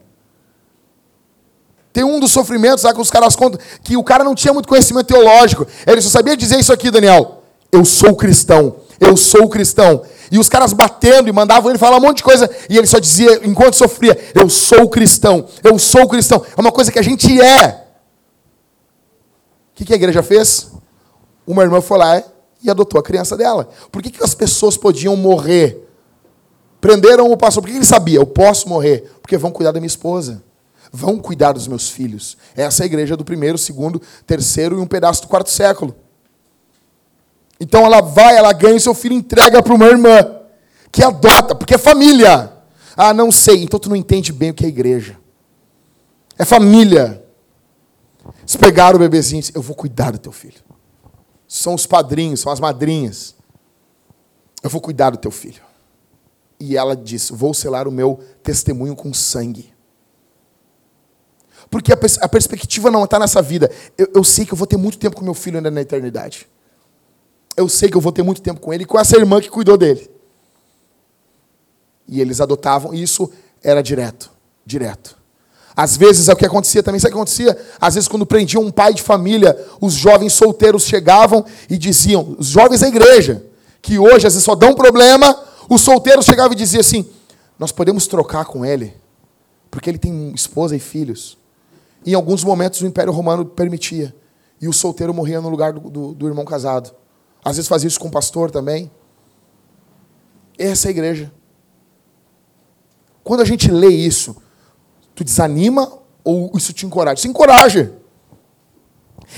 Tem 1.93 2.03
um 2.03 2.19
dos 2.19 2.33
sofrimentos 2.33 2.85
lá 2.85 2.95
que 2.95 3.01
os 3.01 3.11
caras 3.11 3.37
contam 3.37 3.61
que 3.83 3.97
o 3.97 4.03
cara 4.03 4.25
não 4.25 4.35
tinha 4.35 4.53
muito 4.53 4.69
conhecimento 4.69 5.07
teológico. 5.07 5.67
Ele 5.87 6.01
só 6.01 6.09
sabia 6.09 6.37
dizer 6.37 6.59
isso 6.59 6.73
aqui, 6.73 6.91
Daniel. 6.91 7.43
Eu 7.71 7.85
sou 7.85 8.17
cristão. 8.17 8.77
Eu 8.99 9.17
sou 9.17 9.49
cristão. 9.49 10.03
E 10.31 10.39
os 10.39 10.49
caras 10.49 10.73
batendo 10.73 11.29
e 11.29 11.33
mandavam 11.33 11.71
ele 11.71 11.79
falar 11.79 11.99
um 11.99 12.01
monte 12.01 12.19
de 12.19 12.23
coisa. 12.23 12.51
E 12.71 12.79
ele 12.79 12.87
só 12.87 12.99
dizia, 12.99 13.47
enquanto 13.47 13.75
sofria, 13.75 14.19
eu 14.35 14.49
sou 14.49 14.89
cristão. 14.89 15.47
Eu 15.63 15.79
sou 15.79 16.09
cristão. 16.09 16.43
É 16.57 16.61
uma 16.61 16.73
coisa 16.73 16.91
que 16.91 16.99
a 16.99 17.03
gente 17.03 17.39
é. 17.39 17.85
O 19.79 19.85
que 19.85 19.93
a 19.93 19.97
igreja 19.97 20.23
fez? 20.23 20.71
Uma 21.47 21.63
irmã 21.63 21.83
foi 21.83 21.99
lá 21.99 22.23
e 22.63 22.71
adotou 22.71 22.99
a 22.99 23.03
criança 23.03 23.37
dela. 23.37 23.69
Por 23.91 24.01
que, 24.01 24.11
que 24.11 24.25
as 24.25 24.35
pessoas 24.35 24.77
podiam 24.79 25.15
morrer? 25.17 25.87
Prenderam 26.81 27.31
o 27.31 27.37
pastor. 27.37 27.63
Por 27.63 27.69
que 27.69 27.77
ele 27.77 27.85
sabia? 27.85 28.19
Eu 28.19 28.27
posso 28.27 28.67
morrer. 28.69 29.13
Porque 29.21 29.37
vão 29.37 29.51
cuidar 29.51 29.73
da 29.73 29.81
minha 29.81 29.89
esposa 29.89 30.43
vão 30.93 31.19
cuidar 31.19 31.53
dos 31.53 31.67
meus 31.67 31.89
filhos. 31.89 32.37
Essa 32.55 32.83
é 32.83 32.85
a 32.85 32.87
igreja 32.87 33.17
do 33.17 33.25
primeiro, 33.25 33.57
segundo, 33.57 34.01
terceiro 34.27 34.77
e 34.77 34.81
um 34.81 34.87
pedaço 34.87 35.23
do 35.23 35.29
quarto 35.29 35.51
século. 35.51 35.97
Então 37.59 37.87
ela 37.87 38.03
vai, 38.03 38.37
ela 38.37 38.53
ganha 38.53 38.77
o 38.77 38.81
seu 38.81 38.93
filho, 38.93 39.15
entrega 39.15 39.63
para 39.63 39.75
uma 39.75 39.87
irmã, 39.87 40.19
que 40.91 41.03
adota, 41.03 41.55
porque 41.55 41.75
é 41.75 41.79
família. 41.79 42.53
Ah, 42.95 43.15
não 43.15 43.33
sei, 43.33 43.63
então 43.63 43.81
tu 43.81 43.89
não 43.89 43.97
entende 43.97 44.33
bem 44.33 44.51
o 44.51 44.55
que 44.55 44.67
é 44.67 44.69
igreja. 44.69 45.19
É 46.39 46.45
família. 46.45 47.25
Eles 48.41 48.57
pegaram 48.57 48.97
o 48.97 48.99
bebezinho 48.99 49.43
e 49.43 49.53
eu 49.55 49.63
vou 49.63 49.75
cuidar 49.75 50.11
do 50.11 50.19
teu 50.19 50.33
filho. 50.33 50.61
São 51.49 51.75
os 51.75 51.87
padrinhos, 51.87 52.41
são 52.41 52.53
as 52.53 52.61
madrinhas. 52.61 53.35
Eu 54.63 54.69
vou 54.69 54.81
cuidar 54.81 55.11
do 55.11 55.17
teu 55.17 55.31
filho. 55.31 55.63
E 56.61 56.77
ela 56.77 56.95
disse, 56.95 57.33
vou 57.33 57.55
selar 57.55 57.89
o 57.89 57.93
meu 57.93 58.21
testemunho 58.43 58.95
com 58.95 59.13
sangue. 59.15 59.72
Porque 61.73 61.91
a, 61.91 61.97
pers 61.97 62.19
a 62.21 62.29
perspectiva 62.29 62.91
não 62.91 63.05
está 63.05 63.19
nessa 63.19 63.41
vida. 63.41 63.71
Eu, 63.97 64.07
eu, 64.17 64.23
sei 64.23 64.45
que 64.45 64.53
eu 64.53 64.57
vou 64.59 64.67
ter 64.67 64.77
muito 64.77 64.99
tempo 64.99 65.17
com 65.17 65.25
meu 65.25 65.33
filho 65.33 65.57
ainda 65.57 65.71
na 65.71 65.81
eternidade. 65.81 66.47
Eu 67.57 67.67
sei 67.67 67.89
que 67.89 67.97
eu 67.97 68.01
vou 68.01 68.13
ter 68.13 68.23
muito 68.23 68.43
tempo 68.43 68.61
com 68.61 68.75
ele 68.75 68.83
e 68.83 68.87
com 68.87 69.01
essa 69.01 69.17
irmã 69.17 69.41
que 69.41 69.49
cuidou 69.49 69.79
dele. 69.79 70.11
E 72.07 72.21
eles 72.21 72.43
adotavam, 72.43 72.93
e 72.93 73.03
isso 73.03 73.33
era 73.63 73.83
direto. 73.83 74.31
Direto. 74.67 75.17
Às 75.75 75.97
vezes 75.97 76.29
é 76.29 76.35
o 76.35 76.37
que 76.37 76.45
acontecia 76.45 76.83
também. 76.83 77.01
Sabe 77.01 77.09
o 77.09 77.15
que 77.15 77.19
acontecia? 77.21 77.59
Às 77.81 77.95
vezes, 77.95 78.07
quando 78.07 78.27
prendiam 78.27 78.63
um 78.63 78.71
pai 78.71 78.93
de 78.93 79.01
família, 79.01 79.59
os 79.81 79.95
jovens 79.95 80.35
solteiros 80.35 80.85
chegavam 80.85 81.43
e 81.71 81.79
diziam, 81.79 82.37
os 82.39 82.49
jovens 82.49 82.81
da 82.81 82.89
igreja, 82.89 83.47
que 83.81 83.99
hoje 83.99 84.27
às 84.27 84.35
vezes 84.35 84.45
só 84.45 84.55
dão 84.55 84.75
problema, 84.75 85.43
os 85.71 85.81
solteiros 85.81 86.27
chegavam 86.27 86.53
e 86.53 86.57
diziam 86.57 86.83
assim: 86.83 87.09
Nós 87.59 87.73
podemos 87.73 88.07
trocar 88.07 88.45
com 88.45 88.63
ele, 88.63 88.95
porque 89.71 89.89
ele 89.89 89.99
tem 89.99 90.35
esposa 90.35 90.77
e 90.77 90.79
filhos. 90.79 91.41
Em 92.05 92.15
alguns 92.15 92.43
momentos 92.43 92.81
o 92.81 92.87
Império 92.87 93.13
Romano 93.13 93.45
permitia. 93.45 94.15
E 94.61 94.69
o 94.69 94.73
solteiro 94.73 95.13
morria 95.13 95.41
no 95.41 95.49
lugar 95.49 95.73
do, 95.73 95.81
do, 95.91 96.15
do 96.15 96.29
irmão 96.29 96.45
casado. 96.45 96.95
Às 97.45 97.57
vezes 97.57 97.69
fazia 97.69 97.89
isso 97.89 98.01
com 98.01 98.09
o 98.09 98.13
pastor 98.13 98.51
também. 98.51 98.91
Essa 100.59 100.87
é 100.87 100.89
a 100.89 100.93
igreja. 100.93 101.33
Quando 103.25 103.41
a 103.41 103.45
gente 103.45 103.71
lê 103.71 103.89
isso, 103.89 104.37
tu 105.15 105.25
desanima 105.25 105.93
ou 106.25 106.51
isso 106.55 106.73
te 106.73 106.87
encoraja? 106.87 107.19
Isso 107.19 107.29
encoraja. 107.29 107.93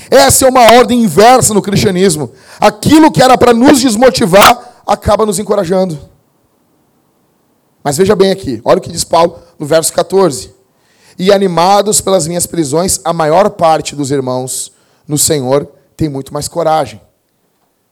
Essa 0.09 0.45
é 0.45 0.49
uma 0.49 0.73
ordem 0.73 1.03
inversa 1.03 1.53
no 1.53 1.61
cristianismo. 1.61 2.31
Aquilo 2.59 3.11
que 3.11 3.21
era 3.21 3.37
para 3.37 3.53
nos 3.53 3.79
desmotivar 3.79 4.83
acaba 4.85 5.25
nos 5.25 5.39
encorajando. 5.39 5.97
Mas 7.83 7.97
veja 7.97 8.15
bem 8.15 8.31
aqui, 8.31 8.59
olha 8.65 8.79
o 8.79 8.81
que 8.81 8.91
diz 8.91 9.03
Paulo 9.03 9.39
no 9.59 9.65
verso 9.65 9.93
14. 9.93 10.54
E 11.17 11.31
animados 11.31 12.01
pelas 12.01 12.27
minhas 12.27 12.45
prisões, 12.45 12.99
a 13.03 13.13
maior 13.13 13.49
parte 13.51 13.95
dos 13.95 14.11
irmãos 14.11 14.71
no 15.07 15.17
Senhor 15.17 15.65
tem 15.95 16.09
muito 16.09 16.33
mais 16.33 16.47
coragem. 16.47 17.01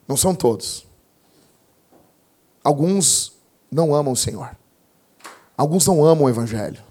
Não 0.08 0.18
são 0.18 0.36
todos. 0.36 0.86
Alguns 2.64 3.34
não 3.72 3.96
amam 3.96 4.14
o 4.14 4.18
Senhor. 4.18 4.56
Alguns 5.58 5.86
não 5.88 6.04
amam 6.04 6.26
o 6.26 6.30
Evangelho. 6.30 6.82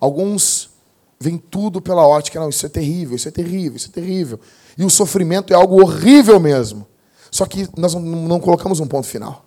Alguns 0.00 0.70
veem 1.18 1.38
tudo 1.38 1.80
pela 1.80 2.06
ótica, 2.06 2.38
não, 2.38 2.48
isso 2.48 2.64
é 2.64 2.68
terrível, 2.68 3.16
isso 3.16 3.28
é 3.28 3.30
terrível, 3.30 3.76
isso 3.76 3.88
é 3.88 3.92
terrível. 3.92 4.40
E 4.76 4.84
o 4.84 4.90
sofrimento 4.90 5.52
é 5.52 5.56
algo 5.56 5.80
horrível 5.80 6.38
mesmo. 6.38 6.86
Só 7.30 7.44
que 7.46 7.68
nós 7.76 7.94
não 7.94 8.40
colocamos 8.40 8.80
um 8.80 8.86
ponto 8.86 9.06
final. 9.06 9.44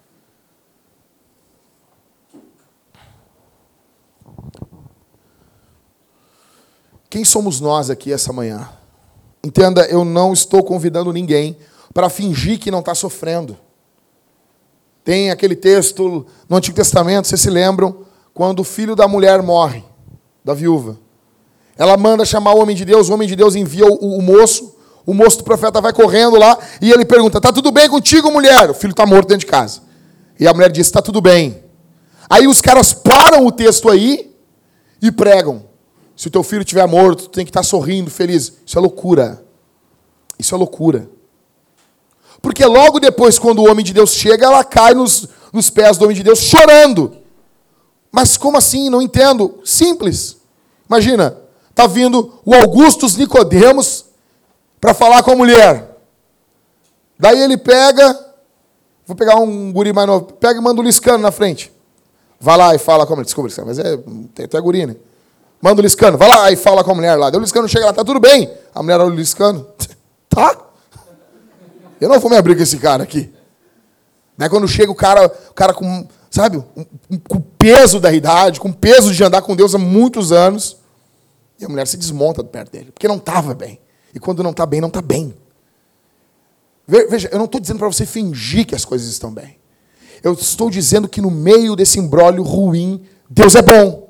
Quem 7.12 7.26
somos 7.26 7.60
nós 7.60 7.90
aqui 7.90 8.14
essa 8.14 8.32
manhã? 8.32 8.70
Entenda, 9.44 9.86
eu 9.88 10.06
não 10.06 10.32
estou 10.32 10.64
convidando 10.64 11.12
ninguém 11.12 11.58
para 11.94 12.10
fingir 12.10 12.58
que 12.58 12.72
não 12.72 12.80
está 12.80 12.96
sofrendo. 12.96 13.58
Tem 15.04 15.30
aquele 15.30 15.58
texto 15.58 16.26
no 16.48 16.56
Antigo 16.56 16.78
Testamento, 16.78 17.28
vocês 17.28 17.42
se 17.42 17.50
lembram, 17.50 18.06
quando 18.34 18.62
o 18.62 18.64
filho 18.64 18.96
da 18.96 19.10
mulher 19.10 19.44
morre, 19.44 19.84
da 20.42 20.54
viúva. 20.54 20.98
Ela 21.78 21.98
manda 21.98 22.24
chamar 22.24 22.54
o 22.54 22.62
homem 22.62 22.78
de 22.78 22.86
Deus, 22.86 23.10
o 23.10 23.14
homem 23.14 23.28
de 23.28 23.36
Deus 23.36 23.56
envia 23.56 23.86
o, 23.86 24.18
o 24.18 24.22
moço, 24.22 24.74
o 25.06 25.14
moço 25.14 25.40
do 25.40 25.44
profeta 25.44 25.82
vai 25.82 25.92
correndo 25.92 26.38
lá 26.38 26.58
e 26.82 26.94
ele 26.94 27.04
pergunta: 27.04 27.40
Está 27.40 27.52
tudo 27.52 27.74
bem 27.74 27.90
contigo, 27.90 28.32
mulher? 28.32 28.70
O 28.70 28.74
filho 28.74 28.92
está 28.92 29.06
morto 29.06 29.28
dentro 29.28 29.46
de 29.46 29.52
casa. 29.52 29.82
E 30.40 30.48
a 30.48 30.54
mulher 30.54 30.72
diz: 30.72 30.88
Está 30.88 31.02
tudo 31.02 31.20
bem. 31.20 31.62
Aí 32.30 32.48
os 32.48 32.62
caras 32.62 32.94
param 32.94 33.46
o 33.46 33.52
texto 33.52 33.90
aí 33.90 34.34
e 35.02 35.12
pregam. 35.12 35.71
Se 36.16 36.28
o 36.28 36.32
teu 36.32 36.44
filho 36.44 36.62
estiver 36.62 36.88
morto, 36.88 37.24
tu 37.24 37.30
tem 37.30 37.46
que 37.46 37.50
estar 37.50 37.64
sorrindo, 37.64 38.12
feliz. 38.12 38.54
Isso 38.66 38.78
é 38.78 38.82
loucura. 38.82 39.44
Isso 40.38 40.54
é 40.54 40.58
loucura. 40.58 41.10
Porque 42.42 42.66
logo 42.66 43.00
depois, 43.00 43.38
quando 43.38 43.60
o 43.60 43.70
homem 43.70 43.86
de 43.86 43.94
Deus 43.94 44.12
chega, 44.12 44.46
ela 44.46 44.64
cai 44.64 44.94
nos, 44.94 45.28
nos 45.54 45.70
pés 45.70 45.98
do 45.98 46.06
homem 46.06 46.16
de 46.16 46.24
Deus 46.24 46.40
chorando. 46.40 47.18
Mas 48.12 48.38
como 48.38 48.58
assim? 48.58 48.90
Não 48.90 49.02
entendo. 49.02 49.60
Simples. 49.64 50.38
Imagina, 50.90 51.38
tá 51.74 51.88
vindo 51.88 52.34
o 52.44 52.54
Augustus 52.54 53.16
Nicodemos 53.16 54.06
para 54.80 54.94
falar 54.94 55.24
com 55.24 55.32
a 55.32 55.36
mulher. 55.36 55.98
Daí 57.18 57.40
ele 57.40 57.56
pega, 57.56 58.20
vou 59.06 59.16
pegar 59.16 59.36
um 59.36 59.72
guri 59.72 59.94
mais 59.94 60.08
novo, 60.08 60.34
pega 60.34 60.60
e 60.60 60.64
manda 60.64 60.82
o 60.82 60.84
Liscano 60.84 61.20
na 61.20 61.32
frente. 61.32 61.72
Vai 62.40 62.58
lá 62.58 62.74
e 62.74 62.80
fala 62.80 63.06
com 63.06 63.14
a 63.14 63.16
mulher. 63.16 63.26
Desculpa, 63.26 63.54
mas 63.64 63.78
é, 63.78 63.96
tem 64.34 64.46
até 64.46 64.60
guri, 64.60 64.88
né? 64.88 64.96
Manda 65.62 65.80
o 65.80 65.84
Liscano, 65.84 66.18
vai 66.18 66.28
lá 66.28 66.52
e 66.52 66.56
fala 66.56 66.84
com 66.84 66.92
a 66.92 66.96
mulher 66.96 67.16
lá. 67.16 67.30
Daí 67.30 67.40
o 67.40 67.42
Liscano 67.42 67.68
chega 67.68 67.86
lá, 67.86 67.94
tá 67.94 68.04
tudo 68.04 68.20
bem. 68.20 68.52
A 68.74 68.82
mulher 68.82 69.00
olha 69.00 69.12
o 69.12 69.16
Liscano, 69.16 69.68
tá? 70.28 70.58
Eu 72.00 72.10
não 72.10 72.20
vou 72.20 72.32
me 72.32 72.38
abrir 72.38 72.56
com 72.56 72.64
esse 72.64 72.78
cara 72.78 73.04
aqui. 73.04 73.32
Né? 74.36 74.50
Quando 74.50 74.68
chega 74.68 74.92
o 74.92 74.96
cara, 74.96 75.28
o 75.28 75.54
cara 75.54 75.72
com, 75.72 76.08
sabe, 76.32 76.58
um, 76.58 77.20
com 77.30 77.40
peso 77.40 78.00
da 78.00 78.12
idade, 78.12 78.60
com 78.60 78.74
peso 78.74 79.14
de 79.14 79.24
andar 79.24 79.44
com 79.44 79.56
Deus 79.56 79.76
há 79.76 79.78
muitos 79.78 80.32
anos, 80.32 80.78
e 81.60 81.66
a 81.66 81.70
mulher 81.70 81.86
se 81.86 81.96
desmonta 81.96 82.44
perto 82.44 82.72
dele, 82.72 82.92
porque 82.92 83.08
não 83.08 83.18
estava 83.18 83.54
bem. 83.54 83.80
E 84.16 84.20
quando 84.20 84.42
não 84.42 84.50
está 84.50 84.66
bem, 84.66 84.82
não 84.82 84.88
está 84.88 85.02
bem. 85.02 85.36
Veja, 86.88 87.30
eu 87.32 87.38
não 87.38 87.46
estou 87.46 87.62
dizendo 87.62 87.78
para 87.78 87.88
você 87.88 88.06
fingir 88.06 88.66
que 88.66 88.74
as 88.74 88.84
coisas 88.84 89.08
estão 89.08 89.32
bem. 89.32 89.58
Eu 90.24 90.34
estou 90.34 90.70
dizendo 90.70 91.08
que 91.08 91.22
no 91.22 91.32
meio 91.32 91.76
desse 91.76 92.00
embrólio 92.00 92.44
ruim, 92.44 93.04
Deus 93.30 93.56
é 93.56 93.62
bom. 93.62 94.01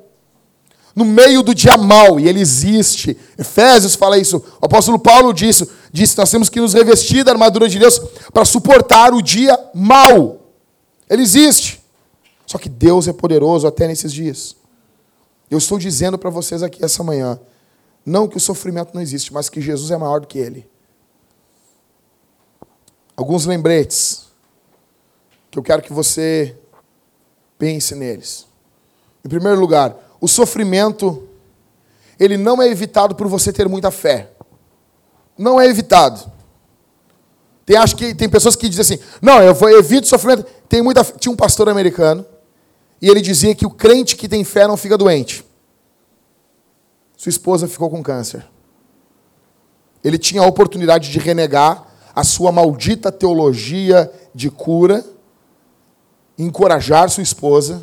No 0.94 1.04
meio 1.04 1.42
do 1.42 1.54
dia 1.54 1.76
mal, 1.76 2.20
e 2.20 2.28
ele 2.28 2.40
existe. 2.40 3.16
Efésios 3.38 3.94
fala 3.94 4.18
isso. 4.18 4.36
O 4.60 4.66
apóstolo 4.66 4.98
Paulo 4.98 5.32
disse, 5.32 5.68
disse 5.90 6.18
nós 6.18 6.30
temos 6.30 6.48
que 6.48 6.60
nos 6.60 6.74
revestir 6.74 7.24
da 7.24 7.32
armadura 7.32 7.68
de 7.68 7.78
Deus 7.78 7.98
para 8.32 8.44
suportar 8.44 9.14
o 9.14 9.22
dia 9.22 9.58
mal. 9.74 10.40
Ele 11.08 11.22
existe. 11.22 11.82
Só 12.46 12.58
que 12.58 12.68
Deus 12.68 13.08
é 13.08 13.12
poderoso 13.12 13.66
até 13.66 13.86
nesses 13.86 14.12
dias. 14.12 14.56
Eu 15.50 15.58
estou 15.58 15.78
dizendo 15.78 16.18
para 16.18 16.30
vocês 16.30 16.62
aqui 16.62 16.84
essa 16.84 17.02
manhã, 17.02 17.38
não 18.04 18.28
que 18.28 18.36
o 18.36 18.40
sofrimento 18.40 18.94
não 18.94 19.00
existe, 19.00 19.32
mas 19.32 19.48
que 19.48 19.60
Jesus 19.60 19.90
é 19.90 19.96
maior 19.96 20.20
do 20.20 20.26
que 20.26 20.38
ele. 20.38 20.66
Alguns 23.16 23.46
lembretes 23.46 24.26
que 25.50 25.58
eu 25.58 25.62
quero 25.62 25.82
que 25.82 25.92
você 25.92 26.56
pense 27.58 27.94
neles. 27.94 28.46
Em 29.24 29.28
primeiro 29.28 29.60
lugar, 29.60 29.96
o 30.22 30.28
sofrimento 30.28 31.28
ele 32.18 32.36
não 32.36 32.62
é 32.62 32.68
evitado 32.68 33.16
por 33.16 33.26
você 33.26 33.52
ter 33.52 33.68
muita 33.68 33.90
fé. 33.90 34.30
Não 35.36 35.60
é 35.60 35.66
evitado. 35.66 36.30
Tem, 37.66 37.76
acho 37.76 37.96
que, 37.96 38.14
tem 38.14 38.28
pessoas 38.28 38.54
que 38.54 38.68
dizem 38.68 38.96
assim, 38.96 39.04
não, 39.20 39.42
eu 39.42 39.52
vou, 39.52 39.68
evito 39.68 40.06
sofrimento. 40.06 40.44
Tem 40.68 40.80
muita, 40.80 41.02
tinha 41.02 41.32
um 41.32 41.36
pastor 41.36 41.68
americano, 41.68 42.24
e 43.00 43.08
ele 43.08 43.20
dizia 43.20 43.52
que 43.52 43.66
o 43.66 43.70
crente 43.70 44.14
que 44.14 44.28
tem 44.28 44.44
fé 44.44 44.68
não 44.68 44.76
fica 44.76 44.96
doente. 44.96 45.44
Sua 47.16 47.30
esposa 47.30 47.66
ficou 47.66 47.90
com 47.90 48.00
câncer. 48.00 48.46
Ele 50.04 50.18
tinha 50.18 50.42
a 50.42 50.46
oportunidade 50.46 51.10
de 51.10 51.18
renegar 51.18 51.84
a 52.14 52.22
sua 52.22 52.52
maldita 52.52 53.10
teologia 53.10 54.12
de 54.32 54.50
cura, 54.50 55.04
encorajar 56.38 57.10
sua 57.10 57.24
esposa, 57.24 57.82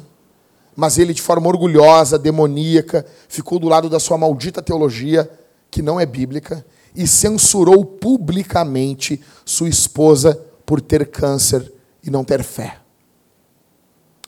mas 0.79 0.97
ele, 0.97 1.13
de 1.13 1.21
forma 1.21 1.47
orgulhosa, 1.47 2.17
demoníaca, 2.17 3.05
ficou 3.27 3.59
do 3.59 3.67
lado 3.67 3.89
da 3.89 3.99
sua 3.99 4.17
maldita 4.17 4.61
teologia, 4.61 5.29
que 5.69 5.81
não 5.81 5.99
é 5.99 6.05
bíblica, 6.05 6.65
e 6.95 7.05
censurou 7.05 7.85
publicamente 7.85 9.21
sua 9.45 9.69
esposa 9.69 10.39
por 10.65 10.79
ter 10.79 11.05
câncer 11.07 11.71
e 12.01 12.09
não 12.09 12.23
ter 12.23 12.43
fé. 12.43 12.79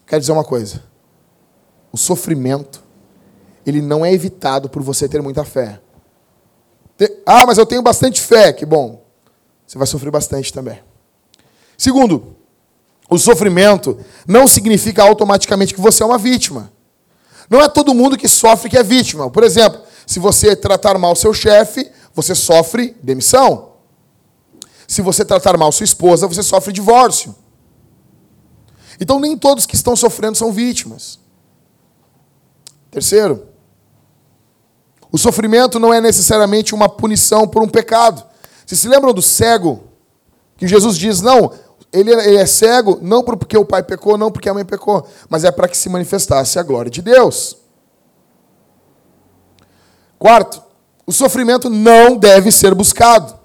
Quero 0.06 0.20
dizer 0.20 0.34
uma 0.34 0.44
coisa: 0.44 0.84
o 1.92 1.98
sofrimento, 1.98 2.84
ele 3.66 3.82
não 3.82 4.06
é 4.06 4.12
evitado 4.14 4.70
por 4.70 4.84
você 4.84 5.08
ter 5.08 5.22
muita 5.22 5.46
fé. 5.46 5.80
Ah, 7.26 7.46
mas 7.48 7.58
eu 7.58 7.66
tenho 7.66 7.82
bastante 7.82 8.22
fé, 8.22 8.54
que 8.54 8.66
bom 8.66 9.02
você 9.66 9.78
vai 9.78 9.88
sofrer 9.88 10.12
bastante 10.12 10.52
também. 10.52 10.80
Segundo, 11.78 12.36
o 13.12 13.18
sofrimento 13.18 14.00
não 14.26 14.48
significa 14.48 15.04
automaticamente 15.04 15.74
que 15.74 15.82
você 15.82 16.02
é 16.02 16.06
uma 16.06 16.18
vítima. 16.18 16.72
Não 17.50 17.62
é 17.62 17.68
todo 17.68 17.94
mundo 17.94 18.18
que 18.18 18.30
sofre 18.30 18.70
que 18.70 18.78
é 18.78 18.84
vítima. 18.84 19.30
Por 19.30 19.44
exemplo, 19.44 19.82
se 20.08 20.18
você 20.18 20.56
tratar 20.56 20.98
mal 20.98 21.14
seu 21.14 21.34
chefe, 21.34 21.92
você 22.16 22.34
sofre 22.34 22.96
demissão. 23.04 23.74
Se 24.88 25.02
você 25.02 25.26
tratar 25.26 25.58
mal 25.58 25.74
sua 25.74 25.84
esposa, 25.84 26.26
você 26.26 26.42
sofre 26.42 26.72
divórcio. 26.72 27.36
Então, 28.98 29.20
nem 29.20 29.38
todos 29.38 29.66
que 29.66 29.76
estão 29.76 29.94
sofrendo 29.94 30.38
são 30.38 30.54
vítimas. 30.54 31.20
Terceiro, 32.90 33.48
o 35.12 35.18
sofrimento 35.18 35.80
não 35.80 35.94
é 35.94 36.00
necessariamente 36.00 36.74
uma 36.74 36.88
punição 36.88 37.46
por 37.46 37.62
um 37.62 37.68
pecado. 37.68 38.24
Vocês 38.66 38.80
se 38.80 38.88
lembram 38.88 39.14
do 39.14 39.22
cego? 39.22 39.84
Que 40.56 40.66
Jesus 40.66 40.98
diz: 40.98 41.20
não, 41.20 41.52
ele, 41.94 42.12
ele 42.12 42.38
é 42.38 42.46
cego 42.46 43.00
não 43.02 43.24
porque 43.24 43.58
o 43.58 43.66
pai 43.66 43.84
pecou, 43.84 44.18
não 44.18 44.32
porque 44.32 44.50
a 44.50 44.54
mãe 44.54 44.64
pecou, 44.64 45.06
mas 45.30 45.44
é 45.44 45.52
para 45.52 45.68
que 45.68 45.78
se 45.78 45.90
manifestasse 45.90 46.58
a 46.58 46.64
glória 46.64 46.90
de 46.90 47.02
Deus. 47.02 47.58
Quarto, 50.18 50.62
o 51.06 51.12
sofrimento 51.12 51.70
não 51.70 52.16
deve 52.16 52.52
ser 52.52 52.74
buscado. 52.74 53.40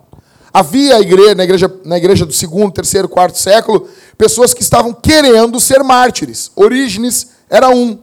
Havia 0.52 1.00
igreja, 1.00 1.34
na, 1.34 1.44
igreja, 1.44 1.80
na 1.84 1.96
igreja 1.98 2.24
do 2.24 2.32
segundo, 2.32 2.72
terceiro, 2.72 3.08
quarto 3.08 3.38
século, 3.38 3.88
pessoas 4.16 4.54
que 4.54 4.62
estavam 4.62 4.92
querendo 4.92 5.58
ser 5.60 5.82
mártires. 5.82 6.50
Orígenes 6.54 7.28
era 7.50 7.68
um. 7.68 7.92
O 7.92 7.98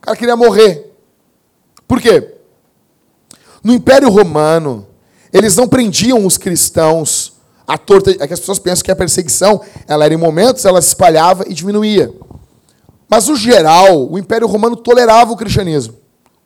cara 0.00 0.16
queria 0.16 0.36
morrer. 0.36 0.92
Por 1.88 2.00
quê? 2.00 2.34
No 3.62 3.72
Império 3.72 4.10
Romano, 4.10 4.86
eles 5.32 5.56
não 5.56 5.66
prendiam 5.66 6.24
os 6.26 6.36
cristãos 6.36 7.33
à 7.66 7.78
torta. 7.78 8.10
É 8.10 8.26
que 8.26 8.34
as 8.34 8.40
pessoas 8.40 8.58
pensam 8.58 8.84
que 8.84 8.90
a 8.90 8.96
perseguição, 8.96 9.60
ela 9.86 10.04
era 10.04 10.14
em 10.14 10.18
momentos, 10.18 10.64
ela 10.64 10.80
se 10.80 10.88
espalhava 10.88 11.44
e 11.46 11.54
diminuía. 11.54 12.12
Mas, 13.08 13.28
no 13.28 13.36
geral, 13.36 14.10
o 14.10 14.18
Império 14.18 14.46
Romano 14.46 14.76
tolerava 14.76 15.32
o 15.32 15.36
cristianismo. 15.36 15.94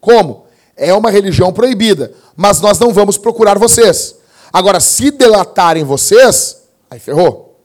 Como? 0.00 0.46
É 0.76 0.92
uma 0.94 1.10
religião 1.10 1.52
proibida, 1.52 2.12
mas 2.36 2.60
nós 2.60 2.78
não 2.78 2.92
vamos 2.92 3.18
procurar 3.18 3.58
vocês. 3.58 4.16
Agora, 4.52 4.78
se 4.80 5.10
delatarem 5.10 5.84
vocês, 5.84 6.62
aí 6.90 6.98
ferrou. 6.98 7.60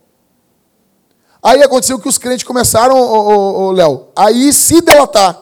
Aí 1.42 1.62
aconteceu 1.62 1.98
que 1.98 2.08
os 2.08 2.18
crentes 2.18 2.44
começaram, 2.44 3.70
Léo, 3.70 4.08
aí 4.16 4.52
se 4.52 4.80
delatar. 4.80 5.34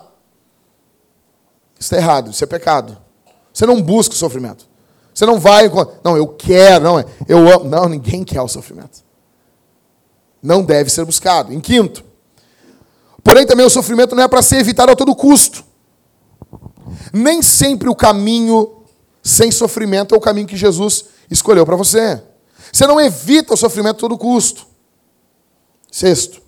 Isso 1.78 1.94
está 1.94 1.96
errado, 1.96 2.30
isso 2.30 2.42
é 2.42 2.46
pecado. 2.46 2.98
Você 3.52 3.64
não 3.66 3.80
busca 3.80 4.14
o 4.14 4.18
sofrimento. 4.18 4.66
Você 5.14 5.26
não 5.26 5.38
vai. 5.38 5.70
Não, 6.02 6.16
eu 6.16 6.26
quero, 6.26 6.84
não, 6.84 7.04
eu 7.28 7.52
amo. 7.52 7.64
Não, 7.64 7.88
ninguém 7.88 8.24
quer 8.24 8.40
o 8.40 8.48
sofrimento. 8.48 9.02
Não 10.42 10.62
deve 10.62 10.90
ser 10.90 11.04
buscado. 11.04 11.52
Em 11.52 11.60
quinto, 11.60 12.04
porém 13.22 13.46
também 13.46 13.64
o 13.64 13.70
sofrimento 13.70 14.14
não 14.14 14.22
é 14.22 14.28
para 14.28 14.42
ser 14.42 14.56
evitado 14.56 14.92
a 14.92 14.96
todo 14.96 15.14
custo. 15.14 15.64
Nem 17.12 17.42
sempre 17.42 17.88
o 17.88 17.94
caminho 17.94 18.82
sem 19.22 19.50
sofrimento 19.50 20.14
é 20.14 20.18
o 20.18 20.20
caminho 20.20 20.46
que 20.46 20.56
Jesus 20.56 21.06
escolheu 21.30 21.64
para 21.64 21.76
você. 21.76 22.22
Você 22.72 22.86
não 22.86 23.00
evita 23.00 23.54
o 23.54 23.56
sofrimento 23.56 23.96
a 23.96 24.00
todo 24.00 24.18
custo. 24.18 24.66
Sexto, 25.90 26.40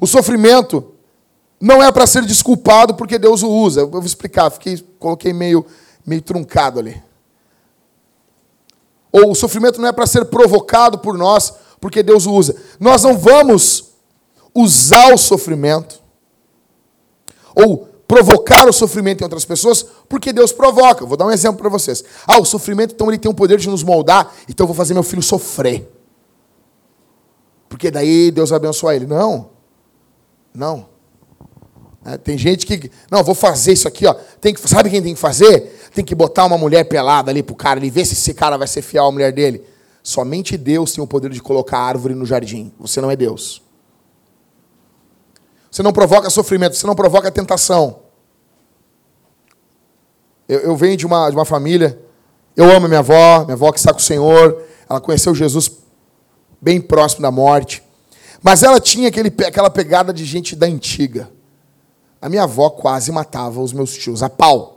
o 0.00 0.06
sofrimento 0.06 0.92
não 1.60 1.82
é 1.82 1.90
para 1.92 2.06
ser 2.06 2.24
desculpado 2.24 2.94
porque 2.94 3.18
Deus 3.18 3.42
o 3.42 3.48
usa. 3.48 3.80
Eu 3.80 3.88
vou 3.88 4.02
explicar, 4.02 4.50
fiquei, 4.50 4.76
coloquei 4.98 5.32
meio 5.32 5.64
meio 6.06 6.22
truncado 6.22 6.78
ali. 6.78 7.02
Ou 9.12 9.30
o 9.30 9.34
sofrimento 9.34 9.80
não 9.80 9.88
é 9.88 9.92
para 9.92 10.06
ser 10.06 10.24
provocado 10.24 10.98
por 10.98 11.16
nós, 11.16 11.54
porque 11.80 12.02
Deus 12.02 12.26
o 12.26 12.32
usa. 12.32 12.56
Nós 12.80 13.02
não 13.02 13.16
vamos 13.16 13.92
usar 14.54 15.12
o 15.12 15.18
sofrimento 15.18 16.02
ou 17.54 17.88
provocar 18.06 18.68
o 18.68 18.72
sofrimento 18.72 19.20
em 19.20 19.24
outras 19.24 19.44
pessoas, 19.44 19.84
porque 20.08 20.32
Deus 20.32 20.52
provoca. 20.52 21.06
Vou 21.06 21.16
dar 21.16 21.26
um 21.26 21.30
exemplo 21.30 21.58
para 21.58 21.68
vocês. 21.68 22.04
Ah, 22.26 22.40
o 22.40 22.44
sofrimento, 22.44 22.94
então, 22.94 23.08
ele 23.08 23.18
tem 23.18 23.30
o 23.30 23.34
poder 23.34 23.58
de 23.58 23.68
nos 23.68 23.82
moldar, 23.82 24.32
então 24.48 24.64
eu 24.64 24.68
vou 24.68 24.76
fazer 24.76 24.94
meu 24.94 25.02
filho 25.02 25.22
sofrer. 25.22 25.90
Porque 27.68 27.90
daí 27.90 28.30
Deus 28.30 28.50
vai 28.50 28.56
abençoar 28.58 28.94
ele. 28.94 29.06
Não. 29.06 29.50
Não. 30.52 30.86
É, 32.04 32.18
tem 32.18 32.36
gente 32.36 32.66
que, 32.66 32.90
não, 33.10 33.24
vou 33.24 33.34
fazer 33.34 33.72
isso 33.72 33.88
aqui, 33.88 34.06
ó. 34.06 34.14
Tem 34.40 34.52
que, 34.52 34.68
sabe 34.68 34.90
quem 34.90 35.02
tem 35.02 35.14
que 35.14 35.20
fazer? 35.20 35.73
Tem 35.94 36.04
que 36.04 36.14
botar 36.14 36.44
uma 36.44 36.58
mulher 36.58 36.84
pelada 36.84 37.30
ali 37.30 37.42
pro 37.42 37.54
cara, 37.54 37.84
e 37.84 37.88
ver 37.88 38.04
se 38.04 38.14
esse 38.14 38.34
cara 38.34 38.58
vai 38.58 38.66
ser 38.66 38.82
fiel 38.82 39.06
à 39.06 39.12
mulher 39.12 39.32
dele. 39.32 39.64
Somente 40.02 40.58
Deus 40.58 40.92
tem 40.92 41.02
o 41.02 41.06
poder 41.06 41.30
de 41.30 41.40
colocar 41.40 41.78
árvore 41.78 42.14
no 42.14 42.26
jardim. 42.26 42.72
Você 42.78 43.00
não 43.00 43.10
é 43.10 43.16
Deus. 43.16 43.62
Você 45.70 45.82
não 45.82 45.92
provoca 45.92 46.28
sofrimento, 46.30 46.76
você 46.76 46.86
não 46.86 46.94
provoca 46.94 47.30
tentação. 47.30 48.00
Eu, 50.48 50.60
eu 50.60 50.76
venho 50.76 50.96
de 50.96 51.06
uma, 51.06 51.30
de 51.30 51.36
uma 51.36 51.44
família, 51.44 51.98
eu 52.56 52.70
amo 52.70 52.86
minha 52.86 53.00
avó, 53.00 53.44
minha 53.44 53.54
avó 53.54 53.72
que 53.72 53.78
está 53.78 53.92
com 53.92 53.98
o 53.98 54.02
Senhor, 54.02 54.62
ela 54.88 55.00
conheceu 55.00 55.34
Jesus 55.34 55.70
bem 56.60 56.80
próximo 56.80 57.22
da 57.22 57.30
morte. 57.30 57.82
Mas 58.42 58.62
ela 58.62 58.78
tinha 58.78 59.08
aquele, 59.08 59.32
aquela 59.46 59.70
pegada 59.70 60.12
de 60.12 60.24
gente 60.24 60.54
da 60.54 60.66
antiga 60.66 61.30
A 62.20 62.28
minha 62.28 62.42
avó 62.42 62.68
quase 62.68 63.10
matava 63.10 63.60
os 63.60 63.72
meus 63.72 63.94
tios 63.94 64.22
a 64.22 64.28
pau. 64.28 64.73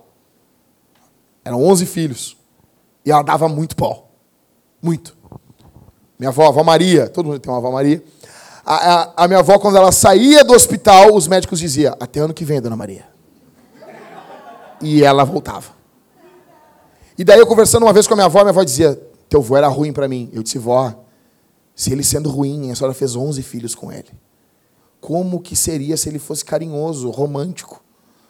Eram 1.48 1.64
11 1.64 1.86
filhos. 1.86 2.38
E 3.06 3.12
ela 3.12 3.22
dava 3.22 3.48
muito 3.48 3.74
pau. 3.74 4.12
Muito. 4.82 5.16
Minha 6.20 6.28
avó, 6.30 6.45
a 6.45 6.50
avó 6.50 6.62
Maria, 6.62 7.08
todo 7.08 7.28
mundo 7.28 7.39
tem 7.39 7.50
uma 7.50 7.58
avó 7.58 7.72
Maria. 7.72 8.04
A, 8.66 8.76
a, 8.76 9.14
a 9.24 9.28
minha 9.30 9.39
avó, 9.39 9.58
quando 9.58 9.78
ela 9.78 9.93
saía 9.93 10.43
do 10.43 10.54
hospital, 10.54 11.16
os 11.16 11.26
médicos 11.26 11.58
diziam: 11.58 11.95
Até 12.02 12.20
ano 12.20 12.34
que 12.34 12.43
vem, 12.43 12.60
dona 12.60 12.76
Maria. 12.76 13.06
E 14.82 15.02
ela 15.06 15.24
voltava. 15.24 15.72
E 17.18 17.24
daí 17.24 17.39
eu 17.39 17.48
conversando 17.48 17.84
uma 17.84 17.93
vez 17.93 18.06
com 18.08 18.14
a 18.14 18.18
minha 18.18 18.26
avó, 18.26 18.39
minha 18.39 18.50
avó 18.50 18.62
dizia: 18.62 19.02
Teu 19.30 19.39
avô 19.39 19.56
era 19.56 19.70
ruim 19.70 19.93
para 19.93 20.10
mim. 20.10 20.30
Eu 20.34 20.43
disse: 20.43 20.58
Vó, 20.58 20.93
se 21.74 21.93
ele 21.93 22.04
sendo 22.04 22.30
ruim, 22.30 22.72
a 22.72 22.76
senhora 22.76 22.93
fez 22.93 23.16
11 23.16 23.41
filhos 23.41 23.74
com 23.74 23.89
ele. 23.89 24.12
Como 25.00 25.39
que 25.39 25.56
seria 25.56 25.95
se 25.95 26.10
ele 26.10 26.20
fosse 26.20 26.43
carinhoso, 26.43 27.10
romântico? 27.10 27.82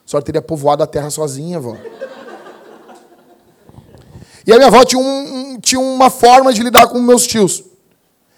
A 0.05 0.09
senhora 0.09 0.23
teria 0.23 0.41
povoado 0.41 0.83
a 0.83 0.87
terra 0.87 1.09
sozinha, 1.09 1.59
vó. 1.59 1.75
E 4.47 4.53
a 4.53 4.55
minha 4.55 4.67
avó 4.67 4.85
tinha, 4.85 5.01
um, 5.01 5.59
tinha 5.59 5.79
uma 5.81 6.09
forma 6.09 6.53
de 6.53 6.63
lidar 6.63 6.87
com 6.87 7.01
meus 7.01 7.27
tios. 7.27 7.65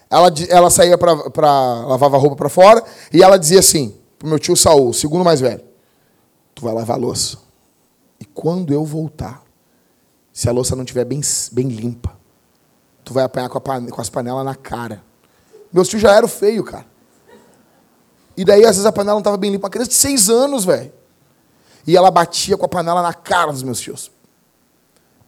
Ela, 0.10 0.34
ela 0.50 0.70
saía 0.72 0.98
para 0.98 1.14
lavava 1.86 2.18
a 2.18 2.20
roupa 2.20 2.36
para 2.36 2.50
fora 2.50 2.84
e 3.14 3.22
ela 3.22 3.38
dizia 3.38 3.60
assim 3.60 3.96
pro 4.18 4.28
meu 4.28 4.40
tio 4.40 4.56
Saul, 4.56 4.90
o 4.90 4.94
segundo 4.94 5.24
mais 5.24 5.40
velho: 5.40 5.62
Tu 6.56 6.64
vai 6.64 6.74
lavar 6.74 6.98
a 6.98 7.00
louça. 7.00 7.38
E 8.20 8.26
quando 8.26 8.74
eu 8.74 8.84
voltar, 8.84 9.44
se 10.34 10.50
a 10.50 10.52
louça 10.52 10.76
não 10.76 10.84
estiver 10.84 11.06
bem, 11.06 11.22
bem 11.52 11.68
limpa, 11.68 12.18
tu 13.06 13.14
vai 13.14 13.24
apanhar 13.24 13.48
com, 13.48 13.60
a, 13.60 13.62
com 13.92 14.02
as 14.02 14.10
panelas 14.10 14.44
na 14.44 14.56
cara. 14.56 15.04
Meus 15.72 15.88
tios 15.88 16.02
já 16.02 16.16
eram 16.16 16.28
feio, 16.28 16.64
cara. 16.64 16.88
E 18.36 18.44
daí, 18.44 18.64
às 18.64 18.72
vezes, 18.72 18.86
a 18.86 18.92
panela 18.92 19.14
não 19.14 19.20
estava 19.20 19.38
bem 19.38 19.52
limpa. 19.52 19.68
Uma 19.68 19.70
criança 19.70 19.92
de 19.92 19.96
seis 19.96 20.28
anos, 20.28 20.66
velho. 20.66 20.92
E 21.86 21.96
ela 21.96 22.10
batia 22.10 22.58
com 22.58 22.66
a 22.66 22.70
panela 22.70 23.02
na 23.04 23.14
cara 23.14 23.52
dos 23.52 23.62
meus 23.62 23.80
tios. 23.80 24.12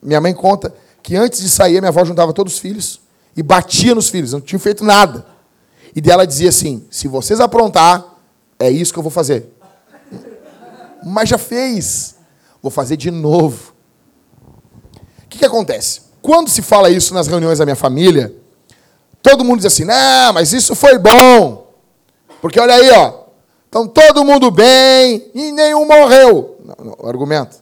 Minha 0.02 0.20
mãe 0.20 0.34
conta 0.34 0.74
que 1.02 1.16
antes 1.16 1.40
de 1.40 1.48
sair, 1.48 1.80
minha 1.80 1.88
avó 1.88 2.04
juntava 2.04 2.32
todos 2.32 2.54
os 2.54 2.58
filhos 2.58 3.00
e 3.36 3.42
batia 3.42 3.94
nos 3.94 4.08
filhos, 4.08 4.32
não 4.32 4.40
tinham 4.40 4.60
feito 4.60 4.84
nada. 4.84 5.24
E 5.94 6.00
dela 6.00 6.26
dizia 6.26 6.48
assim: 6.48 6.84
se 6.90 7.08
vocês 7.08 7.40
aprontar, 7.40 8.04
é 8.58 8.70
isso 8.70 8.92
que 8.92 8.98
eu 8.98 9.02
vou 9.02 9.12
fazer. 9.12 9.48
Mas 11.04 11.28
já 11.28 11.38
fez. 11.38 12.16
Vou 12.62 12.70
fazer 12.70 12.96
de 12.96 13.10
novo. 13.10 13.72
O 15.24 15.28
que, 15.28 15.38
que 15.38 15.44
acontece? 15.44 16.02
Quando 16.20 16.48
se 16.48 16.62
fala 16.62 16.88
isso 16.90 17.12
nas 17.12 17.26
reuniões 17.26 17.58
da 17.58 17.64
minha 17.64 17.76
família, 17.76 18.34
todo 19.20 19.44
mundo 19.44 19.58
diz 19.58 19.66
assim: 19.66 19.84
não, 19.84 20.32
mas 20.32 20.52
isso 20.52 20.74
foi 20.74 20.98
bom. 20.98 21.66
Porque 22.40 22.60
olha 22.60 22.74
aí, 22.74 22.90
ó. 22.90 23.22
Então 23.68 23.88
todo 23.88 24.24
mundo 24.24 24.50
bem 24.50 25.30
e 25.34 25.50
nenhum 25.52 25.86
morreu. 25.86 26.58
Não, 26.64 26.84
não, 26.84 27.08
argumento. 27.08 27.61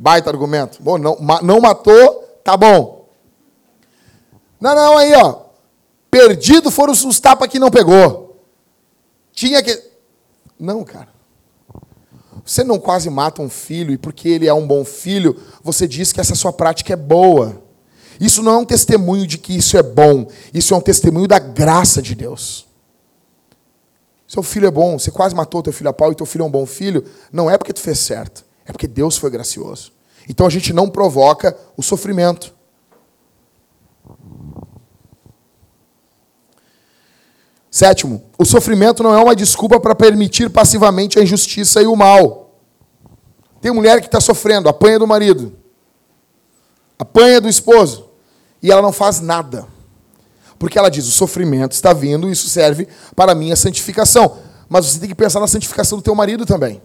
Baita 0.00 0.30
argumento. 0.30 0.82
Bom, 0.82 0.96
não, 0.96 1.18
não 1.42 1.60
matou, 1.60 2.22
tá 2.42 2.56
bom. 2.56 3.06
Não, 4.58 4.74
não, 4.74 4.96
aí, 4.96 5.12
ó. 5.12 5.42
Perdido 6.10 6.70
foram 6.70 6.94
os, 6.94 7.04
os 7.04 7.20
tapas 7.20 7.50
que 7.50 7.58
não 7.58 7.70
pegou. 7.70 8.42
Tinha 9.30 9.62
que. 9.62 9.78
Não, 10.58 10.84
cara. 10.84 11.08
Você 12.46 12.64
não 12.64 12.78
quase 12.78 13.10
mata 13.10 13.42
um 13.42 13.50
filho 13.50 13.92
e 13.92 13.98
porque 13.98 14.26
ele 14.26 14.48
é 14.48 14.54
um 14.54 14.66
bom 14.66 14.86
filho, 14.86 15.38
você 15.62 15.86
diz 15.86 16.14
que 16.14 16.20
essa 16.20 16.34
sua 16.34 16.50
prática 16.50 16.94
é 16.94 16.96
boa. 16.96 17.62
Isso 18.18 18.42
não 18.42 18.52
é 18.52 18.56
um 18.56 18.64
testemunho 18.64 19.26
de 19.26 19.36
que 19.36 19.54
isso 19.54 19.76
é 19.76 19.82
bom. 19.82 20.26
Isso 20.54 20.72
é 20.72 20.76
um 20.78 20.80
testemunho 20.80 21.28
da 21.28 21.38
graça 21.38 22.00
de 22.00 22.14
Deus. 22.14 22.66
Seu 24.26 24.42
filho 24.42 24.66
é 24.66 24.70
bom, 24.70 24.98
você 24.98 25.10
quase 25.10 25.34
matou 25.34 25.62
teu 25.62 25.74
filho 25.74 25.90
a 25.90 25.92
pau 25.92 26.10
e 26.10 26.14
teu 26.14 26.24
filho 26.24 26.44
é 26.44 26.46
um 26.46 26.50
bom 26.50 26.64
filho, 26.64 27.04
não 27.30 27.50
é 27.50 27.58
porque 27.58 27.74
tu 27.74 27.80
fez 27.80 27.98
certo. 27.98 28.48
É 28.70 28.72
porque 28.72 28.86
Deus 28.86 29.16
foi 29.16 29.30
gracioso. 29.30 29.92
Então 30.28 30.46
a 30.46 30.48
gente 30.48 30.72
não 30.72 30.88
provoca 30.88 31.58
o 31.76 31.82
sofrimento. 31.82 32.54
Sétimo, 37.68 38.22
o 38.38 38.44
sofrimento 38.44 39.02
não 39.02 39.12
é 39.12 39.20
uma 39.20 39.34
desculpa 39.34 39.80
para 39.80 39.92
permitir 39.92 40.48
passivamente 40.50 41.18
a 41.18 41.22
injustiça 41.22 41.82
e 41.82 41.86
o 41.86 41.96
mal. 41.96 42.60
Tem 43.60 43.72
mulher 43.72 44.00
que 44.00 44.06
está 44.06 44.20
sofrendo, 44.20 44.68
apanha 44.68 45.00
do 45.00 45.06
marido, 45.06 45.52
apanha 46.96 47.40
do 47.40 47.48
esposo, 47.48 48.08
e 48.62 48.70
ela 48.70 48.80
não 48.80 48.92
faz 48.92 49.20
nada. 49.20 49.66
Porque 50.60 50.78
ela 50.78 50.88
diz: 50.88 51.08
o 51.08 51.10
sofrimento 51.10 51.72
está 51.72 51.92
vindo, 51.92 52.30
isso 52.30 52.48
serve 52.48 52.86
para 53.16 53.32
a 53.32 53.34
minha 53.34 53.56
santificação. 53.56 54.38
Mas 54.68 54.86
você 54.86 55.00
tem 55.00 55.08
que 55.08 55.14
pensar 55.16 55.40
na 55.40 55.48
santificação 55.48 55.98
do 55.98 56.02
teu 56.02 56.14
marido 56.14 56.46
também. 56.46 56.80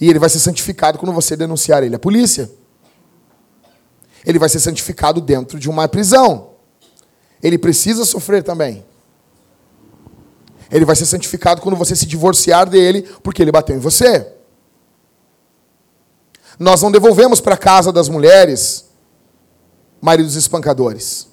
E 0.00 0.08
ele 0.08 0.18
vai 0.18 0.30
ser 0.30 0.38
santificado 0.38 0.98
quando 0.98 1.12
você 1.12 1.36
denunciar 1.36 1.82
ele 1.82 1.94
à 1.94 1.98
polícia. 1.98 2.50
Ele 4.24 4.38
vai 4.38 4.48
ser 4.48 4.60
santificado 4.60 5.20
dentro 5.20 5.58
de 5.58 5.68
uma 5.68 5.86
prisão. 5.88 6.50
Ele 7.42 7.58
precisa 7.58 8.04
sofrer 8.04 8.42
também. 8.42 8.84
Ele 10.70 10.84
vai 10.84 10.96
ser 10.96 11.06
santificado 11.06 11.60
quando 11.60 11.76
você 11.76 11.96
se 11.96 12.06
divorciar 12.06 12.68
dele, 12.68 13.02
porque 13.22 13.42
ele 13.42 13.52
bateu 13.52 13.76
em 13.76 13.80
você. 13.80 14.32
Nós 16.58 16.80
não 16.80 16.92
devolvemos 16.92 17.40
para 17.40 17.54
a 17.54 17.58
casa 17.58 17.92
das 17.92 18.08
mulheres 18.08 18.90
maridos 20.00 20.36
espancadores. 20.36 21.28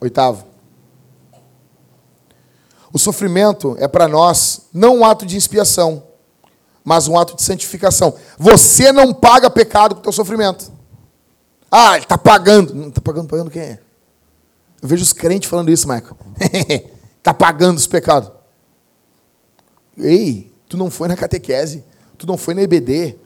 Oitavo. 0.00 0.55
O 2.96 2.98
sofrimento 2.98 3.76
é 3.78 3.86
para 3.86 4.08
nós 4.08 4.68
não 4.72 5.00
um 5.00 5.04
ato 5.04 5.26
de 5.26 5.36
expiação, 5.36 6.02
mas 6.82 7.06
um 7.06 7.18
ato 7.18 7.36
de 7.36 7.42
santificação. 7.42 8.14
Você 8.38 8.90
não 8.90 9.12
paga 9.12 9.50
pecado 9.50 9.94
com 9.94 10.00
o 10.00 10.02
teu 10.02 10.12
sofrimento. 10.12 10.72
Ah, 11.70 11.96
ele 11.96 12.04
está 12.04 12.16
pagando. 12.16 12.74
Não 12.74 12.88
está 12.88 13.02
pagando, 13.02 13.28
pagando 13.28 13.50
quem? 13.50 13.78
Eu 14.80 14.88
vejo 14.88 15.02
os 15.02 15.12
crentes 15.12 15.46
falando 15.46 15.70
isso, 15.70 15.86
Michael. 15.86 16.16
Está 17.18 17.34
pagando 17.36 17.76
os 17.76 17.86
pecados. 17.86 18.30
Ei, 19.98 20.50
tu 20.66 20.78
não 20.78 20.90
foi 20.90 21.06
na 21.06 21.16
catequese, 21.16 21.84
tu 22.16 22.26
não 22.26 22.38
foi 22.38 22.54
na 22.54 22.62
EBD, 22.62 23.18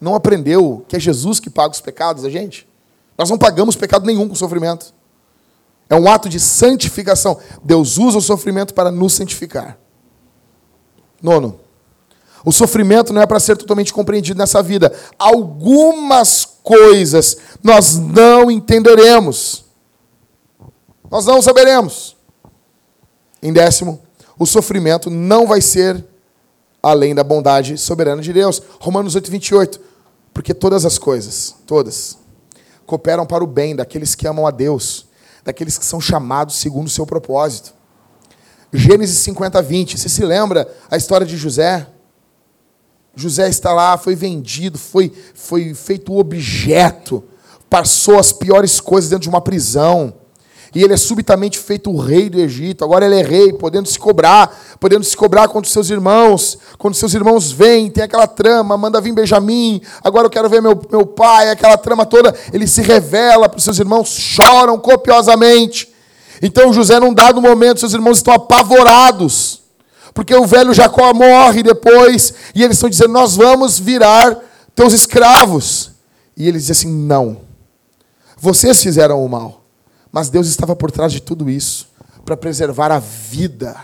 não 0.00 0.14
aprendeu 0.14 0.86
que 0.88 0.96
é 0.96 0.98
Jesus 0.98 1.38
que 1.38 1.50
paga 1.50 1.74
os 1.74 1.82
pecados 1.82 2.22
da 2.22 2.30
gente? 2.30 2.66
Nós 3.18 3.28
não 3.28 3.36
pagamos 3.36 3.76
pecado 3.76 4.06
nenhum 4.06 4.26
com 4.26 4.34
sofrimento. 4.34 4.94
É 5.90 5.96
um 5.96 6.08
ato 6.08 6.28
de 6.28 6.38
santificação. 6.38 7.36
Deus 7.64 7.98
usa 7.98 8.18
o 8.18 8.22
sofrimento 8.22 8.72
para 8.72 8.92
nos 8.92 9.12
santificar. 9.12 9.76
Nono, 11.20 11.58
o 12.44 12.52
sofrimento 12.52 13.12
não 13.12 13.20
é 13.20 13.26
para 13.26 13.40
ser 13.40 13.56
totalmente 13.56 13.92
compreendido 13.92 14.38
nessa 14.38 14.62
vida. 14.62 14.92
Algumas 15.18 16.44
coisas 16.62 17.36
nós 17.60 17.96
não 17.96 18.48
entenderemos. 18.48 19.64
Nós 21.10 21.26
não 21.26 21.42
saberemos. 21.42 22.16
Em 23.42 23.52
décimo, 23.52 24.00
o 24.38 24.46
sofrimento 24.46 25.10
não 25.10 25.44
vai 25.44 25.60
ser 25.60 26.04
além 26.80 27.16
da 27.16 27.24
bondade 27.24 27.76
soberana 27.76 28.22
de 28.22 28.32
Deus. 28.32 28.62
Romanos 28.78 29.16
8, 29.16 29.28
28. 29.28 29.80
Porque 30.32 30.54
todas 30.54 30.84
as 30.84 30.98
coisas, 30.98 31.56
todas, 31.66 32.16
cooperam 32.86 33.26
para 33.26 33.42
o 33.42 33.46
bem 33.46 33.74
daqueles 33.74 34.14
que 34.14 34.28
amam 34.28 34.46
a 34.46 34.52
Deus 34.52 35.09
daqueles 35.44 35.78
que 35.78 35.84
são 35.84 36.00
chamados 36.00 36.56
segundo 36.56 36.86
o 36.86 36.90
seu 36.90 37.06
propósito. 37.06 37.74
Gênesis 38.72 39.18
50, 39.18 39.60
20. 39.62 39.98
Você 39.98 40.08
se 40.08 40.24
lembra 40.24 40.68
a 40.90 40.96
história 40.96 41.26
de 41.26 41.36
José? 41.36 41.86
José 43.14 43.48
está 43.48 43.72
lá, 43.72 43.98
foi 43.98 44.14
vendido, 44.14 44.78
foi, 44.78 45.12
foi 45.34 45.74
feito 45.74 46.16
objeto, 46.16 47.24
passou 47.68 48.18
as 48.18 48.32
piores 48.32 48.80
coisas 48.80 49.10
dentro 49.10 49.24
de 49.24 49.28
uma 49.28 49.40
prisão 49.40 50.14
e 50.74 50.84
ele 50.84 50.92
é 50.94 50.96
subitamente 50.96 51.58
feito 51.58 51.90
o 51.90 51.98
rei 51.98 52.30
do 52.30 52.38
Egito. 52.38 52.84
Agora 52.84 53.04
ele 53.04 53.16
é 53.16 53.22
rei, 53.22 53.52
podendo 53.52 53.88
se 53.88 53.98
cobrar, 53.98 54.56
podendo 54.78 55.04
se 55.04 55.16
cobrar 55.16 55.48
contra 55.48 55.66
os 55.66 55.72
seus 55.72 55.90
irmãos. 55.90 56.58
Quando 56.78 56.94
seus 56.94 57.12
irmãos 57.12 57.50
vêm, 57.50 57.90
tem 57.90 58.04
aquela 58.04 58.26
trama, 58.26 58.76
manda 58.76 59.00
vir 59.00 59.12
Benjamim, 59.12 59.80
agora 60.02 60.26
eu 60.26 60.30
quero 60.30 60.48
ver 60.48 60.62
meu, 60.62 60.80
meu 60.90 61.04
pai, 61.04 61.50
aquela 61.50 61.76
trama 61.76 62.06
toda. 62.06 62.34
Ele 62.52 62.66
se 62.66 62.82
revela 62.82 63.48
para 63.48 63.58
os 63.58 63.64
seus 63.64 63.78
irmãos, 63.78 64.08
choram 64.10 64.78
copiosamente. 64.78 65.92
Então 66.40 66.72
José, 66.72 67.00
num 67.00 67.12
dado 67.12 67.40
momento, 67.42 67.80
seus 67.80 67.92
irmãos 67.92 68.18
estão 68.18 68.32
apavorados, 68.32 69.60
porque 70.14 70.34
o 70.34 70.46
velho 70.46 70.72
Jacó 70.72 71.12
morre 71.12 71.62
depois, 71.62 72.32
e 72.54 72.62
eles 72.62 72.76
estão 72.76 72.88
dizendo: 72.88 73.12
Nós 73.12 73.36
vamos 73.36 73.78
virar 73.78 74.38
teus 74.74 74.92
escravos. 74.92 75.90
E 76.36 76.48
ele 76.48 76.58
diz 76.58 76.70
assim: 76.70 76.88
Não, 76.88 77.38
vocês 78.38 78.82
fizeram 78.82 79.22
o 79.22 79.28
mal. 79.28 79.59
Mas 80.12 80.28
Deus 80.28 80.48
estava 80.48 80.74
por 80.74 80.90
trás 80.90 81.12
de 81.12 81.20
tudo 81.20 81.48
isso 81.48 81.88
para 82.24 82.36
preservar 82.36 82.90
a 82.92 82.98
vida. 82.98 83.76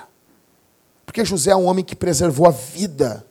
Porque 1.04 1.24
José 1.24 1.50
é 1.50 1.56
um 1.56 1.66
homem 1.66 1.84
que 1.84 1.96
preservou 1.96 2.46
a 2.46 2.50
vida. 2.50 3.24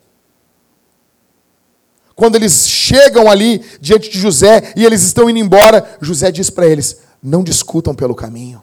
Quando 2.14 2.36
eles 2.36 2.66
chegam 2.66 3.30
ali 3.30 3.62
diante 3.80 4.10
de 4.10 4.18
José 4.18 4.72
e 4.74 4.84
eles 4.84 5.02
estão 5.02 5.28
indo 5.28 5.38
embora, 5.38 5.98
José 6.00 6.32
diz 6.32 6.48
para 6.48 6.66
eles: 6.66 7.00
não 7.22 7.44
discutam 7.44 7.94
pelo 7.94 8.14
caminho. 8.14 8.62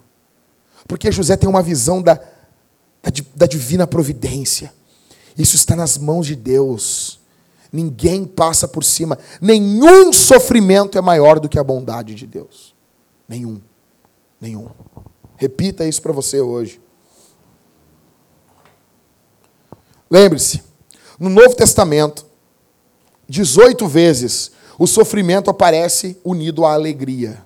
Porque 0.88 1.12
José 1.12 1.38
tem 1.38 1.48
uma 1.48 1.62
visão 1.62 2.02
da, 2.02 2.16
da, 2.16 3.12
da 3.36 3.46
divina 3.46 3.86
providência. 3.86 4.74
Isso 5.38 5.56
está 5.56 5.76
nas 5.76 5.98
mãos 5.98 6.28
de 6.28 6.36
Deus. 6.36 7.20
Ninguém 7.72 8.26
passa 8.26 8.68
por 8.68 8.84
cima. 8.84 9.18
Nenhum 9.42 10.14
sofrimento 10.14 10.98
é 10.98 11.02
maior 11.02 11.40
do 11.40 11.50
que 11.50 11.58
a 11.58 11.64
bondade 11.64 12.14
de 12.14 12.28
Deus. 12.28 12.76
Nenhum. 13.28 13.60
Nenhum. 14.44 14.68
Repita 15.38 15.86
isso 15.86 16.02
para 16.02 16.12
você 16.12 16.42
hoje. 16.42 16.82
Lembre-se, 20.12 20.62
no 21.18 21.30
Novo 21.30 21.56
Testamento, 21.56 22.26
18 23.30 23.88
vezes 23.88 24.52
o 24.78 24.86
sofrimento 24.86 25.50
aparece 25.50 26.20
unido 26.26 26.66
à 26.66 26.74
alegria. 26.74 27.42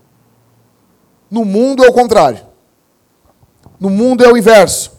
No 1.30 1.46
mundo 1.46 1.86
é 1.86 1.88
o 1.88 1.94
contrário. 1.94 2.44
No 3.80 3.92
mundo 3.92 4.26
é 4.26 4.32
o 4.32 4.36
inverso. 4.36 4.92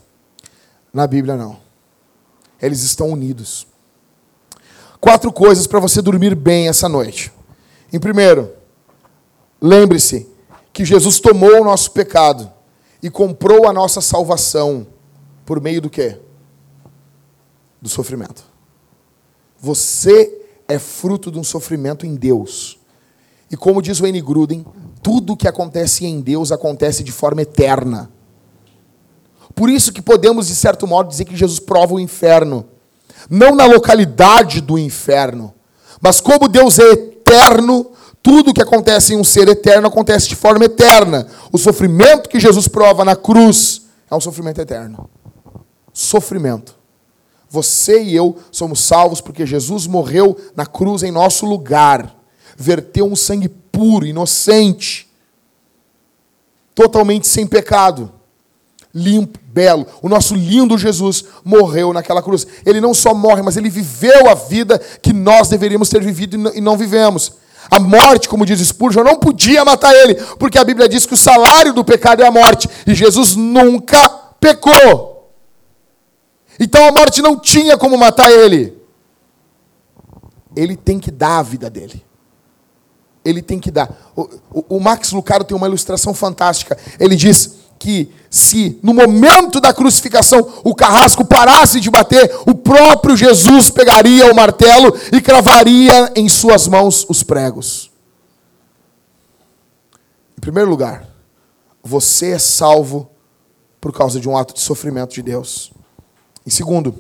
Na 0.92 1.04
Bíblia 1.04 1.34
não. 1.34 1.58
Eles 2.62 2.84
estão 2.84 3.08
unidos. 3.08 3.66
Quatro 5.00 5.32
coisas 5.32 5.66
para 5.66 5.80
você 5.80 6.00
dormir 6.00 6.36
bem 6.36 6.68
essa 6.68 6.88
noite. 6.88 7.32
Em 7.92 7.98
primeiro, 7.98 8.52
lembre-se 9.60 10.37
que 10.78 10.84
Jesus 10.84 11.18
tomou 11.18 11.60
o 11.60 11.64
nosso 11.64 11.90
pecado 11.90 12.48
e 13.02 13.10
comprou 13.10 13.66
a 13.66 13.72
nossa 13.72 14.00
salvação 14.00 14.86
por 15.44 15.60
meio 15.60 15.82
do 15.82 15.90
quê? 15.90 16.20
Do 17.82 17.88
sofrimento. 17.88 18.44
Você 19.58 20.40
é 20.68 20.78
fruto 20.78 21.32
de 21.32 21.38
um 21.40 21.42
sofrimento 21.42 22.06
em 22.06 22.14
Deus. 22.14 22.78
E 23.50 23.56
como 23.56 23.82
diz 23.82 23.98
N. 23.98 24.20
Gruden, 24.20 24.64
tudo 25.02 25.36
que 25.36 25.48
acontece 25.48 26.06
em 26.06 26.20
Deus 26.20 26.52
acontece 26.52 27.02
de 27.02 27.10
forma 27.10 27.42
eterna. 27.42 28.08
Por 29.56 29.68
isso 29.68 29.92
que 29.92 30.00
podemos, 30.00 30.46
de 30.46 30.54
certo 30.54 30.86
modo, 30.86 31.08
dizer 31.08 31.24
que 31.24 31.34
Jesus 31.34 31.58
prova 31.58 31.94
o 31.94 31.98
inferno. 31.98 32.64
Não 33.28 33.56
na 33.56 33.66
localidade 33.66 34.60
do 34.60 34.78
inferno, 34.78 35.52
mas 36.00 36.20
como 36.20 36.46
Deus 36.46 36.78
é 36.78 36.92
eterno, 36.92 37.90
tudo 38.28 38.52
que 38.52 38.60
acontece 38.60 39.14
em 39.14 39.16
um 39.16 39.24
ser 39.24 39.48
eterno 39.48 39.88
acontece 39.88 40.28
de 40.28 40.36
forma 40.36 40.66
eterna. 40.66 41.26
O 41.50 41.56
sofrimento 41.56 42.28
que 42.28 42.38
Jesus 42.38 42.68
prova 42.68 43.02
na 43.02 43.16
cruz 43.16 43.86
é 44.10 44.14
um 44.14 44.20
sofrimento 44.20 44.60
eterno. 44.60 45.08
Sofrimento. 45.94 46.76
Você 47.48 48.02
e 48.02 48.14
eu 48.14 48.36
somos 48.52 48.80
salvos 48.80 49.22
porque 49.22 49.46
Jesus 49.46 49.86
morreu 49.86 50.36
na 50.54 50.66
cruz 50.66 51.02
em 51.02 51.10
nosso 51.10 51.46
lugar. 51.46 52.14
Verteu 52.54 53.06
um 53.06 53.16
sangue 53.16 53.48
puro, 53.48 54.04
inocente, 54.04 55.08
totalmente 56.74 57.26
sem 57.26 57.46
pecado, 57.46 58.12
limpo, 58.94 59.38
belo. 59.46 59.86
O 60.02 60.08
nosso 60.08 60.34
lindo 60.34 60.76
Jesus 60.76 61.24
morreu 61.42 61.94
naquela 61.94 62.22
cruz. 62.22 62.46
Ele 62.66 62.78
não 62.78 62.92
só 62.92 63.14
morre, 63.14 63.40
mas 63.40 63.56
ele 63.56 63.70
viveu 63.70 64.28
a 64.28 64.34
vida 64.34 64.78
que 65.00 65.14
nós 65.14 65.48
deveríamos 65.48 65.88
ter 65.88 66.02
vivido 66.02 66.52
e 66.54 66.60
não- 66.60 66.76
vivemos. 66.76 67.32
A 67.70 67.78
morte, 67.78 68.28
como 68.28 68.46
diz 68.46 68.60
Spurgeon, 68.60 69.04
não 69.04 69.16
podia 69.18 69.64
matar 69.64 69.94
ele, 69.94 70.14
porque 70.38 70.58
a 70.58 70.64
Bíblia 70.64 70.88
diz 70.88 71.04
que 71.06 71.14
o 71.14 71.16
salário 71.18 71.72
do 71.72 71.84
pecado 71.84 72.22
é 72.22 72.26
a 72.26 72.30
morte, 72.30 72.68
e 72.86 72.94
Jesus 72.94 73.36
nunca 73.36 74.08
pecou. 74.40 75.30
Então 76.58 76.86
a 76.88 76.92
morte 76.92 77.20
não 77.22 77.38
tinha 77.38 77.76
como 77.76 77.96
matar 77.96 78.30
ele. 78.30 78.76
Ele 80.56 80.76
tem 80.76 80.98
que 80.98 81.10
dar 81.10 81.38
a 81.38 81.42
vida 81.42 81.68
dele. 81.70 82.04
Ele 83.24 83.42
tem 83.42 83.58
que 83.60 83.70
dar. 83.70 83.90
O, 84.16 84.22
o- 84.50 84.64
o 84.76 84.80
Max 84.80 85.12
Lucado 85.12 85.44
tem 85.44 85.56
uma 85.56 85.66
ilustração 85.68 86.14
fantástica. 86.14 86.76
Ele 86.98 87.14
diz 87.14 87.58
que 87.78 88.12
se 88.30 88.78
no 88.82 88.92
momento 88.92 89.60
da 89.60 89.72
crucificação 89.72 90.60
o 90.64 90.74
carrasco 90.74 91.24
parasse 91.24 91.80
de 91.80 91.90
bater, 91.90 92.30
o 92.46 92.54
próprio 92.54 93.16
Jesus 93.16 93.70
pegaria 93.70 94.30
o 94.30 94.34
martelo 94.34 94.94
e 95.12 95.20
cravaria 95.20 96.12
em 96.14 96.28
suas 96.28 96.66
mãos 96.66 97.06
os 97.08 97.22
pregos. 97.22 97.90
Em 100.36 100.40
primeiro 100.40 100.68
lugar, 100.68 101.08
você 101.82 102.32
é 102.32 102.38
salvo 102.38 103.10
por 103.80 103.92
causa 103.92 104.20
de 104.20 104.28
um 104.28 104.36
ato 104.36 104.54
de 104.54 104.60
sofrimento 104.60 105.14
de 105.14 105.22
Deus. 105.22 105.72
Em 106.46 106.50
segundo, 106.50 106.94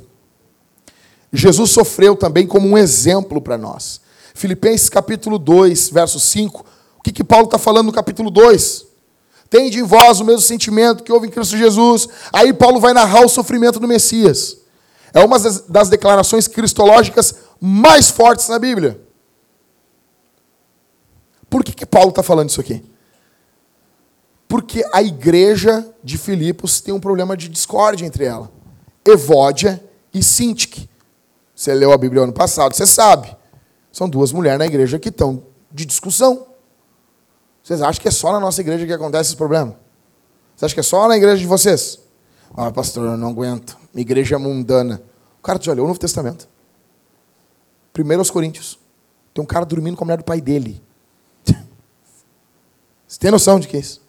Jesus 1.32 1.70
sofreu 1.70 2.16
também 2.16 2.46
como 2.46 2.68
um 2.68 2.78
exemplo 2.78 3.40
para 3.40 3.58
nós. 3.58 4.00
Filipenses 4.34 4.88
capítulo 4.88 5.38
2, 5.38 5.90
verso 5.90 6.18
5. 6.18 6.64
O 6.98 7.02
que, 7.02 7.12
que 7.12 7.24
Paulo 7.24 7.46
está 7.46 7.58
falando 7.58 7.86
no 7.86 7.92
capítulo 7.92 8.30
2? 8.30 8.87
Tende 9.50 9.78
em 9.78 9.82
vós 9.82 10.20
o 10.20 10.24
mesmo 10.24 10.42
sentimento 10.42 11.02
que 11.02 11.12
houve 11.12 11.26
em 11.26 11.30
Cristo 11.30 11.56
Jesus. 11.56 12.08
Aí 12.32 12.52
Paulo 12.52 12.78
vai 12.80 12.92
narrar 12.92 13.24
o 13.24 13.28
sofrimento 13.28 13.80
do 13.80 13.88
Messias. 13.88 14.58
É 15.14 15.24
uma 15.24 15.38
das- 15.38 15.88
declarações 15.88 16.46
cristológicas 16.46 17.34
mais 17.60 18.10
fortes 18.10 18.48
na 18.48 18.58
Bíblia. 18.58 19.00
Por 21.48 21.64
que, 21.64 21.72
que 21.72 21.86
Paulo 21.86 22.10
está 22.10 22.22
falando 22.22 22.50
isso 22.50 22.60
aqui? 22.60 22.84
Porque 24.46 24.84
a 24.92 25.02
igreja 25.02 25.86
de 26.02 26.18
Filipos 26.18 26.80
tem 26.80 26.92
um 26.92 27.00
problema 27.00 27.36
de 27.36 27.48
discórdia 27.48 28.04
entre 28.06 28.24
ela. 28.24 28.50
Evódia 29.04 29.82
e 30.12 30.22
Sintique. 30.22 30.88
Você 31.54 31.72
leu 31.74 31.92
a 31.92 31.98
Bíblia 31.98 32.22
ano 32.22 32.32
passado, 32.32 32.74
você 32.74 32.86
sabe. 32.86 33.34
São 33.90 34.08
duas 34.08 34.30
mulheres 34.30 34.58
na 34.58 34.66
igreja 34.66 34.98
que 34.98 35.08
estão 35.08 35.42
de 35.72 35.84
discussão. 35.86 36.46
Vocês 37.68 37.82
acham 37.82 38.00
que 38.00 38.08
é 38.08 38.10
só 38.10 38.32
na 38.32 38.40
nossa 38.40 38.62
igreja 38.62 38.86
que 38.86 38.92
acontece 38.94 39.28
esse 39.28 39.36
problema? 39.36 39.76
Você 40.56 40.64
acha 40.64 40.72
que 40.72 40.80
é 40.80 40.82
só 40.82 41.06
na 41.06 41.18
igreja 41.18 41.36
de 41.36 41.46
vocês? 41.46 41.98
Ah, 42.56 42.70
pastor, 42.70 43.10
eu 43.10 43.16
não 43.18 43.28
aguento. 43.28 43.76
Igreja 43.94 44.38
mundana. 44.38 45.02
O 45.38 45.42
cara 45.42 45.60
já 45.60 45.74
leu 45.74 45.84
o 45.84 45.86
Novo 45.86 46.00
Testamento. 46.00 46.48
Primeiro 47.92 48.22
aos 48.22 48.30
Coríntios. 48.30 48.78
Tem 49.34 49.44
um 49.44 49.46
cara 49.46 49.66
dormindo 49.66 49.98
com 49.98 50.04
a 50.04 50.06
mulher 50.06 50.16
do 50.16 50.24
pai 50.24 50.40
dele. 50.40 50.82
Você 53.06 53.18
tem 53.18 53.30
noção 53.30 53.60
de 53.60 53.68
que 53.68 53.76
é 53.76 53.80
isso? 53.80 54.00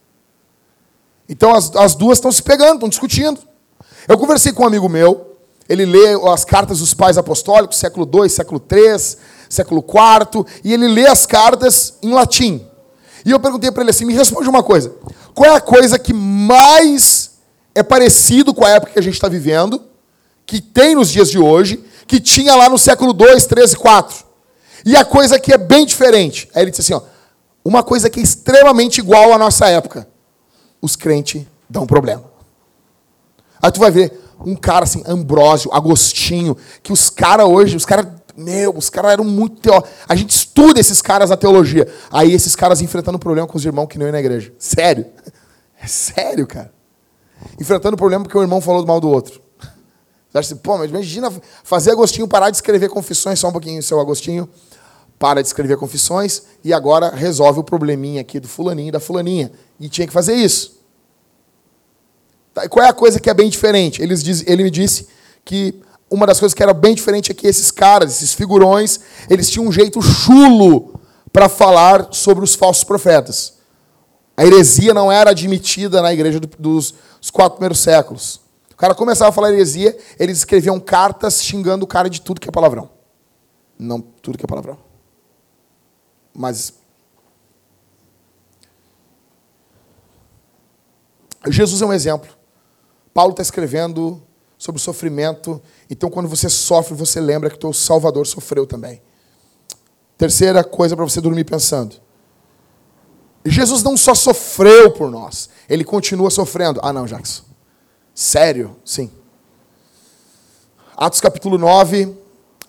Então 1.28 1.53
as, 1.53 1.76
as 1.76 1.95
duas 1.95 2.18
estão 2.18 2.32
se 2.32 2.41
pegando, 2.41 2.76
estão 2.76 2.88
discutindo. 2.88 3.41
Eu 4.07 4.18
conversei 4.18 4.53
com 4.53 4.64
um 4.64 4.68
amigo 4.68 4.88
meu, 4.88 5.36
ele 5.68 5.84
lê 5.84 6.14
as 6.32 6.45
cartas 6.45 6.80
dos 6.80 6.93
pais 6.93 7.18
apostólicos, 7.18 7.78
século 7.78 8.10
II, 8.10 8.30
século 8.30 8.66
III, 8.72 9.18
século 9.49 9.84
IV, 9.84 10.45
e 10.64 10.74
ele 10.74 10.88
lê 10.88 11.07
as 11.07 11.26
cartas 11.26 11.95
em 12.01 12.14
latim. 12.14 12.68
E 13.26 13.32
eu 13.32 13.39
perguntei 13.39 13.72
para 13.72 13.84
ele 13.84 13.91
assim: 13.91 14.05
me 14.05 14.13
responde 14.13 14.49
uma 14.49 14.63
coisa. 14.63 14.93
Qual 15.34 15.49
é 15.49 15.55
a 15.55 15.61
coisa 15.61 15.97
que 15.99 16.13
mais 16.13 17.32
é 17.74 17.84
parecido 17.84 18.53
com 18.53 18.65
a 18.65 18.70
época 18.70 18.93
que 18.93 18.99
a 18.99 19.03
gente 19.03 19.13
está 19.13 19.28
vivendo, 19.28 19.82
que 20.45 20.61
tem 20.61 20.95
nos 20.95 21.09
dias 21.09 21.30
de 21.30 21.38
hoje, 21.38 21.84
que 22.07 22.20
tinha 22.20 22.55
lá 22.55 22.70
no 22.70 22.78
século 22.78 23.11
II, 23.11 23.28
III 23.28 23.63
e 23.63 23.72
IV? 23.72 24.26
E 24.86 24.95
a 24.95 25.05
coisa 25.05 25.39
que 25.39 25.53
é 25.53 25.57
bem 25.57 25.86
diferente. 25.86 26.49
Aí 26.53 26.63
ele 26.63 26.72
disse 26.72 26.82
assim: 26.82 26.93
ó, 26.93 27.01
uma 27.63 27.84
coisa 27.84 28.09
que 28.09 28.20
é 28.20 28.24
extremamente 28.24 28.99
igual 28.99 29.34
à 29.34 29.38
nossa 29.38 29.67
época. 29.67 30.07
Os 30.82 30.95
crentes 30.95 31.45
dão 31.70 31.86
problema. 31.86 32.24
Aí 33.61 33.72
tu 33.72 33.80
vai 33.80 33.91
ver 33.91 34.17
um 34.45 34.55
cara 34.55 34.86
assim, 34.86 35.03
Ambrósio, 35.05 35.70
Agostinho, 35.74 36.55
que 36.82 36.93
os 36.93 37.09
caras 37.09 37.45
hoje, 37.45 37.76
os 37.76 37.86
caras, 37.86 38.07
meu, 38.40 38.76
os 38.76 38.90
caras 38.90 39.12
eram 39.12 39.24
muito 39.24 39.62
teó. 39.62 39.84
A 40.08 40.16
gente 40.16 40.32
estuda 40.32 40.80
esses 40.80 41.02
caras 41.02 41.30
na 41.30 41.38
teologia. 41.38 41.88
Aí 42.12 42.34
esses 42.34 42.56
caras 42.56 42.82
enfrentando 42.82 43.20
problema 43.20 43.48
com 43.48 43.58
os 43.58 43.66
irmãos 43.66 43.88
que 43.88 43.98
não 43.98 44.06
iam 44.06 44.12
na 44.12 44.20
igreja. 44.20 44.54
Sério. 44.58 45.06
É 45.82 45.88
sério, 45.88 46.46
cara. 46.48 46.74
Enfrentando 47.60 47.96
problema 47.96 48.24
porque 48.24 48.38
o 48.38 48.42
irmão 48.42 48.60
falou 48.60 48.86
mal 48.86 49.00
do 49.00 49.10
outro. 49.10 49.42
Você 50.30 50.38
acha 50.38 50.54
assim, 50.54 50.58
pô, 50.58 50.78
mas 50.78 50.90
imagina 50.90 51.32
fazer 51.64 51.92
Agostinho 51.92 52.28
parar 52.28 52.50
de 52.50 52.58
escrever 52.58 52.90
confissões, 52.90 53.40
só 53.40 53.50
um 53.50 53.52
pouquinho, 53.52 53.82
seu 53.82 54.00
Agostinho. 54.00 54.48
Para 55.18 55.42
de 55.42 55.48
escrever 55.48 55.78
confissões 55.78 56.44
e 56.64 56.74
agora 56.74 57.10
resolve 57.10 57.60
o 57.60 57.64
probleminha 57.64 58.22
aqui 58.22 58.40
do 58.40 58.48
fulaninho 58.48 58.90
e 58.90 58.92
da 58.92 59.00
fulaninha. 59.00 59.52
E 59.80 59.90
tinha 59.90 60.08
que 60.08 60.14
fazer 60.14 60.34
isso. 60.34 60.80
Tá, 62.54 62.66
e 62.66 62.70
qual 62.70 62.86
é 62.86 62.90
a 62.90 62.94
coisa 62.94 63.20
que 63.20 63.30
é 63.30 63.34
bem 63.34 63.50
diferente? 63.50 64.02
Ele 64.02 64.64
me 64.64 64.72
disse 64.72 65.08
que 65.44 65.82
uma 66.10 66.26
das 66.26 66.39
coisas 66.39 66.53
que 66.53 66.64
era 66.64 66.74
bem 66.74 66.95
diferente 66.95 67.32
é 67.32 67.36
que 67.36 67.47
esses 67.47 67.70
caras, 67.72 68.12
esses 68.18 68.34
figurões, 68.34 68.99
eles 69.30 69.49
tinham 69.49 69.68
um 69.68 69.72
jeito 69.72 70.01
chulo 70.01 70.99
para 71.32 71.47
falar 71.47 72.07
sobre 72.12 72.43
os 72.43 72.55
falsos 72.55 72.84
profetas. 72.84 73.60
A 74.36 74.45
heresia 74.45 74.93
não 74.93 75.12
era 75.12 75.32
admitida 75.32 76.01
na 76.01 76.12
igreja 76.14 76.39
do- 76.39 76.47
dos, 76.57 76.93
dos 77.20 77.30
quatro 77.30 77.57
primeiros 77.57 77.80
séculos. 77.80 78.41
O 78.72 78.76
cara 78.76 78.95
começava 78.95 79.30
a 79.30 79.34
falar 79.34 79.51
heresia, 79.51 79.97
eles 80.18 80.38
escreviam 80.39 80.80
cartas 80.80 81.43
xingando 81.43 81.84
o 81.84 81.88
cara 81.88 82.10
de 82.10 82.22
tudo 82.22 82.39
que 82.39 82.47
é 82.47 82.51
palavrão. 82.51 82.89
Não 83.78 83.99
tudo 84.01 84.38
que 84.38 84.45
é 84.45 84.47
palavrão. 84.47 84.78
Mas 86.34 86.74
Jesus 91.47 91.82
é 91.82 91.86
um 91.86 91.93
exemplo. 91.93 92.30
Paulo 93.14 93.32
está 93.32 93.41
escrevendo 93.41 94.22
sobre 94.60 94.78
o 94.78 94.84
sofrimento. 94.84 95.62
Então, 95.89 96.10
quando 96.10 96.28
você 96.28 96.49
sofre, 96.49 96.93
você 96.93 97.22
lembra 97.22 97.49
que 97.49 97.55
o 97.55 97.60
teu 97.60 97.72
Salvador 97.72 98.28
sofreu 98.28 98.68
também. 98.68 99.01
Terceira 100.18 100.66
coisa 100.66 100.97
para 100.97 101.05
você 101.05 101.22
dormir 101.22 101.45
pensando. 101.45 101.95
Jesus 103.45 103.82
não 103.82 103.95
só 103.95 104.14
sofreu 104.14 104.91
por 104.91 105.10
nós, 105.10 105.49
ele 105.70 105.86
continua 105.86 106.30
sofrendo. 106.30 106.82
Ah, 106.84 106.91
não, 106.91 107.05
Jackson. 107.05 107.43
Sério? 108.14 108.76
Sim. 108.84 109.10
Atos 110.97 111.22
capítulo 111.22 111.57
9, 111.57 112.14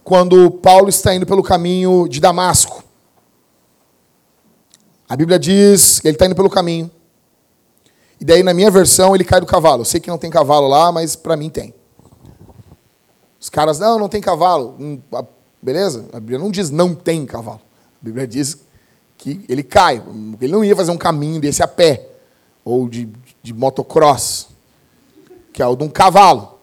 quando 0.04 0.48
Paulo 0.48 0.88
está 0.88 1.12
indo 1.12 1.26
pelo 1.26 1.42
caminho 1.42 2.06
de 2.08 2.20
Damasco. 2.20 2.84
A 5.08 5.16
Bíblia 5.16 5.40
diz 5.40 5.98
que 5.98 6.06
ele 6.06 6.14
está 6.14 6.26
indo 6.26 6.36
pelo 6.36 6.48
caminho. 6.48 6.88
E 8.20 8.24
daí, 8.24 8.44
na 8.44 8.54
minha 8.54 8.70
versão, 8.70 9.12
ele 9.12 9.24
cai 9.24 9.40
do 9.40 9.46
cavalo. 9.46 9.80
Eu 9.80 9.84
sei 9.84 9.98
que 9.98 10.08
não 10.08 10.18
tem 10.18 10.30
cavalo 10.30 10.68
lá, 10.68 10.92
mas 10.92 11.16
para 11.16 11.36
mim 11.36 11.50
tem. 11.50 11.74
Os 13.40 13.48
caras, 13.48 13.78
não, 13.78 13.98
não 13.98 14.08
tem 14.08 14.20
cavalo. 14.20 14.76
Hum, 14.78 15.00
a- 15.12 15.24
Beleza? 15.62 16.06
A 16.12 16.20
Bíblia 16.20 16.38
não 16.38 16.50
diz 16.50 16.70
não 16.70 16.94
tem 16.94 17.24
cavalo. 17.26 17.60
A 18.00 18.04
Bíblia 18.04 18.26
diz 18.26 18.58
que 19.18 19.44
ele 19.48 19.62
cai. 19.62 20.02
Ele 20.40 20.52
não 20.52 20.64
ia 20.64 20.74
fazer 20.76 20.90
um 20.90 20.96
caminho 20.98 21.40
desse 21.40 21.62
a 21.62 21.68
pé. 21.68 22.08
Ou 22.64 22.88
de, 22.88 23.08
de 23.42 23.52
motocross. 23.52 24.48
Que 25.52 25.62
é 25.62 25.66
o 25.66 25.76
de 25.76 25.84
um 25.84 25.88
cavalo. 25.88 26.58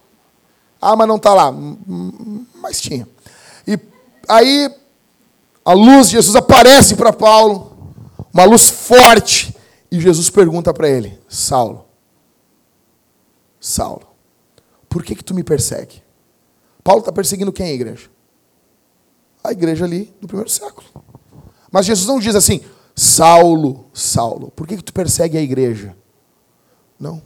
Ah, 0.80 0.96
mas 0.96 1.06
não 1.08 1.16
está 1.16 1.34
lá. 1.34 1.50
Hum, 1.50 1.76
hum, 1.88 2.46
Mas 2.56 2.80
tinha. 2.80 3.08
E 3.66 3.78
aí, 4.28 4.72
a 5.64 5.72
luz 5.72 6.06
de 6.08 6.16
Jesus 6.16 6.34
aparece 6.36 6.94
para 6.96 7.12
Paulo. 7.12 7.76
Uma 8.32 8.44
luz 8.44 8.68
forte. 8.68 9.54
E 9.90 10.00
Jesus 10.00 10.28
pergunta 10.30 10.72
para 10.74 10.88
ele: 10.88 11.18
Saulo, 11.28 11.84
Saulo, 13.60 14.06
por 14.88 15.02
que, 15.02 15.14
que 15.14 15.24
tu 15.24 15.34
me 15.34 15.42
persegue? 15.42 16.02
Paulo 16.88 17.00
está 17.00 17.12
perseguindo 17.12 17.52
quem, 17.52 17.66
a 17.66 17.74
igreja? 17.74 18.08
A 19.44 19.52
igreja 19.52 19.84
ali 19.84 20.10
do 20.22 20.26
primeiro 20.26 20.48
século. 20.48 20.86
Mas 21.70 21.84
Jesus 21.84 22.06
não 22.06 22.18
diz 22.18 22.34
assim, 22.34 22.62
Saulo, 22.96 23.90
Saulo, 23.92 24.50
por 24.52 24.66
que, 24.66 24.78
que 24.78 24.82
tu 24.82 24.94
persegue 24.94 25.36
a 25.36 25.42
igreja? 25.42 25.94
Não. 26.98 27.20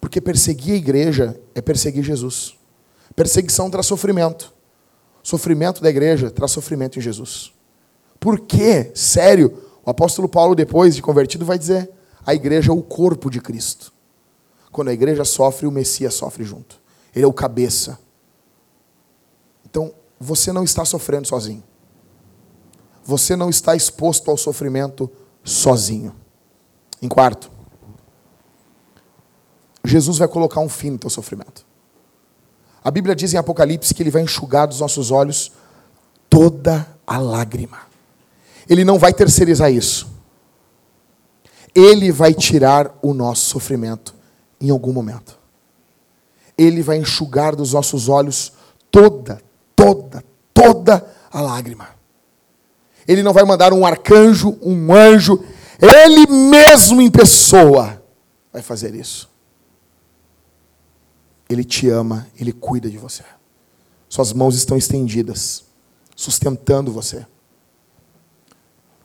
Porque 0.00 0.20
perseguir 0.20 0.74
a 0.74 0.76
igreja 0.78 1.40
é 1.54 1.62
perseguir 1.62 2.02
Jesus. 2.02 2.58
Perseguição 3.14 3.70
traz 3.70 3.86
sofrimento. 3.86 4.52
Sofrimento 5.22 5.80
da 5.80 5.88
igreja 5.88 6.28
traz 6.28 6.50
sofrimento 6.50 6.98
em 6.98 7.02
Jesus. 7.02 7.52
Por 8.18 8.40
quê? 8.40 8.90
Sério, 8.96 9.62
o 9.86 9.90
apóstolo 9.90 10.28
Paulo, 10.28 10.56
depois 10.56 10.96
de 10.96 11.02
convertido, 11.02 11.44
vai 11.44 11.56
dizer: 11.56 11.88
a 12.26 12.34
igreja 12.34 12.72
é 12.72 12.74
o 12.74 12.82
corpo 12.82 13.30
de 13.30 13.40
Cristo. 13.40 13.92
Quando 14.72 14.88
a 14.88 14.92
igreja 14.92 15.24
sofre, 15.24 15.68
o 15.68 15.70
Messias 15.70 16.14
sofre 16.14 16.42
junto. 16.42 16.80
Ele 17.14 17.24
é 17.24 17.28
o 17.28 17.32
cabeça. 17.32 18.02
Então, 19.72 19.90
você 20.20 20.52
não 20.52 20.64
está 20.64 20.84
sofrendo 20.84 21.26
sozinho. 21.26 21.64
Você 23.02 23.34
não 23.34 23.48
está 23.48 23.74
exposto 23.74 24.30
ao 24.30 24.36
sofrimento 24.36 25.10
sozinho. 25.42 26.14
Em 27.00 27.08
quarto, 27.08 27.50
Jesus 29.82 30.18
vai 30.18 30.28
colocar 30.28 30.60
um 30.60 30.68
fim 30.68 30.90
no 30.90 30.98
teu 30.98 31.08
sofrimento. 31.08 31.64
A 32.84 32.90
Bíblia 32.90 33.16
diz 33.16 33.32
em 33.32 33.38
Apocalipse 33.38 33.94
que 33.94 34.02
ele 34.02 34.10
vai 34.10 34.20
enxugar 34.20 34.68
dos 34.68 34.80
nossos 34.80 35.10
olhos 35.10 35.52
toda 36.28 36.86
a 37.06 37.16
lágrima. 37.16 37.78
Ele 38.68 38.84
não 38.84 38.98
vai 38.98 39.14
terceirizar 39.14 39.72
isso. 39.72 40.06
Ele 41.74 42.12
vai 42.12 42.34
tirar 42.34 42.94
o 43.00 43.14
nosso 43.14 43.46
sofrimento 43.46 44.14
em 44.60 44.68
algum 44.68 44.92
momento. 44.92 45.38
Ele 46.58 46.82
vai 46.82 46.98
enxugar 46.98 47.56
dos 47.56 47.72
nossos 47.72 48.10
olhos 48.10 48.52
toda, 48.90 49.40
toda, 49.82 50.24
toda 50.54 51.06
a 51.30 51.40
lágrima. 51.40 51.88
Ele 53.06 53.22
não 53.22 53.32
vai 53.32 53.42
mandar 53.42 53.72
um 53.72 53.84
arcanjo, 53.84 54.56
um 54.62 54.94
anjo, 54.94 55.42
ele 55.80 56.30
mesmo 56.30 57.02
em 57.02 57.10
pessoa 57.10 58.00
vai 58.52 58.62
fazer 58.62 58.94
isso. 58.94 59.28
Ele 61.48 61.64
te 61.64 61.88
ama, 61.90 62.28
ele 62.38 62.52
cuida 62.52 62.88
de 62.88 62.96
você. 62.96 63.24
Suas 64.08 64.32
mãos 64.32 64.54
estão 64.54 64.76
estendidas, 64.76 65.64
sustentando 66.14 66.92
você. 66.92 67.26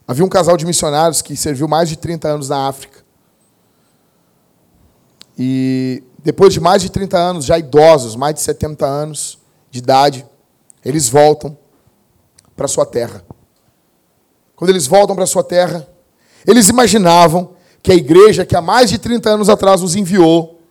Havia 0.08 0.24
um 0.24 0.30
casal 0.30 0.56
de 0.56 0.66
missionários 0.66 1.22
que 1.22 1.36
serviu 1.36 1.68
mais 1.68 1.90
de 1.90 1.98
30 1.98 2.28
anos 2.28 2.50
na 2.50 2.68
África. 2.68 3.04
E 5.38 6.04
depois 6.20 6.54
de 6.54 6.60
mais 6.60 6.82
de 6.82 6.90
30 6.90 7.18
anos, 7.18 7.46
já 7.46 7.58
idosos, 7.58 8.16
mais 8.16 8.36
de 8.36 8.42
70 8.42 8.86
anos 8.86 9.40
de 9.72 9.80
idade, 9.80 10.26
eles 10.88 11.10
voltam 11.10 11.58
para 12.56 12.68
sua 12.68 12.86
terra. 12.86 13.24
Quando 14.56 14.70
eles 14.70 14.88
voltam 14.88 15.16
para 15.16 15.26
sua 15.26 15.44
terra, 15.44 15.88
eles 16.46 16.70
imaginavam 16.70 17.52
que 17.84 17.92
a 17.92 17.96
igreja 17.96 18.46
que 18.46 18.56
há 18.56 18.62
mais 18.62 18.90
de 18.90 18.98
30 18.98 19.30
anos 19.30 19.50
atrás 19.50 19.82
os 19.84 19.96
enviou 19.96 20.62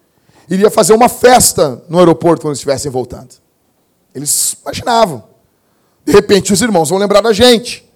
iria 0.48 0.70
fazer 0.70 0.94
uma 0.94 1.08
festa 1.08 1.82
no 1.88 1.98
aeroporto 1.98 2.42
quando 2.42 2.54
estivessem 2.54 2.90
voltando. 2.90 3.34
Eles 4.14 4.56
imaginavam. 4.62 5.24
De 6.04 6.12
repente, 6.12 6.52
os 6.52 6.62
irmãos 6.62 6.88
vão 6.88 6.98
lembrar 6.98 7.20
da 7.20 7.32
gente. 7.32 7.86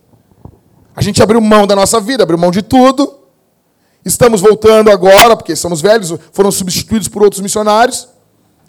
A 0.95 1.01
gente 1.01 1.23
abriu 1.23 1.41
mão 1.41 1.67
da 1.67 1.75
nossa 1.75 2.01
vida, 2.01 2.23
abriu 2.23 2.39
mão 2.39 2.51
de 2.51 2.61
tudo. 2.61 3.19
Estamos 4.05 4.41
voltando 4.41 4.91
agora, 4.91 5.37
porque 5.37 5.57
somos 5.57 5.81
velhos, 5.81 6.15
foram 6.33 6.51
substituídos 6.51 7.09
por 7.09 7.23
outros 7.23 7.41
missionários. 7.41 8.09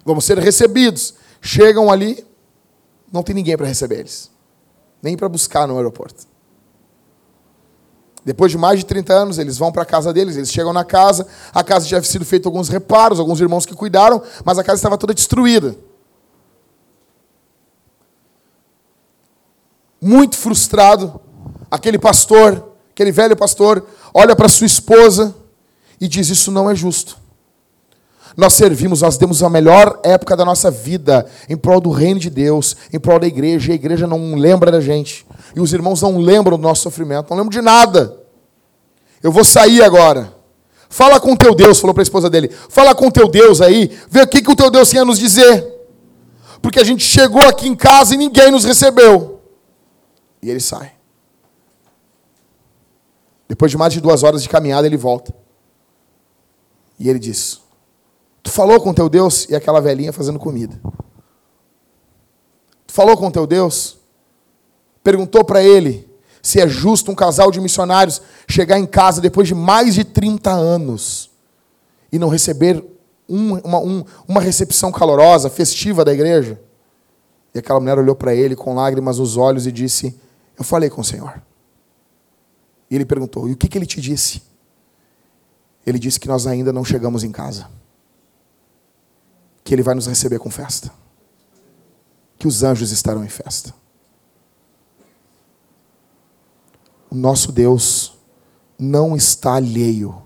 Vamos 0.06 0.24
ser 0.24 0.38
recebidos. 0.40 1.16
Chegam 1.42 1.92
ali, 1.92 2.26
não 3.12 3.24
tem 3.24 3.36
ninguém 3.36 3.58
para 3.58 3.68
receber 3.68 4.00
eles. 4.00 4.32
Nem 5.02 5.18
para 5.18 5.28
buscar 5.28 5.68
no 5.68 5.76
aeroporto. 5.78 6.26
Depois 8.24 8.52
de 8.52 8.58
mais 8.58 8.80
de 8.80 8.86
30 8.86 9.14
anos, 9.14 9.40
eles 9.40 9.58
vão 9.58 9.72
para 9.72 9.82
a 9.82 9.86
casa 9.86 10.14
deles, 10.14 10.38
eles 10.38 10.52
chegam 10.52 10.72
na 10.72 10.86
casa, 10.86 11.28
a 11.52 11.64
casa 11.64 11.88
já 11.88 11.98
havia 11.98 12.10
sido 12.10 12.24
feito 12.24 12.48
alguns 12.48 12.70
reparos, 12.70 13.20
alguns 13.20 13.42
irmãos 13.42 13.66
que 13.66 13.74
cuidaram, 13.74 14.22
mas 14.46 14.60
a 14.60 14.64
casa 14.64 14.78
estava 14.78 14.98
toda 14.98 15.14
destruída. 15.14 15.76
Muito 20.00 20.38
frustrado, 20.38 21.20
aquele 21.70 21.98
pastor, 21.98 22.74
aquele 22.92 23.12
velho 23.12 23.36
pastor, 23.36 23.86
olha 24.14 24.36
para 24.36 24.48
sua 24.48 24.68
esposa 24.68 25.36
e 26.00 26.08
diz: 26.08 26.30
Isso 26.30 26.52
não 26.52 26.70
é 26.70 26.76
justo. 26.76 27.21
Nós 28.38 28.54
servimos, 28.54 29.02
nós 29.02 29.18
demos 29.18 29.44
a 29.44 29.50
melhor 29.50 30.00
época 30.04 30.36
da 30.36 30.46
nossa 30.46 30.72
vida 30.72 31.26
em 31.50 31.58
prol 31.58 31.82
do 31.82 31.92
reino 31.92 32.20
de 32.20 32.30
Deus, 32.30 32.78
em 32.92 33.00
prol 33.00 33.20
da 33.20 33.28
igreja, 33.28 33.70
e 33.70 33.72
a 33.74 33.76
igreja 33.76 34.08
não 34.08 34.36
lembra 34.36 34.72
da 34.72 34.80
gente. 34.80 35.26
E 35.56 35.60
os 35.60 35.74
irmãos 35.74 36.02
não 36.02 36.18
lembram 36.18 36.58
do 36.58 36.64
nosso 36.64 36.84
sofrimento, 36.84 37.30
não 37.30 37.38
lembram 37.38 37.52
de 37.52 37.62
nada. 37.62 38.18
Eu 39.22 39.32
vou 39.32 39.44
sair 39.44 39.84
agora. 39.84 40.34
Fala 40.90 41.20
com 41.20 41.34
o 41.34 41.38
teu 41.38 41.54
Deus, 41.56 41.80
falou 41.80 41.94
para 41.94 42.02
a 42.02 42.04
esposa 42.04 42.30
dele. 42.30 42.50
Fala 42.70 42.94
com 42.96 43.08
o 43.08 43.12
teu 43.12 43.30
Deus 43.30 43.62
aí, 43.62 43.98
vê 44.10 44.22
o 44.22 44.28
que, 44.28 44.42
que 44.42 44.52
o 44.52 44.56
teu 44.56 44.70
Deus 44.70 44.90
tem 44.90 45.00
a 45.00 45.06
nos 45.06 45.20
dizer. 45.20 45.66
Porque 46.62 46.80
a 46.80 46.84
gente 46.84 47.04
chegou 47.04 47.42
aqui 47.42 47.68
em 47.68 47.76
casa 47.76 48.14
e 48.14 48.18
ninguém 48.18 48.52
nos 48.52 48.64
recebeu. 48.66 49.42
E 50.42 50.50
ele 50.50 50.60
sai. 50.60 50.94
Depois 53.48 53.72
de 53.72 53.78
mais 53.78 53.94
de 53.94 54.02
duas 54.02 54.24
horas 54.24 54.44
de 54.44 54.50
caminhada, 54.50 54.88
ele 54.88 54.98
volta. 54.98 55.34
E 57.00 57.10
ele 57.10 57.20
diz: 57.20 57.61
Tu 58.44 58.52
falou 58.52 58.80
com 58.82 58.94
teu 58.94 59.10
Deus? 59.10 59.48
E 59.50 59.56
aquela 59.56 59.80
velhinha 59.80 60.12
fazendo 60.12 60.40
comida. 60.40 60.80
Tu 62.88 62.94
falou 62.94 63.16
com 63.16 63.32
teu 63.32 63.46
Deus? 63.48 63.98
Perguntou 65.04 65.44
para 65.44 65.64
ele 65.64 66.10
se 66.42 66.60
é 66.60 66.68
justo 66.68 67.12
um 67.12 67.16
casal 67.16 67.52
de 67.52 67.62
missionários 67.62 68.22
chegar 68.48 68.80
em 68.80 68.86
casa 68.86 69.22
depois 69.22 69.48
de 69.48 69.54
mais 69.54 69.94
de 69.94 70.04
30 70.04 70.52
anos 70.52 71.30
e 72.12 72.18
não 72.18 72.30
receber 72.30 72.84
um, 73.30 73.58
uma, 73.60 73.80
um, 73.80 74.04
uma 74.28 74.42
recepção 74.42 74.92
calorosa, 74.92 75.50
festiva 75.50 76.04
da 76.04 76.12
igreja. 76.12 76.60
E 77.54 77.60
aquela 77.60 77.80
mulher 77.80 77.98
olhou 77.98 78.16
para 78.16 78.34
ele 78.34 78.56
com 78.56 78.74
lágrimas 78.74 79.20
nos 79.20 79.38
olhos 79.38 79.68
e 79.68 79.72
disse: 79.72 80.20
Eu 80.58 80.64
falei 80.64 80.90
com 80.90 81.02
o 81.02 81.06
Senhor. 81.06 81.42
E 82.90 82.96
ele 82.96 83.06
perguntou: 83.06 83.48
E 83.48 83.54
o 83.54 83.58
que, 83.58 83.68
que 83.68 83.78
ele 83.78 83.86
te 83.86 84.02
disse? 84.02 84.42
Ele 85.86 85.98
disse 85.98 86.20
que 86.20 86.28
nós 86.28 86.46
ainda 86.46 86.72
não 86.74 86.84
chegamos 86.84 87.24
em 87.24 87.32
casa. 87.32 87.68
Que 89.72 89.76
ele 89.76 89.84
vai 89.84 89.96
nos 89.96 90.06
receber 90.06 90.38
com 90.38 90.52
festa. 90.52 90.92
Que 92.38 92.46
os 92.46 92.62
anjos 92.62 92.92
estarão 92.92 93.24
em 93.24 93.30
festa. 93.30 93.74
O 97.10 97.16
nosso 97.16 97.54
Deus 97.54 98.18
não 98.78 99.16
está 99.16 99.54
alheio 99.54 100.22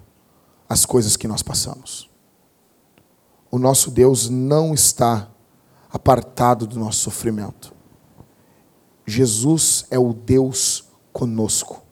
às 0.67 0.83
coisas 0.83 1.15
que 1.15 1.27
nós 1.27 1.43
passamos. 1.43 2.09
O 3.51 3.59
nosso 3.59 3.91
Deus 3.91 4.29
não 4.29 4.73
está 4.73 5.29
apartado 5.91 6.65
do 6.65 6.79
nosso 6.79 7.01
sofrimento. 7.01 7.71
Jesus 9.05 9.85
é 9.91 9.99
o 9.99 10.11
Deus 10.11 10.85
conosco. 11.13 11.83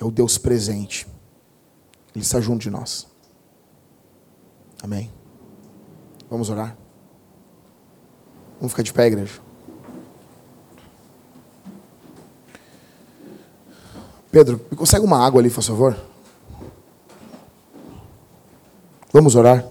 É 0.00 0.04
o 0.04 0.10
Deus 0.10 0.36
presente. 0.36 1.06
Ele 2.12 2.24
está 2.24 2.40
junto 2.40 2.62
de 2.62 2.70
nós. 2.70 3.06
Amém. 4.82 5.13
Vamos 6.34 6.50
orar? 6.50 6.76
Vamos 8.56 8.72
ficar 8.72 8.82
de 8.82 8.92
pé, 8.92 9.06
igreja. 9.06 9.40
Pedro, 14.32 14.60
me 14.68 14.76
consegue 14.76 15.04
uma 15.04 15.24
água 15.24 15.40
ali, 15.40 15.48
por 15.48 15.62
favor? 15.62 15.96
Vamos 19.12 19.36
orar. 19.36 19.64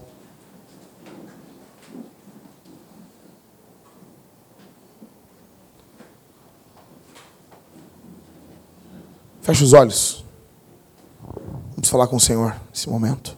Feche 9.42 9.64
os 9.64 9.74
olhos. 9.74 10.24
Vamos 11.72 11.90
falar 11.90 12.06
com 12.06 12.16
o 12.16 12.20
Senhor 12.20 12.56
nesse 12.70 12.88
momento. 12.88 13.36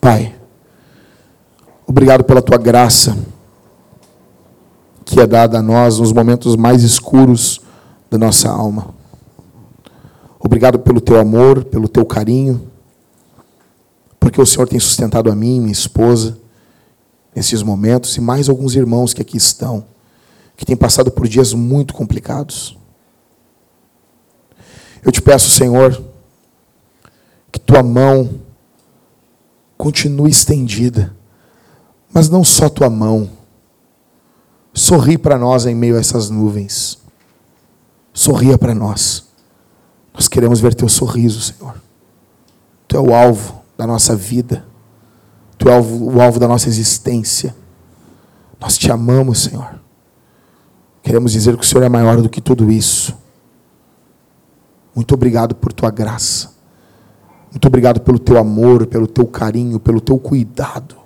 Pai 0.00 0.45
obrigado 1.86 2.24
pela 2.24 2.42
tua 2.42 2.58
graça 2.58 3.16
que 5.06 5.20
é 5.20 5.26
dada 5.26 5.60
a 5.60 5.62
nós 5.62 6.00
nos 6.00 6.12
momentos 6.12 6.56
mais 6.56 6.82
escuros 6.82 7.60
da 8.10 8.18
nossa 8.18 8.50
alma. 8.50 8.92
Obrigado 10.40 10.80
pelo 10.80 11.00
teu 11.00 11.18
amor, 11.18 11.64
pelo 11.64 11.88
teu 11.88 12.04
carinho, 12.04 12.70
porque 14.18 14.40
o 14.40 14.44
Senhor 14.44 14.68
tem 14.68 14.80
sustentado 14.80 15.30
a 15.30 15.34
mim, 15.34 15.60
minha 15.60 15.72
esposa, 15.72 16.36
nesses 17.34 17.62
momentos 17.62 18.16
e 18.16 18.20
mais 18.20 18.48
alguns 18.48 18.74
irmãos 18.74 19.14
que 19.14 19.22
aqui 19.22 19.36
estão, 19.36 19.84
que 20.56 20.66
têm 20.66 20.76
passado 20.76 21.10
por 21.10 21.28
dias 21.28 21.52
muito 21.54 21.94
complicados. 21.94 22.76
Eu 25.04 25.12
te 25.12 25.22
peço, 25.22 25.50
Senhor, 25.50 26.02
que 27.52 27.60
tua 27.60 27.82
mão 27.82 28.28
continue 29.78 30.30
estendida, 30.30 31.14
mas 32.12 32.28
não 32.28 32.42
só 32.44 32.68
tua 32.68 32.88
mão. 32.88 33.30
Sorri 34.72 35.16
para 35.16 35.38
nós 35.38 35.66
em 35.66 35.74
meio 35.74 35.96
a 35.96 36.00
essas 36.00 36.30
nuvens. 36.30 36.98
Sorria 38.12 38.58
para 38.58 38.74
nós. 38.74 39.26
Nós 40.12 40.28
queremos 40.28 40.60
ver 40.60 40.74
teu 40.74 40.88
sorriso, 40.88 41.40
Senhor. 41.40 41.74
Tu 42.88 42.96
é 42.96 43.00
o 43.00 43.14
alvo 43.14 43.62
da 43.76 43.86
nossa 43.86 44.16
vida. 44.16 44.66
Tu 45.58 45.68
é 45.68 45.72
o 45.72 45.74
alvo, 45.74 46.16
o 46.16 46.20
alvo 46.20 46.38
da 46.38 46.48
nossa 46.48 46.68
existência. 46.68 47.54
Nós 48.60 48.78
te 48.78 48.90
amamos, 48.90 49.44
Senhor. 49.44 49.80
Queremos 51.02 51.32
dizer 51.32 51.56
que 51.56 51.62
o 51.62 51.66
Senhor 51.66 51.84
é 51.84 51.88
maior 51.88 52.20
do 52.20 52.28
que 52.28 52.40
tudo 52.40 52.70
isso. 52.70 53.16
Muito 54.94 55.14
obrigado 55.14 55.54
por 55.54 55.72
tua 55.72 55.90
graça. 55.90 56.54
Muito 57.50 57.66
obrigado 57.68 58.00
pelo 58.00 58.18
teu 58.18 58.38
amor, 58.38 58.86
pelo 58.86 59.06
teu 59.06 59.26
carinho, 59.26 59.78
pelo 59.78 60.00
teu 60.00 60.18
cuidado. 60.18 60.96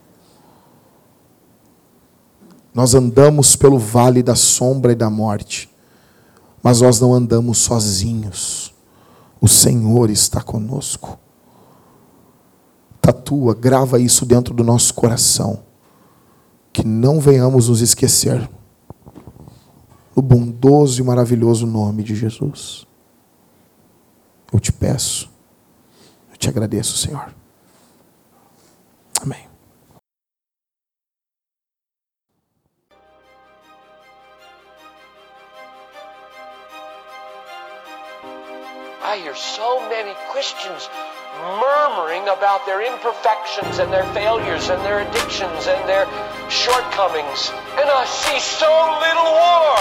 Nós 2.80 2.94
andamos 2.94 3.56
pelo 3.56 3.78
vale 3.78 4.22
da 4.22 4.34
sombra 4.34 4.92
e 4.92 4.94
da 4.94 5.10
morte, 5.10 5.70
mas 6.62 6.80
nós 6.80 6.98
não 6.98 7.12
andamos 7.12 7.58
sozinhos. 7.58 8.74
O 9.38 9.46
Senhor 9.46 10.08
está 10.08 10.40
conosco. 10.40 11.18
Tatua, 12.98 13.54
grava 13.54 14.00
isso 14.00 14.24
dentro 14.24 14.54
do 14.54 14.64
nosso 14.64 14.94
coração. 14.94 15.62
Que 16.72 16.82
não 16.82 17.20
venhamos 17.20 17.68
nos 17.68 17.82
esquecer. 17.82 18.48
No 20.16 20.22
bondoso 20.22 21.02
e 21.02 21.04
maravilhoso 21.04 21.66
nome 21.66 22.02
de 22.02 22.14
Jesus. 22.14 22.86
Eu 24.50 24.58
te 24.58 24.72
peço, 24.72 25.30
eu 26.32 26.38
te 26.38 26.48
agradeço, 26.48 26.96
Senhor. 26.96 27.30
Amém. 29.20 29.50
I 39.10 39.18
hear 39.18 39.34
so 39.34 39.82
many 39.90 40.14
Christians 40.30 40.86
murmuring 41.58 42.30
about 42.30 42.62
their 42.62 42.78
imperfections 42.78 43.82
and 43.82 43.90
their 43.90 44.06
failures 44.14 44.70
and 44.70 44.78
their 44.86 45.02
addictions 45.02 45.66
and 45.66 45.82
their 45.90 46.06
shortcomings. 46.46 47.50
And 47.74 47.90
I 47.90 48.06
see 48.06 48.38
so 48.38 48.70
little 48.70 49.30
war. 49.34 49.74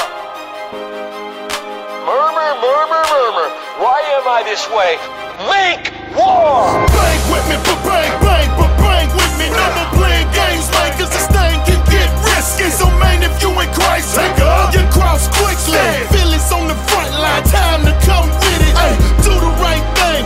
Murmur, 2.09 2.51
murmur, 2.57 3.03
murmur. 3.05 3.47
Why 3.77 4.01
am 4.17 4.25
I 4.25 4.41
this 4.49 4.65
way? 4.73 4.97
Make 5.45 5.93
war! 6.17 6.65
Bang 6.89 7.21
with 7.29 7.45
me, 7.53 7.61
but 7.69 7.79
bang, 7.85 8.09
bang, 8.25 8.49
but 8.57 8.73
bang 8.81 9.13
with 9.13 9.33
me. 9.37 9.45
No 9.53 9.61
more 9.77 9.93
playing 9.93 10.29
games, 10.33 10.65
man, 10.73 10.89
cause 10.97 11.13
this 11.13 11.29
thing 11.29 11.53
can 11.69 11.77
get 11.93 12.09
risky. 12.33 12.73
So, 12.73 12.89
man, 12.97 13.21
if 13.21 13.37
you 13.45 13.53
in 13.53 13.69
Christ, 13.77 14.17
take 14.17 14.41
up 14.41 14.73
your 14.73 14.89
cross 14.89 15.29
quickly. 15.37 15.85
Feel 16.17 16.33
it's 16.33 16.49
on 16.49 16.65
the 16.65 16.77
front 16.89 17.13
line, 17.13 17.45
time 17.45 17.85
to 17.85 17.93
come 18.09 18.25
with 18.25 18.48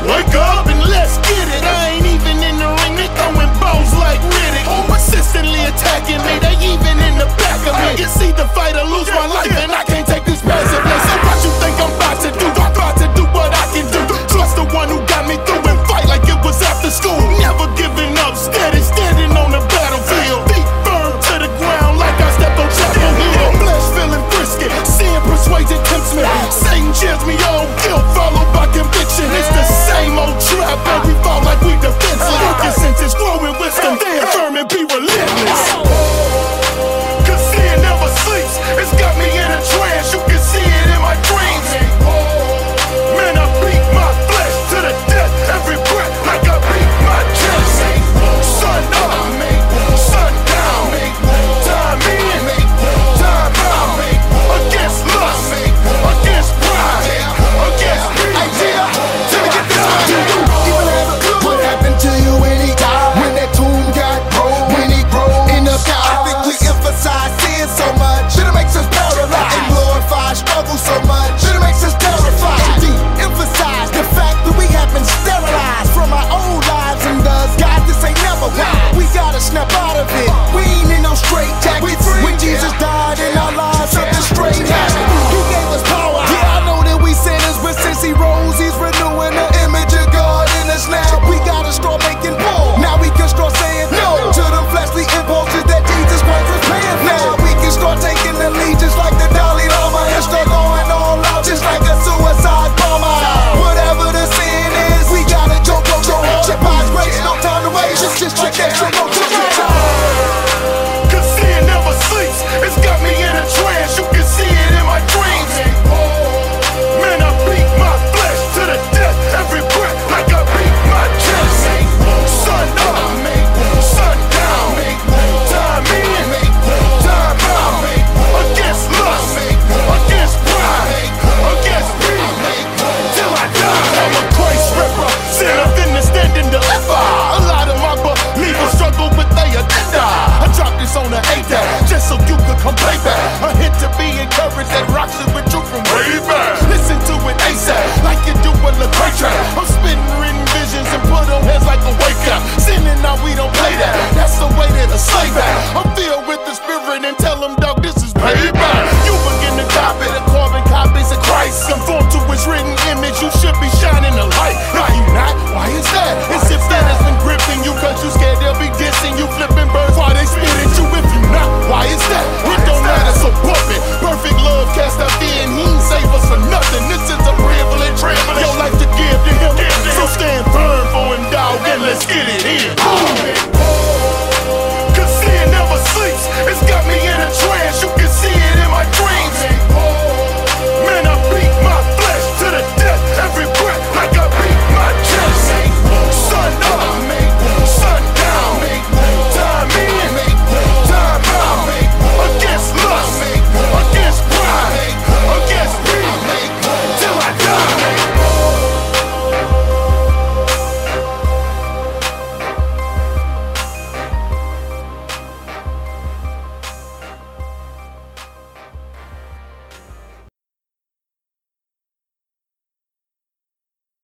wake 0.07 0.35
up 0.35 0.67
and 0.67 0.81
let's 0.89 1.17
get 1.23 1.47
it. 1.47 1.63
I 1.63 1.97
ain't 1.97 2.07
even 2.07 2.37
in 2.43 2.55
the 2.59 2.69
ring, 2.83 2.95
they 2.95 3.09
throwing 3.15 3.51
bows 3.59 3.91
like 3.95 4.19
Riddick. 4.19 4.65
Oh, 4.67 4.83
Persistently 4.87 5.61
attacking 5.63 6.21
me, 6.27 6.39
they 6.43 6.55
even 6.63 6.95
in 7.07 7.15
the 7.19 7.27
back 7.39 7.61
of 7.67 7.73
me. 7.79 8.03
It's 8.03 8.19
either 8.21 8.47
fight 8.51 8.75
or 8.75 8.85
lose 8.85 9.09
my 9.11 9.27
life, 9.27 9.51
and 9.51 9.71
I 9.71 9.83
can't 9.83 10.07
take 10.07 10.25
this 10.25 10.41
passively. 10.41 10.97
So, 11.07 11.13
what 11.23 11.37
you 11.43 11.51
think 11.61 11.75
I'm 11.79 11.93
about 11.95 12.17
to 12.23 12.31
do? 12.39 12.62